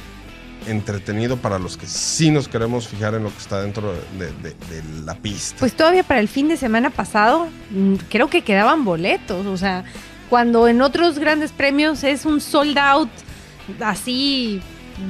entretenido 0.67 1.37
para 1.37 1.59
los 1.59 1.77
que 1.77 1.87
sí 1.87 2.31
nos 2.31 2.49
queremos 2.49 2.89
fijar 2.89 3.15
en 3.15 3.25
lo 3.25 3.31
que 3.31 3.39
está 3.39 3.61
dentro 3.63 3.93
de, 4.19 4.27
de- 4.43 4.51
de 4.51 5.05
la 5.05 5.15
pista. 5.15 5.57
Pues 5.59 5.75
todavía 5.75 6.03
para 6.03 6.21
el 6.21 6.29
fin 6.29 6.49
de 6.49 6.57
semana 6.57 6.91
pasado, 6.91 7.49
mm, 7.71 7.95
creo 8.11 8.29
que 8.29 8.43
quedaban 8.43 8.85
boletos. 8.85 9.47
O 9.47 9.57
sea, 9.57 9.85
cuando 10.31 10.67
en 10.69 10.81
otros 10.83 11.19
grandes 11.19 11.53
premios 11.53 12.03
es 12.05 12.25
un 12.25 12.41
sold 12.41 12.79
out 12.79 13.11
así 13.81 14.61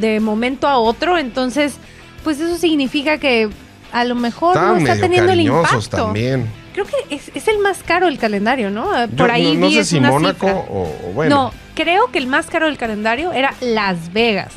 de 0.00 0.20
momento 0.20 0.66
a 0.68 0.78
otro, 0.78 1.18
entonces, 1.18 1.74
pues 2.22 2.40
eso 2.40 2.56
significa 2.56 3.18
que 3.18 3.50
a 3.92 4.04
lo 4.04 4.14
mejor 4.14 4.56
no 4.56 4.62
Estaban 4.76 4.86
está 4.86 5.00
teniendo 5.00 5.32
el 5.32 5.40
impacto. 5.42 5.88
también. 6.06 6.48
Creo 6.72 6.86
que 6.86 7.14
es, 7.14 7.30
es 7.34 7.46
el 7.46 7.58
más 7.60 7.82
caro 7.84 8.06
del 8.06 8.18
calendario, 8.18 8.70
¿no? 8.70 9.06
Yo 9.06 9.16
Por 9.16 9.30
ahí 9.30 9.54
no, 9.54 9.60
no 9.60 9.66
vi 9.68 9.74
sé 9.74 9.84
si 9.84 10.00
Mónaco 10.00 10.46
o 10.48 11.12
bueno. 11.14 11.36
No, 11.36 11.52
creo 11.76 12.10
que 12.10 12.18
el 12.18 12.26
más 12.26 12.46
caro 12.46 12.66
del 12.66 12.76
calendario 12.78 13.32
era 13.32 13.54
Las 13.60 14.12
Vegas. 14.12 14.52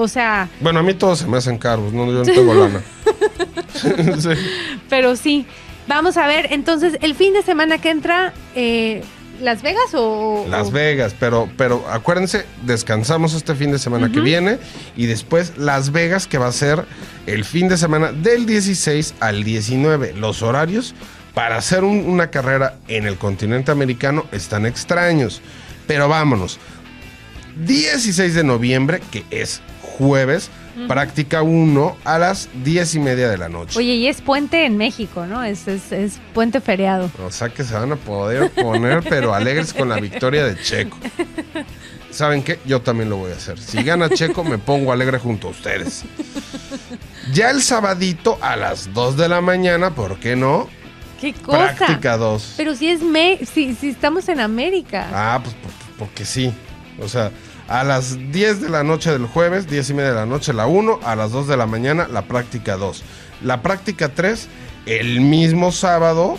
O 0.00 0.06
sea, 0.08 0.48
Bueno, 0.60 0.78
a 0.80 0.82
mí 0.82 0.94
todos 0.94 1.18
se 1.18 1.26
me 1.26 1.36
hacen 1.38 1.58
caros, 1.58 1.92
no, 1.92 2.06
yo 2.06 2.12
no 2.12 2.22
tengo 2.22 2.54
lana. 2.54 2.80
Sí. 4.18 4.28
pero 4.88 5.16
sí. 5.16 5.46
Vamos 5.86 6.16
a 6.16 6.26
ver, 6.26 6.48
entonces, 6.52 6.98
el 7.00 7.14
fin 7.14 7.32
de 7.32 7.42
semana 7.42 7.78
que 7.78 7.90
entra, 7.90 8.32
eh, 8.54 9.02
¿Las 9.40 9.62
Vegas 9.62 9.94
o...? 9.94 10.46
Las 10.50 10.68
o- 10.68 10.70
Vegas, 10.72 11.14
pero, 11.18 11.48
pero 11.56 11.84
acuérdense, 11.90 12.44
descansamos 12.64 13.34
este 13.34 13.54
fin 13.54 13.70
de 13.72 13.78
semana 13.78 14.10
que 14.12 14.20
viene 14.20 14.58
y 14.96 15.06
después 15.06 15.56
Las 15.56 15.90
Vegas, 15.92 16.26
que 16.26 16.38
va 16.38 16.48
a 16.48 16.52
ser 16.52 16.84
el 17.26 17.44
fin 17.44 17.68
de 17.68 17.76
semana 17.78 18.12
del 18.12 18.46
16 18.46 19.14
al 19.20 19.44
19. 19.44 20.12
Los 20.14 20.42
horarios 20.42 20.94
para 21.34 21.56
hacer 21.56 21.84
un- 21.84 22.04
una 22.08 22.30
carrera 22.30 22.76
en 22.88 23.06
el 23.06 23.16
continente 23.16 23.70
americano 23.72 24.26
están 24.32 24.66
extraños, 24.66 25.40
pero 25.86 26.08
vámonos. 26.08 26.58
16 27.64 28.34
de 28.34 28.44
noviembre, 28.44 29.00
que 29.10 29.24
es 29.30 29.60
jueves, 29.98 30.48
práctica 30.86 31.42
1 31.42 31.96
a 32.04 32.18
las 32.18 32.48
10 32.62 32.94
y 32.94 32.98
media 33.00 33.28
de 33.28 33.36
la 33.36 33.48
noche. 33.48 33.76
Oye, 33.78 33.94
y 33.94 34.06
es 34.06 34.20
puente 34.22 34.64
en 34.64 34.76
México, 34.76 35.26
¿no? 35.26 35.42
Es, 35.42 35.66
es, 35.66 35.90
es 35.90 36.20
puente 36.32 36.60
feriado. 36.60 37.10
O 37.26 37.30
sea 37.32 37.48
que 37.48 37.64
se 37.64 37.74
van 37.74 37.90
a 37.92 37.96
poder 37.96 38.50
poner, 38.52 39.02
pero 39.02 39.34
alegres 39.34 39.74
con 39.74 39.88
la 39.88 39.96
victoria 39.98 40.44
de 40.44 40.56
Checo. 40.62 40.96
¿Saben 42.10 42.42
qué? 42.42 42.58
Yo 42.64 42.80
también 42.80 43.10
lo 43.10 43.16
voy 43.16 43.32
a 43.32 43.34
hacer. 43.34 43.58
Si 43.58 43.82
gana 43.82 44.08
Checo, 44.08 44.44
me 44.44 44.56
pongo 44.58 44.92
alegre 44.92 45.18
junto 45.18 45.48
a 45.48 45.50
ustedes. 45.50 46.04
Ya 47.32 47.50
el 47.50 47.60
sabadito 47.62 48.38
a 48.40 48.56
las 48.56 48.92
2 48.94 49.16
de 49.16 49.28
la 49.28 49.40
mañana, 49.40 49.90
¿por 49.94 50.18
qué 50.18 50.34
no? 50.36 50.68
¡Qué 51.20 51.32
cosa! 51.34 51.74
Práctica 51.76 52.16
2. 52.16 52.54
Pero 52.56 52.74
si 52.76 52.88
es 52.88 53.02
me 53.02 53.38
si, 53.44 53.74
si 53.74 53.88
estamos 53.88 54.28
en 54.28 54.38
América. 54.40 55.08
Ah, 55.12 55.40
pues 55.42 55.54
por- 55.56 55.72
porque 55.98 56.24
sí. 56.24 56.52
O 57.00 57.08
sea, 57.08 57.30
a 57.68 57.84
las 57.84 58.32
10 58.32 58.62
de 58.62 58.68
la 58.70 58.82
noche 58.82 59.10
del 59.12 59.26
jueves, 59.26 59.68
10 59.68 59.90
y 59.90 59.94
media 59.94 60.10
de 60.10 60.16
la 60.16 60.26
noche 60.26 60.52
la 60.52 60.66
1, 60.66 61.00
a 61.04 61.14
las 61.14 61.32
2 61.32 61.46
de 61.48 61.56
la 61.56 61.66
mañana 61.66 62.08
la 62.10 62.22
práctica 62.22 62.76
2. 62.76 63.02
La 63.42 63.62
práctica 63.62 64.08
3, 64.08 64.48
el 64.86 65.20
mismo 65.20 65.70
sábado, 65.70 66.38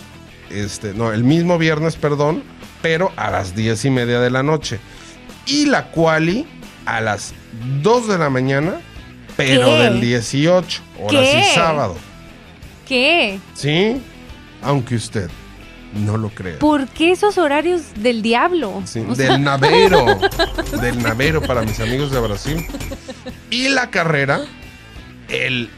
este, 0.49 0.93
no, 0.93 1.13
el 1.13 1.23
mismo 1.23 1.57
viernes, 1.57 1.95
perdón, 1.95 2.43
pero 2.81 3.11
a 3.15 3.29
las 3.29 3.55
10 3.55 3.85
y 3.85 3.89
media 3.91 4.19
de 4.19 4.31
la 4.31 4.41
noche. 4.41 4.79
Y 5.45 5.67
la 5.67 5.91
quali 5.91 6.47
a 6.85 6.99
las 6.99 7.33
2 7.83 8.07
de 8.07 8.17
la 8.17 8.29
mañana, 8.29 8.81
pero 9.37 9.67
¿Qué? 9.67 9.83
del 9.83 10.01
18, 10.01 10.81
ahora 10.99 11.21
¿Qué? 11.21 11.43
sí 11.43 11.55
sábado. 11.55 11.95
¿Qué? 12.87 13.39
¿Sí? 13.53 14.01
Aunque 14.63 14.95
usted 14.95 15.29
no 15.93 16.17
lo 16.17 16.29
crea. 16.29 16.59
¿Por 16.59 16.87
qué 16.87 17.11
esos 17.11 17.37
horarios 17.37 17.81
del 17.95 18.21
diablo? 18.21 18.81
Sí, 18.85 19.03
O 19.07 19.15
sea, 19.15 19.31
del 19.31 19.43
navero. 19.43 20.05
del 20.81 21.01
navero 21.01 21.41
para 21.41 21.61
mis 21.63 21.79
amigos 21.79 22.11
de 22.11 22.19
Brasil. 22.19 22.65
Y 23.49 23.69
la 23.69 23.89
carrera, 23.89 24.41
el 25.29 25.69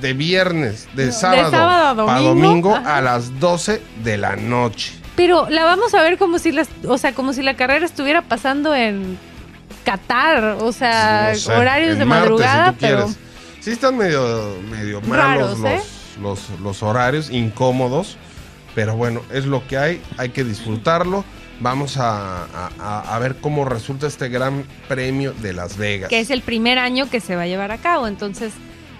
de 0.00 0.12
viernes, 0.12 0.88
de 0.94 1.12
sábado, 1.12 1.50
sábado 1.50 2.10
a 2.10 2.20
domingo, 2.20 2.74
a 2.74 3.00
las 3.00 3.38
12 3.40 3.80
de 4.02 4.18
la 4.18 4.36
noche. 4.36 4.92
pero 5.16 5.48
la 5.48 5.64
vamos 5.64 5.94
a 5.94 6.02
ver 6.02 6.18
como 6.18 6.38
si 6.38 6.52
las, 6.52 6.68
o 6.86 6.98
sea, 6.98 7.14
como 7.14 7.32
si 7.32 7.42
la 7.42 7.54
carrera 7.54 7.86
estuviera 7.86 8.20
pasando 8.22 8.74
en 8.74 9.16
Qatar, 9.84 10.56
o 10.60 10.72
sea, 10.72 11.30
No 11.32 11.38
sé, 11.38 11.52
horarios 11.52 11.98
de 11.98 12.04
Marte, 12.04 12.22
madrugada, 12.22 12.70
si 12.72 12.76
pero 12.80 12.96
quieres. 13.04 13.18
Sí 13.60 13.70
están 13.70 13.96
medio, 13.96 14.56
medio 14.70 15.00
Raros, 15.08 15.58
malos 15.58 15.80
¿eh? 15.80 15.80
los, 16.20 16.50
los, 16.50 16.60
los 16.60 16.82
horarios, 16.82 17.30
incómodos. 17.30 18.18
Pero 18.74 18.96
bueno, 18.96 19.22
es 19.32 19.46
lo 19.46 19.66
que 19.66 19.78
hay, 19.78 20.02
hay 20.18 20.30
que 20.30 20.44
disfrutarlo. 20.44 21.24
Vamos 21.60 21.96
a, 21.98 22.44
a- 22.80 23.18
ver 23.20 23.36
cómo 23.40 23.64
resulta 23.64 24.06
este 24.08 24.28
gran 24.28 24.64
premio 24.88 25.32
de 25.34 25.52
Las 25.52 25.76
Vegas. 25.76 26.08
que 26.10 26.18
es 26.20 26.30
el 26.30 26.42
primer 26.42 26.78
año 26.78 27.08
que 27.08 27.20
se 27.20 27.36
va 27.36 27.42
a 27.42 27.46
llevar 27.46 27.70
a 27.70 27.78
cabo, 27.78 28.08
entonces 28.08 28.52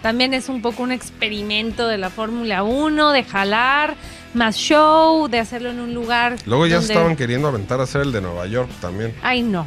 también 0.03 0.35
es 0.35 0.49
un 0.49 0.62
poco 0.62 0.83
un 0.85 0.93
experimento 0.93 1.89
de 1.89 1.99
la 1.99 2.11
Fórmula 2.11 2.62
1, 2.62 3.11
de 3.11 3.25
jalar 3.25 3.97
más 4.35 4.55
show, 4.57 5.27
de 5.29 5.41
hacerlo 5.41 5.70
en 5.70 5.81
un 5.81 5.95
lugar 5.95 6.37
Luego 6.47 6.66
ya 6.66 6.77
donde- 6.77 6.93
estaban 6.93 7.16
queriendo 7.16 7.49
aventar 7.49 7.81
a 7.81 7.85
hacer 7.85 8.03
el 8.03 8.12
de 8.12 8.20
Nueva 8.20 8.47
York 8.47 8.70
también. 8.81 9.14
Ay, 9.22 9.43
no. 9.43 9.66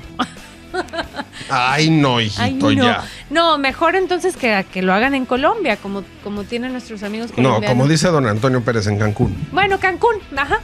Ay, 1.50 1.90
no, 1.90 2.20
hijito, 2.22 2.68
Ay, 2.68 2.76
no. 2.76 2.84
ya. 2.86 3.04
No, 3.30 3.58
mejor 3.58 3.96
entonces 3.96 4.36
que, 4.38 4.66
que 4.72 4.82
lo 4.82 4.94
hagan 4.94 5.16
en 5.16 5.26
Colombia, 5.26 5.78
como, 5.78 6.04
como 6.24 6.44
tienen 6.44 6.72
nuestros 6.72 7.04
amigos 7.04 7.30
No, 7.32 7.36
colombianos. 7.36 7.70
como 7.70 7.88
dice 7.88 8.08
don 8.10 8.26
Antonio 8.28 8.62
Pérez 8.62 8.88
en 8.88 8.98
Cancún. 9.00 9.48
Bueno, 9.52 9.80
Cancún, 9.80 10.16
ajá. 10.36 10.60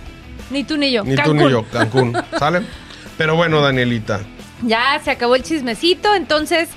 Ni 0.50 0.64
tú 0.64 0.78
ni 0.78 0.92
yo. 0.92 1.04
Ni 1.04 1.16
Cancún. 1.16 1.38
tú 1.38 1.46
ni 1.46 1.52
yo, 1.52 1.64
Cancún. 1.72 2.14
¿Sale? 2.38 2.62
Pero 3.18 3.36
bueno, 3.36 3.62
Danielita. 3.62 4.22
Ya 4.62 5.00
se 5.04 5.12
acabó 5.12 5.36
el 5.36 5.44
chismecito, 5.44 6.14
entonces 6.16 6.70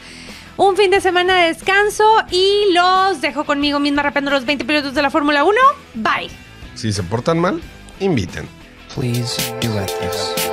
un 0.56 0.76
fin 0.76 0.90
de 0.90 1.00
semana 1.00 1.36
de 1.42 1.48
descanso 1.48 2.04
y 2.30 2.72
los 2.72 3.20
dejo 3.20 3.44
conmigo 3.44 3.78
misma 3.78 4.02
rapeando 4.02 4.30
los 4.30 4.44
20 4.46 4.64
pilotos 4.64 4.94
de 4.94 5.02
la 5.02 5.10
Fórmula 5.10 5.44
1. 5.44 5.56
Bye. 5.94 6.30
Si 6.74 6.92
se 6.92 7.02
portan 7.02 7.38
mal, 7.38 7.60
inviten. 8.00 8.48
Please 8.94 9.36
duet 9.60 9.86
this. 10.00 10.45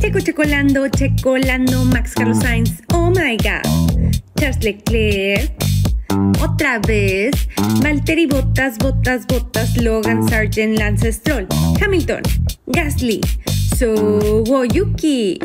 Checo 0.00 0.20
Checolando, 0.20 0.88
Checolando, 0.88 1.84
Max 1.84 2.14
Carlos 2.14 2.38
Sainz, 2.38 2.82
oh 2.94 3.10
my 3.10 3.36
god. 3.36 3.62
Charles 4.38 4.62
Leclerc, 4.62 5.52
otra 6.40 6.78
vez. 6.78 7.32
Valtteri 7.82 8.26
Bottas, 8.26 8.78
Bottas, 8.78 9.26
Bottas, 9.26 9.76
Logan 9.76 10.26
Sargent, 10.26 10.78
Lance 10.78 11.12
Stroll, 11.12 11.46
Hamilton, 11.80 12.22
Gasly, 12.66 13.20
Yuki, 14.72 15.38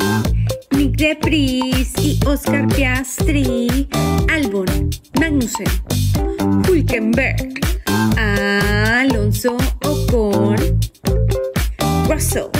Nick 0.72 0.96
de 0.96 1.18
Vries 1.20 1.92
y 2.00 2.18
Oscar 2.26 2.66
Piastri, 2.68 3.88
Albon, 4.32 4.90
Magnussen, 5.20 5.66
Hulkenberg, 6.66 7.60
Alonso 8.16 9.56
Ocon, 9.82 10.56
Russell, 12.08 12.50